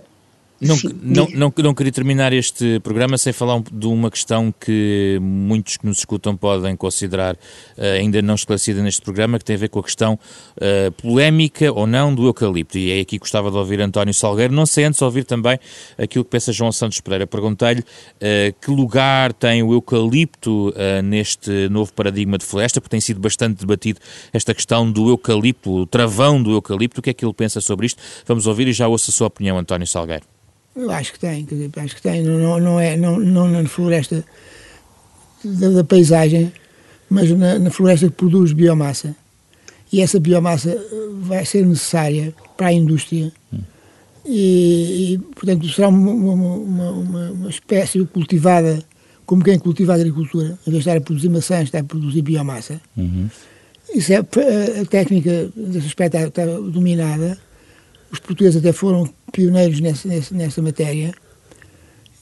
não, 0.60 0.76
não, 1.02 1.28
não, 1.32 1.52
não, 1.56 1.74
queria 1.74 1.90
terminar 1.90 2.34
este 2.34 2.80
programa 2.80 3.16
sem 3.16 3.32
falar 3.32 3.62
de 3.72 3.86
uma 3.86 4.10
questão 4.10 4.52
que 4.52 5.18
muitos 5.22 5.78
que 5.78 5.86
nos 5.86 5.98
escutam 5.98 6.36
podem 6.36 6.76
considerar 6.76 7.34
uh, 7.34 7.82
ainda 7.98 8.20
não 8.20 8.34
esclarecida 8.34 8.82
neste 8.82 9.00
programa, 9.00 9.38
que 9.38 9.44
tem 9.44 9.56
a 9.56 9.58
ver 9.58 9.70
com 9.70 9.78
a 9.78 9.82
questão 9.82 10.14
uh, 10.14 10.92
polémica 11.00 11.72
ou 11.72 11.86
não 11.86 12.14
do 12.14 12.26
eucalipto. 12.26 12.76
E 12.76 12.90
é 12.90 13.00
aqui 13.00 13.16
que 13.16 13.20
gostava 13.20 13.50
de 13.50 13.56
ouvir 13.56 13.80
António 13.80 14.12
Salgueiro, 14.12 14.52
não 14.52 14.66
sei 14.66 14.84
antes 14.84 15.00
ouvir 15.00 15.24
também 15.24 15.58
aquilo 15.96 16.24
que 16.24 16.30
pensa 16.30 16.52
João 16.52 16.72
Santos 16.72 17.00
Pereira. 17.00 17.26
Perguntei-lhe 17.26 17.80
uh, 17.80 18.54
que 18.60 18.70
lugar 18.70 19.32
tem 19.32 19.62
o 19.62 19.72
eucalipto 19.72 20.74
neste 21.04 21.68
novo 21.68 21.92
paradigma 21.92 22.36
de 22.36 22.44
floresta, 22.44 22.80
porque 22.80 22.90
tem 22.90 23.00
sido 23.00 23.20
bastante 23.20 23.60
debatido 23.60 24.00
esta 24.32 24.54
questão 24.54 24.90
do 24.90 25.08
eucalipto, 25.08 25.70
o 25.70 25.86
travão 25.86 26.42
do 26.42 26.52
eucalipto. 26.52 27.00
O 27.00 27.02
que 27.02 27.10
é 27.10 27.14
que 27.14 27.24
ele 27.24 27.34
pensa 27.34 27.60
sobre 27.60 27.86
isto? 27.86 28.02
Vamos 28.26 28.46
ouvir 28.46 28.68
e 28.68 28.72
já 28.72 28.88
ouço 28.88 29.10
a 29.10 29.14
sua 29.14 29.26
opinião, 29.26 29.58
António 29.58 29.86
Salgueiro. 29.86 30.29
Eu 30.74 30.90
acho 30.90 31.12
que 31.12 31.18
tem, 31.18 31.44
quer 31.44 31.54
dizer, 31.56 31.70
acho 31.76 31.96
que 31.96 32.02
tem, 32.02 32.22
não, 32.22 32.60
não 32.60 32.80
é 32.80 32.96
não, 32.96 33.18
não 33.18 33.48
na 33.48 33.68
floresta 33.68 34.24
da, 35.44 35.68
da 35.70 35.84
paisagem, 35.84 36.52
mas 37.08 37.30
na, 37.30 37.58
na, 37.58 37.70
floresta 37.70 38.06
que 38.06 38.12
produz 38.12 38.52
biomassa. 38.52 39.14
E 39.92 40.00
essa 40.00 40.20
biomassa 40.20 40.70
eh, 40.70 40.90
vai 41.20 41.44
ser 41.44 41.66
necessária 41.66 42.32
para 42.56 42.68
a 42.68 42.72
indústria. 42.72 43.32
Hum. 43.52 43.58
E, 44.24 45.14
e, 45.14 45.18
portanto, 45.18 45.68
será 45.68 45.88
uma, 45.88 46.12
uma, 46.12 46.90
uma, 46.90 47.30
uma, 47.30 47.50
espécie 47.50 48.04
cultivada 48.06 48.78
como 49.26 49.42
quem 49.42 49.58
cultiva 49.58 49.92
a 49.92 49.96
agricultura, 49.96 50.58
em 50.66 50.70
vez 50.70 50.84
de 50.84 50.90
estar 50.90 50.96
a 50.96 51.00
produzir 51.00 51.28
maçãs, 51.28 51.64
está 51.64 51.80
a 51.80 51.84
produzir 51.84 52.22
biomassa. 52.22 52.80
Uhum. 52.96 53.28
Isso 53.94 54.12
é, 54.12 54.16
a 54.18 54.84
técnica 54.88 55.50
desse 55.56 55.86
aspecto 55.86 56.16
está 56.16 56.44
dominada 56.44 57.38
os 58.10 58.18
portugueses 58.18 58.56
até 58.56 58.72
foram 58.72 59.08
pioneiros 59.32 59.80
nessa, 59.80 60.08
nessa, 60.08 60.34
nessa 60.34 60.62
matéria 60.62 61.14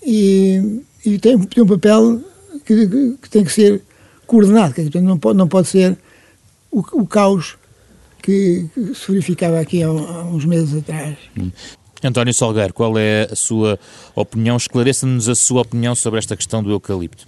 e, 0.03 0.83
e 1.05 1.19
tem, 1.19 1.39
tem, 1.39 1.63
um 1.63 1.67
papel 1.67 2.23
que, 2.65 3.17
que, 3.21 3.31
tem 3.31 3.45
que 3.45 3.53
ser 3.53 3.83
coordenado, 4.27 4.75
quer 4.75 4.85
dizer, 4.85 5.01
não 5.01 5.19
pode, 5.19 5.39
não 5.39 5.49
pode 5.49 5.69
ser 5.69 5.97
o, 6.71 6.81
o 6.93 7.07
caos 7.07 7.57
que, 8.23 8.69
que, 8.75 8.95
se 8.95 9.11
verificava 9.11 9.59
aqui 9.59 9.83
há, 9.83 9.89
há 9.89 10.25
uns 10.25 10.45
meses 10.45 10.79
atrás. 10.79 11.17
Hum. 11.37 11.51
António 12.03 12.33
Salgueiro, 12.33 12.73
qual 12.73 12.97
é 12.97 13.29
a 13.31 13.35
sua 13.35 13.79
opinião? 14.15 14.57
Esclareça-nos 14.57 15.29
a 15.29 15.35
sua 15.35 15.63
opinião 15.63 15.95
sobre 15.95 16.19
esta 16.19 16.37
questão 16.37 16.63
do 16.63 16.71
eucalipto. 16.71 17.27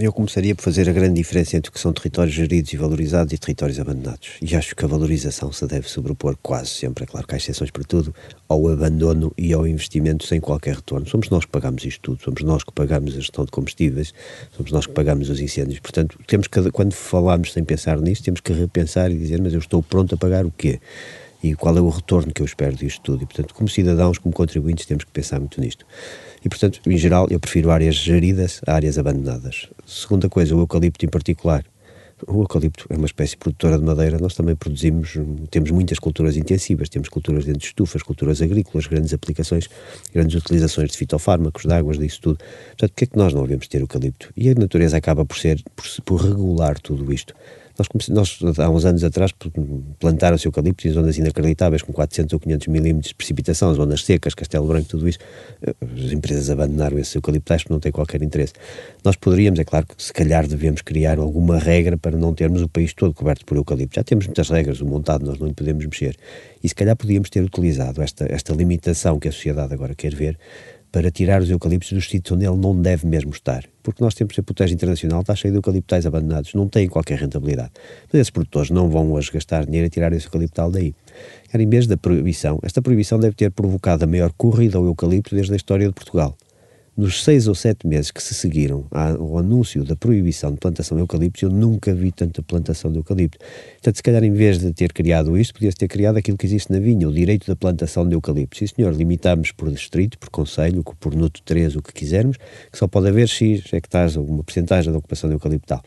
Eu 0.00 0.14
começaria 0.14 0.54
por 0.54 0.62
fazer 0.62 0.88
a 0.88 0.92
grande 0.92 1.14
diferença 1.14 1.58
entre 1.58 1.68
o 1.68 1.72
que 1.72 1.78
são 1.78 1.92
territórios 1.92 2.34
geridos 2.34 2.72
e 2.72 2.76
valorizados 2.76 3.34
e 3.34 3.38
territórios 3.38 3.78
abandonados. 3.78 4.30
E 4.40 4.56
acho 4.56 4.74
que 4.74 4.82
a 4.82 4.88
valorização 4.88 5.52
se 5.52 5.66
deve 5.66 5.90
sobrepor 5.90 6.38
quase 6.42 6.70
sempre, 6.70 7.04
é 7.04 7.06
claro 7.06 7.26
que 7.26 7.34
há 7.34 7.36
exceções 7.36 7.70
para 7.70 7.84
tudo, 7.84 8.14
ao 8.48 8.66
abandono 8.68 9.30
e 9.36 9.52
ao 9.52 9.66
investimento 9.66 10.26
sem 10.26 10.40
qualquer 10.40 10.76
retorno. 10.76 11.06
Somos 11.06 11.28
nós 11.28 11.44
que 11.44 11.50
pagamos 11.50 11.84
isto 11.84 12.00
tudo, 12.00 12.22
somos 12.22 12.42
nós 12.42 12.64
que 12.64 12.72
pagamos 12.72 13.14
a 13.14 13.20
gestão 13.20 13.44
de 13.44 13.50
combustíveis, 13.50 14.14
somos 14.56 14.72
nós 14.72 14.86
que 14.86 14.92
pagamos 14.92 15.28
os 15.28 15.38
incêndios. 15.38 15.80
Portanto, 15.80 16.18
temos 16.26 16.46
que, 16.46 16.70
quando 16.70 16.94
falamos 16.94 17.52
sem 17.52 17.62
pensar 17.62 18.00
nisto, 18.00 18.24
temos 18.24 18.40
que 18.40 18.54
repensar 18.54 19.10
e 19.10 19.18
dizer, 19.18 19.42
mas 19.42 19.52
eu 19.52 19.58
estou 19.58 19.82
pronto 19.82 20.14
a 20.14 20.18
pagar 20.18 20.46
o 20.46 20.50
quê? 20.50 20.80
e 21.44 21.54
qual 21.54 21.76
é 21.76 21.80
o 21.80 21.90
retorno 21.90 22.32
que 22.32 22.40
eu 22.40 22.46
espero 22.46 22.74
disto 22.74 23.02
tudo. 23.02 23.22
E, 23.22 23.26
portanto, 23.26 23.52
como 23.52 23.68
cidadãos, 23.68 24.16
como 24.16 24.34
contribuintes, 24.34 24.86
temos 24.86 25.04
que 25.04 25.10
pensar 25.10 25.38
muito 25.38 25.60
nisto. 25.60 25.84
E, 26.44 26.48
portanto, 26.48 26.80
em 26.86 26.96
geral, 26.98 27.26
eu 27.30 27.40
prefiro 27.40 27.70
áreas 27.70 27.94
geridas 27.94 28.60
a 28.66 28.74
áreas 28.74 28.98
abandonadas. 28.98 29.68
Segunda 29.86 30.28
coisa, 30.28 30.54
o 30.54 30.60
eucalipto 30.60 31.06
em 31.06 31.08
particular. 31.08 31.64
O 32.28 32.42
eucalipto 32.42 32.86
é 32.90 32.96
uma 32.96 33.06
espécie 33.06 33.36
produtora 33.36 33.78
de 33.78 33.84
madeira, 33.84 34.18
nós 34.18 34.34
também 34.34 34.54
produzimos, 34.54 35.18
temos 35.50 35.70
muitas 35.70 35.98
culturas 35.98 36.36
intensivas, 36.36 36.88
temos 36.88 37.08
culturas 37.08 37.44
dentro 37.44 37.60
de 37.60 37.66
estufas, 37.66 38.02
culturas 38.02 38.40
agrícolas, 38.40 38.86
grandes 38.86 39.12
aplicações, 39.12 39.68
grandes 40.12 40.36
utilizações 40.36 40.90
de 40.90 40.96
fitofármacos, 40.96 41.64
de 41.64 41.72
águas, 41.72 41.98
disso 41.98 42.20
tudo. 42.20 42.38
Portanto, 42.38 42.90
por 42.90 42.96
que 42.96 43.04
é 43.04 43.06
que 43.08 43.16
nós 43.18 43.34
não 43.34 43.42
devemos 43.42 43.66
ter 43.66 43.80
eucalipto? 43.80 44.32
E 44.36 44.48
a 44.48 44.54
natureza 44.54 44.96
acaba 44.96 45.24
por 45.24 45.36
ser, 45.36 45.62
por, 45.74 45.84
por 46.04 46.20
regular 46.20 46.78
tudo 46.78 47.12
isto. 47.12 47.34
Nós, 47.76 47.88
nós, 48.08 48.58
há 48.58 48.70
uns 48.70 48.84
anos 48.84 49.02
atrás, 49.02 49.32
plantaram-se 49.98 50.46
eucaliptos 50.46 50.86
em 50.86 50.90
zonas 50.90 51.18
inacreditáveis, 51.18 51.82
com 51.82 51.92
400 51.92 52.32
ou 52.32 52.38
500 52.38 52.68
milímetros 52.68 53.08
de 53.08 53.14
precipitação, 53.16 53.74
zonas 53.74 54.04
secas, 54.04 54.32
Castelo 54.32 54.66
Branco, 54.68 54.88
tudo 54.88 55.08
isso. 55.08 55.18
As 55.80 56.12
empresas 56.12 56.50
abandonaram 56.50 56.98
esses 56.98 57.14
eucaliptais 57.16 57.62
porque 57.62 57.72
não 57.72 57.80
têm 57.80 57.90
qualquer 57.90 58.22
interesse. 58.22 58.52
Nós 59.04 59.16
poderíamos, 59.16 59.58
é 59.58 59.64
claro 59.64 59.86
que 59.86 60.00
se 60.00 60.12
calhar 60.12 60.46
devemos 60.46 60.82
criar 60.82 61.18
alguma 61.18 61.58
regra 61.58 61.96
para 61.96 62.16
não 62.16 62.32
termos 62.32 62.62
o 62.62 62.68
país 62.68 62.94
todo 62.94 63.12
coberto 63.12 63.44
por 63.44 63.56
eucalipto. 63.56 63.96
Já 63.96 64.04
temos 64.04 64.26
muitas 64.26 64.48
regras, 64.48 64.80
o 64.80 64.86
montado 64.86 65.26
nós 65.26 65.38
não 65.38 65.48
lhe 65.48 65.54
podemos 65.54 65.84
mexer. 65.84 66.16
E 66.62 66.68
se 66.68 66.74
calhar 66.74 66.94
podíamos 66.94 67.28
ter 67.28 67.42
utilizado 67.42 68.00
esta, 68.02 68.24
esta 68.32 68.54
limitação 68.54 69.18
que 69.18 69.26
a 69.28 69.32
sociedade 69.32 69.74
agora 69.74 69.96
quer 69.96 70.14
ver 70.14 70.38
para 70.92 71.10
tirar 71.10 71.42
os 71.42 71.50
eucaliptos 71.50 71.92
dos 71.92 72.08
sítios 72.08 72.36
onde 72.36 72.46
ele 72.46 72.56
não 72.56 72.80
deve 72.80 73.04
mesmo 73.04 73.32
estar. 73.32 73.64
Porque 73.84 74.02
nós 74.02 74.14
temos 74.14 74.36
a 74.36 74.42
protege 74.42 74.74
internacional, 74.74 75.20
está 75.20 75.36
cheio 75.36 75.52
de 75.52 75.58
eucaliptais 75.58 76.06
abandonados, 76.06 76.54
não 76.54 76.66
tem 76.66 76.88
qualquer 76.88 77.18
rentabilidade. 77.18 77.70
Mas 78.10 78.22
esses 78.22 78.30
produtores 78.30 78.70
não 78.70 78.88
vão 78.88 79.12
hoje 79.12 79.30
gastar 79.30 79.66
dinheiro 79.66 79.86
a 79.86 79.90
tirar 79.90 80.12
esse 80.14 80.26
eucaliptal 80.26 80.70
daí. 80.70 80.94
Era 81.52 81.62
em 81.62 81.68
vez 81.68 81.86
da 81.86 81.96
proibição, 81.96 82.58
esta 82.62 82.80
proibição 82.82 83.20
deve 83.20 83.36
ter 83.36 83.50
provocado 83.50 84.02
a 84.04 84.06
maior 84.08 84.32
corrida 84.32 84.78
ao 84.78 84.86
eucalipto 84.86 85.36
desde 85.36 85.52
a 85.52 85.56
história 85.56 85.86
de 85.86 85.92
Portugal 85.92 86.36
nos 86.96 87.24
seis 87.24 87.48
ou 87.48 87.54
sete 87.54 87.86
meses 87.86 88.10
que 88.10 88.22
se 88.22 88.34
seguiram 88.34 88.86
ao 88.90 89.38
anúncio 89.38 89.84
da 89.84 89.96
proibição 89.96 90.52
de 90.52 90.58
plantação 90.58 90.96
de 90.96 91.02
eucalipto, 91.02 91.44
eu 91.44 91.50
nunca 91.50 91.92
vi 91.92 92.12
tanta 92.12 92.42
plantação 92.42 92.90
de 92.92 92.98
eucalipto. 92.98 93.38
Portanto, 93.74 93.96
se 93.96 94.02
calhar, 94.02 94.22
em 94.22 94.32
vez 94.32 94.58
de 94.58 94.72
ter 94.72 94.92
criado 94.92 95.36
isto, 95.36 95.54
podia-se 95.54 95.76
ter 95.76 95.88
criado 95.88 96.16
aquilo 96.16 96.36
que 96.36 96.46
existe 96.46 96.72
na 96.72 96.78
vinha, 96.78 97.08
o 97.08 97.12
direito 97.12 97.46
da 97.46 97.56
plantação 97.56 98.06
de 98.06 98.14
eucalipto. 98.14 98.56
Sim, 98.56 98.66
senhor, 98.66 98.94
limitamos 98.94 99.50
por 99.50 99.70
distrito, 99.70 100.18
por 100.18 100.30
conselho, 100.30 100.84
por 101.00 101.14
NUT 101.14 101.42
3, 101.44 101.76
o 101.76 101.82
que 101.82 101.92
quisermos, 101.92 102.36
que 102.70 102.78
só 102.78 102.86
pode 102.86 103.08
haver 103.08 103.28
X 103.28 103.72
hectares, 103.72 104.16
uma 104.16 104.44
porcentagem 104.44 104.92
da 104.92 104.98
ocupação 104.98 105.28
de 105.28 105.34
eucaliptal 105.34 105.82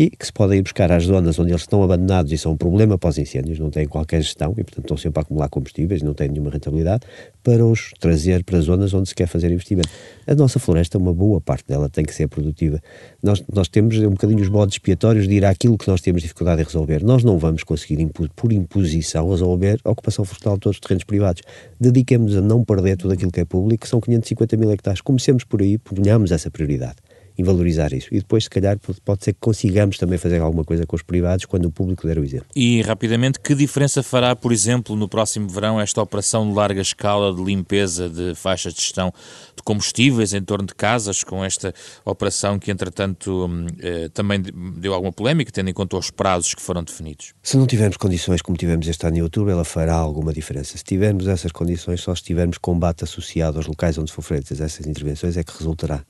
e 0.00 0.08
que 0.08 0.24
se 0.24 0.32
podem 0.32 0.60
ir 0.60 0.62
buscar 0.62 0.90
às 0.90 1.04
zonas 1.04 1.38
onde 1.38 1.50
eles 1.50 1.60
estão 1.60 1.82
abandonados 1.82 2.32
e 2.32 2.38
são 2.38 2.52
um 2.52 2.56
problema 2.56 2.96
para 2.96 3.10
os 3.10 3.18
incêndios, 3.18 3.58
não 3.58 3.68
têm 3.68 3.86
qualquer 3.86 4.22
gestão 4.22 4.54
e, 4.56 4.64
portanto, 4.64 4.86
estão 4.86 4.96
sempre 4.96 5.20
a 5.20 5.20
acumular 5.20 5.50
combustíveis, 5.50 6.00
não 6.00 6.14
têm 6.14 6.30
nenhuma 6.30 6.48
rentabilidade, 6.48 7.02
para 7.42 7.62
os 7.66 7.92
trazer 8.00 8.42
para 8.42 8.58
zonas 8.62 8.94
onde 8.94 9.10
se 9.10 9.14
quer 9.14 9.26
fazer 9.26 9.52
investimento. 9.52 9.90
A 10.26 10.34
nossa 10.34 10.58
floresta, 10.58 10.96
uma 10.96 11.12
boa 11.12 11.38
parte 11.38 11.68
dela 11.68 11.90
tem 11.90 12.02
que 12.02 12.14
ser 12.14 12.28
produtiva. 12.28 12.80
Nós, 13.22 13.44
nós 13.52 13.68
temos 13.68 13.98
um 13.98 14.12
bocadinho 14.12 14.40
os 14.40 14.48
bodes 14.48 14.76
expiatórios 14.76 15.28
de 15.28 15.34
ir 15.34 15.44
àquilo 15.44 15.76
que 15.76 15.86
nós 15.86 16.00
temos 16.00 16.22
dificuldade 16.22 16.62
em 16.62 16.64
resolver. 16.64 17.04
Nós 17.04 17.22
não 17.22 17.38
vamos 17.38 17.62
conseguir, 17.62 18.02
por 18.34 18.54
imposição, 18.54 19.28
resolver 19.28 19.78
a 19.84 19.90
ocupação 19.90 20.24
florestal 20.24 20.54
de 20.54 20.60
todos 20.60 20.76
os 20.76 20.80
terrenos 20.80 21.04
privados. 21.04 21.42
Dediquemos-nos 21.78 22.38
a 22.38 22.40
não 22.40 22.64
perder 22.64 22.96
tudo 22.96 23.12
aquilo 23.12 23.30
que 23.30 23.40
é 23.40 23.44
público, 23.44 23.82
que 23.82 23.88
são 23.88 24.00
550 24.00 24.56
mil 24.56 24.70
hectares. 24.70 25.02
Comecemos 25.02 25.44
por 25.44 25.60
aí, 25.60 25.76
ponhamos 25.76 26.32
essa 26.32 26.50
prioridade 26.50 26.96
em 27.40 27.42
valorizar 27.42 27.92
isso. 27.92 28.08
E 28.12 28.18
depois, 28.18 28.44
se 28.44 28.50
calhar, 28.50 28.78
pode 29.04 29.24
ser 29.24 29.32
que 29.32 29.40
consigamos 29.40 29.96
também 29.96 30.18
fazer 30.18 30.40
alguma 30.40 30.62
coisa 30.62 30.86
com 30.86 30.94
os 30.94 31.02
privados 31.02 31.46
quando 31.46 31.64
o 31.64 31.72
público 31.72 32.06
der 32.06 32.18
o 32.18 32.24
exemplo. 32.24 32.46
E, 32.54 32.82
rapidamente, 32.82 33.40
que 33.40 33.54
diferença 33.54 34.02
fará, 34.02 34.36
por 34.36 34.52
exemplo, 34.52 34.94
no 34.94 35.08
próximo 35.08 35.48
verão, 35.48 35.80
esta 35.80 36.02
operação 36.02 36.46
de 36.46 36.54
larga 36.54 36.82
escala 36.82 37.34
de 37.34 37.42
limpeza 37.42 38.08
de 38.08 38.34
faixas 38.34 38.74
de 38.74 38.80
gestão 38.80 39.12
de 39.56 39.62
combustíveis 39.62 40.34
em 40.34 40.42
torno 40.42 40.66
de 40.66 40.74
casas, 40.74 41.24
com 41.24 41.44
esta 41.44 41.74
operação 42.04 42.58
que, 42.58 42.70
entretanto, 42.70 43.46
hum, 43.46 43.66
eh, 43.80 44.08
também 44.12 44.42
deu 44.76 44.92
alguma 44.92 45.12
polémica, 45.12 45.50
tendo 45.50 45.70
em 45.70 45.72
conta 45.72 45.96
os 45.96 46.10
prazos 46.10 46.54
que 46.54 46.62
foram 46.62 46.84
definidos? 46.84 47.32
Se 47.42 47.56
não 47.56 47.66
tivermos 47.66 47.96
condições 47.96 48.42
como 48.42 48.56
tivemos 48.56 48.86
este 48.86 49.06
ano 49.06 49.16
em 49.16 49.22
outubro, 49.22 49.50
ela 49.50 49.64
fará 49.64 49.94
alguma 49.94 50.32
diferença. 50.32 50.76
Se 50.76 50.84
tivermos 50.84 51.26
essas 51.26 51.52
condições, 51.52 52.00
só 52.02 52.14
se 52.14 52.22
tivermos 52.22 52.58
combate 52.58 53.04
associado 53.04 53.58
aos 53.58 53.66
locais 53.66 53.96
onde 53.96 54.12
for 54.12 54.22
feitas 54.22 54.60
essas 54.60 54.86
intervenções, 54.86 55.36
é 55.36 55.42
que 55.42 55.52
resultará. 55.56 56.04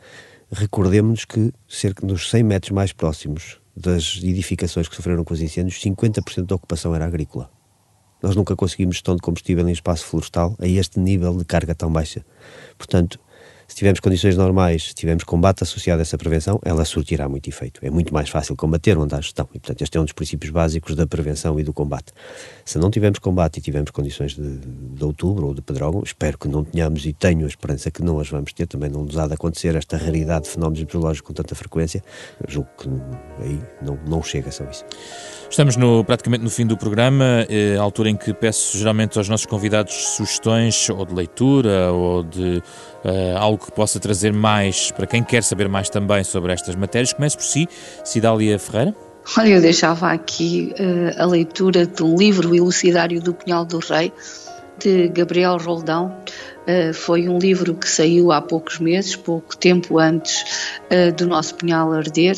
Recordemos-nos 0.53 1.25
que 1.25 1.53
cerca 1.69 2.05
dos 2.05 2.29
100 2.29 2.43
metros 2.43 2.73
mais 2.73 2.93
próximos 2.93 3.61
das 3.77 4.19
edificações 4.23 4.89
que 4.89 4.97
sofreram 4.97 5.23
com 5.23 5.33
os 5.33 5.41
incêndios, 5.41 5.81
50% 5.81 6.45
da 6.45 6.57
ocupação 6.57 6.93
era 6.95 7.07
agrícola. 7.07 7.49
Nós 8.21 8.35
nunca 8.35 8.57
conseguimos 8.57 8.97
gestão 8.97 9.15
de 9.15 9.23
combustível 9.23 9.67
em 9.69 9.73
espaço 9.73 10.05
florestal 10.05 10.57
a 10.59 10.67
este 10.67 10.99
nível 10.99 11.37
de 11.37 11.45
carga 11.45 11.75
tão 11.75 11.91
baixa. 11.91 12.25
Portanto, 12.77 13.19
se 13.71 13.77
tivermos 13.77 14.01
condições 14.01 14.37
normais, 14.37 14.89
se 14.89 14.95
tivermos 14.95 15.23
combate 15.23 15.63
associado 15.63 16.01
a 16.01 16.03
essa 16.03 16.19
prevenção, 16.19 16.59
ela 16.65 16.85
surtirá 16.85 17.29
muito 17.29 17.49
efeito. 17.49 17.79
É 17.85 17.89
muito 17.89 18.13
mais 18.13 18.29
fácil 18.29 18.57
combater 18.57 18.99
onde 18.99 19.15
há 19.15 19.21
gestão. 19.21 19.49
E, 19.55 19.61
portanto, 19.61 19.81
este 19.81 19.97
é 19.97 20.01
um 20.01 20.03
dos 20.03 20.13
princípios 20.13 20.51
básicos 20.51 20.97
da 20.97 21.07
prevenção 21.07 21.59
e 21.61 21.63
do 21.63 21.73
combate. 21.73 22.13
Se 22.65 22.79
não 22.79 22.91
tivermos 22.91 23.21
combate 23.21 23.59
e 23.59 23.61
tivermos 23.61 23.93
condições 23.93 24.35
de, 24.35 24.59
de 24.59 25.05
outubro 25.05 25.47
ou 25.47 25.55
de 25.55 25.63
pedrógão, 25.63 26.03
espero 26.05 26.37
que 26.37 26.49
não 26.49 26.65
tenhamos 26.65 27.07
e 27.07 27.13
tenho 27.13 27.45
a 27.45 27.49
esperança 27.49 27.93
que 27.93 28.03
não 28.03 28.19
as 28.19 28.29
vamos 28.29 28.53
ter. 28.53 28.67
Também 28.67 28.91
não 28.91 29.05
nos 29.05 29.17
há 29.17 29.29
de 29.29 29.35
acontecer 29.35 29.77
esta 29.77 29.97
raridade 29.97 30.47
de 30.47 30.51
fenómenos 30.51 30.81
meteorológicos 30.81 31.29
com 31.29 31.33
tanta 31.33 31.55
frequência. 31.55 32.03
Julgo 32.49 32.69
que 32.77 32.89
aí 33.41 33.61
não, 33.81 33.97
não 34.05 34.21
chega 34.21 34.51
só 34.51 34.65
isso. 34.65 34.85
Estamos 35.51 35.77
no, 35.77 36.05
praticamente 36.05 36.45
no 36.45 36.49
fim 36.49 36.65
do 36.65 36.77
programa, 36.77 37.45
eh, 37.49 37.77
altura 37.77 38.09
em 38.09 38.17
que 38.17 38.33
peço 38.33 38.79
geralmente 38.79 39.19
aos 39.19 39.29
nossos 39.29 39.47
convidados 39.47 39.93
sugestões 40.15 40.89
ou 40.89 41.05
de 41.05 41.13
leitura 41.13 41.91
ou 41.91 42.23
de 42.23 42.63
uh, 43.05 43.37
algo 43.37 43.67
que 43.67 43.73
possa 43.73 43.99
trazer 43.99 44.33
mais 44.33 44.93
para 44.93 45.09
quem 45.09 45.25
quer 45.25 45.43
saber 45.43 45.69
mais 45.69 45.91
também 45.91 46.23
sobre 46.23 46.53
estas 46.53 46.77
matérias. 46.77 47.13
Comece 47.13 47.37
por 47.37 47.43
si, 47.43 47.69
Cidália 48.05 48.61
Ferreira. 48.61 48.95
Olha, 49.37 49.49
eu 49.49 49.61
deixava 49.61 50.13
aqui 50.13 50.73
uh, 50.79 51.21
a 51.21 51.27
leitura 51.27 51.85
de 51.85 52.03
um 52.05 52.15
livro, 52.15 52.55
Elucidário 52.55 53.21
do 53.21 53.35
Punhal 53.35 53.65
do 53.65 53.81
Rei, 53.81 54.13
de 54.79 55.09
Gabriel 55.09 55.57
Roldão. 55.59 56.17
Uh, 56.69 56.93
foi 56.93 57.27
um 57.27 57.39
livro 57.39 57.75
que 57.75 57.89
saiu 57.89 58.31
há 58.31 58.41
poucos 58.41 58.79
meses, 58.79 59.17
pouco 59.17 59.57
tempo 59.57 59.99
antes 59.99 60.43
uh, 60.91 61.11
do 61.13 61.27
nosso 61.27 61.55
punhal 61.55 61.91
arder, 61.93 62.37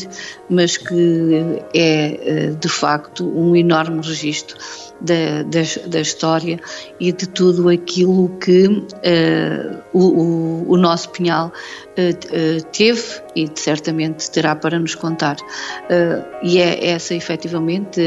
mas 0.49 0.77
que 0.77 1.61
é 1.75 2.51
uh, 2.53 2.57
de 2.57 2.69
facto 2.69 3.27
um 3.27 3.57
enorme 3.57 4.01
registro 4.01 4.57
da, 5.01 5.43
da, 5.43 5.61
da, 5.89 6.01
história 6.01 6.61
e 7.01 7.11
de 7.11 7.27
tudo 7.27 7.69
aquilo 7.69 8.29
que 8.39 8.69
o, 9.93 9.99
o, 9.99 10.65
o, 10.69 10.77
nosso 10.77 11.11
punhal 11.11 11.53
teve 12.71 13.21
e 13.35 13.49
certamente 13.55 14.31
terá 14.31 14.55
para 14.55 14.79
nos 14.79 14.95
contar. 14.95 15.37
e 16.43 16.59
é 16.59 16.89
essa 16.91 17.15
efetivamente 17.15 18.01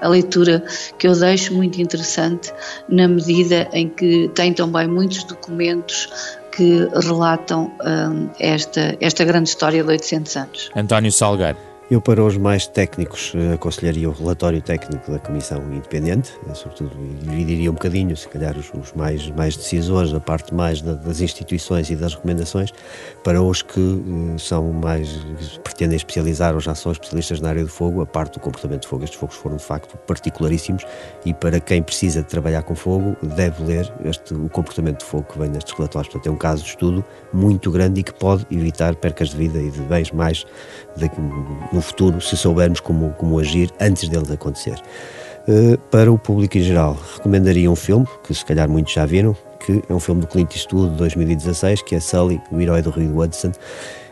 a 0.00 0.08
leitura 0.08 0.64
que 0.98 1.06
eu 1.06 1.18
deixo 1.18 1.54
muito 1.54 1.80
interessante 1.80 2.52
na 2.88 3.08
medida 3.08 3.68
em 3.72 3.88
que 3.88 4.30
tem 4.34 4.52
também 4.52 4.86
muitos 4.86 5.24
documentos 5.24 6.08
que 6.54 6.86
relatam 6.94 7.72
um, 7.82 8.28
esta, 8.38 8.96
esta 9.00 9.24
grande 9.24 9.48
história 9.48 9.82
de 9.82 9.88
800 9.88 10.36
anos. 10.36 10.70
António 10.76 11.10
Salgueiro. 11.10 11.71
Eu, 11.92 12.00
para 12.00 12.24
os 12.24 12.38
mais 12.38 12.66
técnicos, 12.66 13.34
eh, 13.34 13.52
aconselharia 13.52 14.08
o 14.08 14.12
relatório 14.12 14.62
técnico 14.62 15.12
da 15.12 15.18
Comissão 15.18 15.62
Independente, 15.70 16.32
eh, 16.48 16.54
sobretudo 16.54 16.96
dividiria 17.20 17.70
um 17.70 17.74
bocadinho, 17.74 18.16
se 18.16 18.26
calhar, 18.28 18.56
os, 18.56 18.72
os 18.72 18.94
mais, 18.94 19.28
mais 19.32 19.58
decisores, 19.58 20.14
a 20.14 20.18
parte 20.18 20.54
mais 20.54 20.80
da, 20.80 20.94
das 20.94 21.20
instituições 21.20 21.90
e 21.90 21.94
das 21.94 22.14
recomendações, 22.14 22.72
para 23.22 23.42
os 23.42 23.60
que 23.60 23.78
uh, 23.78 24.38
são 24.38 24.72
mais, 24.72 25.20
pretendem 25.62 25.94
especializar 25.94 26.54
ou 26.54 26.60
já 26.60 26.74
são 26.74 26.92
especialistas 26.92 27.42
na 27.42 27.50
área 27.50 27.62
do 27.62 27.68
fogo, 27.68 28.00
a 28.00 28.06
parte 28.06 28.38
do 28.38 28.40
comportamento 28.40 28.80
de 28.80 28.88
fogo. 28.88 29.04
Estes 29.04 29.20
fogos 29.20 29.36
foram, 29.36 29.58
de 29.58 29.64
facto, 29.64 29.98
particularíssimos 30.06 30.86
e 31.26 31.34
para 31.34 31.60
quem 31.60 31.82
precisa 31.82 32.22
de 32.22 32.28
trabalhar 32.28 32.62
com 32.62 32.74
fogo, 32.74 33.14
deve 33.36 33.64
ler 33.64 33.92
este, 34.06 34.32
o 34.32 34.48
comportamento 34.48 35.00
de 35.00 35.04
fogo 35.04 35.30
que 35.30 35.38
vem 35.38 35.50
nestes 35.50 35.74
relatórios. 35.74 36.10
Portanto, 36.10 36.32
é 36.32 36.34
um 36.34 36.38
caso 36.38 36.62
de 36.62 36.70
estudo 36.70 37.04
muito 37.34 37.70
grande 37.70 38.00
e 38.00 38.02
que 38.02 38.14
pode 38.14 38.46
evitar 38.50 38.96
percas 38.96 39.28
de 39.28 39.36
vida 39.36 39.60
e 39.60 39.70
de 39.70 39.80
bens 39.80 40.10
mais 40.10 40.46
no 41.72 41.80
futuro, 41.80 42.20
se 42.20 42.36
soubermos 42.36 42.80
como, 42.80 43.10
como 43.14 43.38
agir 43.38 43.70
antes 43.80 44.08
deles 44.08 44.30
acontecer. 44.30 44.76
Uh, 45.48 45.76
para 45.90 46.12
o 46.12 46.18
público 46.18 46.56
em 46.56 46.62
geral, 46.62 46.96
recomendaria 47.16 47.70
um 47.70 47.76
filme, 47.76 48.06
que 48.22 48.32
se 48.34 48.44
calhar 48.44 48.68
muitos 48.68 48.92
já 48.92 49.04
viram, 49.04 49.36
que 49.64 49.82
é 49.88 49.92
um 49.92 50.00
filme 50.00 50.20
do 50.20 50.26
Clint 50.26 50.54
Eastwood 50.54 50.92
de 50.92 50.98
2016, 50.98 51.82
que 51.82 51.94
é 51.94 52.00
Sully, 52.00 52.40
o 52.50 52.60
herói 52.60 52.82
do 52.82 52.90
Rio 52.90 53.18
Hudson, 53.18 53.52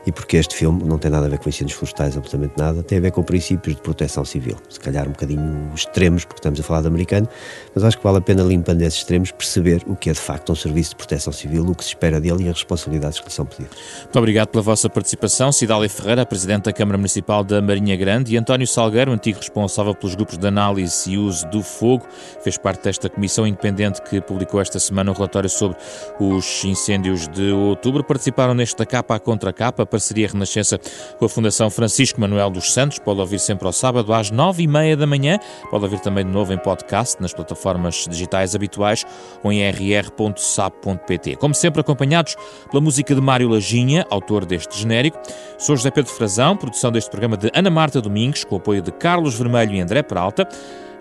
e 0.07 0.13
porque 0.13 0.37
este 0.37 0.55
filme 0.55 0.83
não 0.85 0.99
tem 0.99 1.11
nada 1.11 1.27
a 1.27 1.29
ver 1.29 1.39
com 1.39 1.49
incêndios 1.49 1.79
florestais, 1.79 2.17
absolutamente 2.17 2.55
nada, 2.57 2.83
tem 2.83 2.99
a 2.99 3.01
ver 3.01 3.11
com 3.11 3.23
princípios 3.23 3.77
de 3.77 3.83
proteção 3.83 4.25
civil. 4.25 4.57
Se 4.69 4.81
calhar 4.81 5.07
um 5.07 5.13
bocadinho 5.13 5.71
extremos, 5.75 6.25
porque 6.25 6.39
estamos 6.39 6.61
a 6.61 6.63
falar 6.63 6.83
de 6.83 6.89
americano, 6.89 7.29
mas 7.75 7.85
acho 7.85 7.99
que 7.99 8.05
vale 8.05 8.19
a 8.19 8.21
pena, 8.21 8.43
limpando 8.43 8.83
esses 8.83 8.99
extremos, 9.01 9.31
perceber 9.31 9.83
o 9.87 9.95
que 9.95 10.11
é 10.11 10.13
de 10.13 10.21
facto 10.21 10.53
um 10.53 10.55
serviço 10.55 10.91
de 10.91 10.97
proteção 10.97 11.33
civil, 11.33 11.67
o 11.67 11.75
que 11.75 11.85
se 11.85 11.91
espera 11.91 12.21
dele 12.21 12.45
e 12.45 12.49
as 12.49 12.57
responsabilidades 12.57 13.21
que 13.21 13.27
lhe 13.27 13.33
são 13.33 13.45
pedidas. 13.45 13.77
Muito 14.03 14.19
obrigado 14.19 14.49
pela 14.49 14.63
vossa 14.63 14.89
participação. 14.89 15.53
Cidália 15.53 15.89
Ferreira, 15.89 16.25
Presidente 16.25 16.65
da 16.65 16.73
Câmara 16.73 16.97
Municipal 16.97 17.45
da 17.45 17.61
Marinha 17.61 17.97
Grande, 17.97 18.35
e 18.35 18.37
António 18.37 18.67
Salgueiro, 18.67 19.13
antigo 19.13 19.39
responsável 19.39 19.95
pelos 19.95 20.15
grupos 20.15 20.39
de 20.39 20.47
análise 20.47 21.11
e 21.11 21.19
uso 21.19 21.47
do 21.49 21.63
fogo, 21.63 22.07
fez 22.43 22.57
parte 22.57 22.85
desta 22.85 23.09
comissão 23.09 23.47
independente 23.47 24.01
que 24.03 24.21
publicou 24.21 24.61
esta 24.61 24.79
semana 24.79 25.11
um 25.11 25.15
relatório 25.15 25.49
sobre 25.49 25.77
os 26.19 26.65
incêndios 26.65 27.29
de 27.29 27.51
outubro. 27.53 28.03
Participaram 28.05 28.55
nesta 28.55 28.87
capa 28.87 29.15
a 29.15 29.21
contra 29.21 29.53
capa 29.53 29.87
parceria 29.91 30.29
Renascença 30.29 30.79
com 31.19 31.25
a 31.25 31.29
Fundação 31.29 31.69
Francisco 31.71 32.21
Manuel 32.21 32.51
dos 32.51 32.73
Santos. 32.73 32.99
Pode 32.99 33.21
ouvir 33.21 33.39
sempre 33.39 33.67
ao 33.67 33.73
sábado 33.73 34.13
às 34.13 34.31
nove 34.31 34.63
e 34.63 34.67
meia 34.67 34.97
da 34.97 35.07
manhã. 35.07 35.39
Pode 35.71 35.85
ouvir 35.85 36.01
também 36.01 36.25
de 36.25 36.31
novo 36.31 36.53
em 36.53 36.59
podcast 36.59 37.21
nas 37.21 37.33
plataformas 37.33 38.07
digitais 38.09 38.55
habituais 38.55 39.05
ou 39.43 39.53
em 39.53 39.69
rr.sap.pt. 39.71 41.37
Como 41.37 41.55
sempre, 41.55 41.81
acompanhados 41.81 42.37
pela 42.71 42.81
música 42.81 43.15
de 43.15 43.21
Mário 43.21 43.49
Lajinha, 43.49 44.07
autor 44.11 44.45
deste 44.47 44.79
genérico. 44.79 45.21
Sou 45.59 45.77
José 45.77 45.91
Pedro 45.91 46.13
Frazão, 46.13 46.57
produção 46.57 46.93
deste 46.93 47.11
programa 47.11 47.37
de 47.37 47.51
Ana 47.55 47.71
Marta 47.71 48.01
Domingos, 48.01 48.45
com 48.45 48.55
o 48.55 48.59
apoio 48.59 48.81
de 48.81 48.93
Carlos 48.93 49.35
Vermelho 49.35 49.75
e 49.75 49.81
André 49.81 50.03
Peralta. 50.03 50.49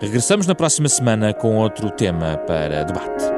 Regressamos 0.00 0.46
na 0.46 0.54
próxima 0.54 0.88
semana 0.88 1.34
com 1.34 1.56
outro 1.56 1.90
tema 1.90 2.38
para 2.46 2.84
debate. 2.84 3.29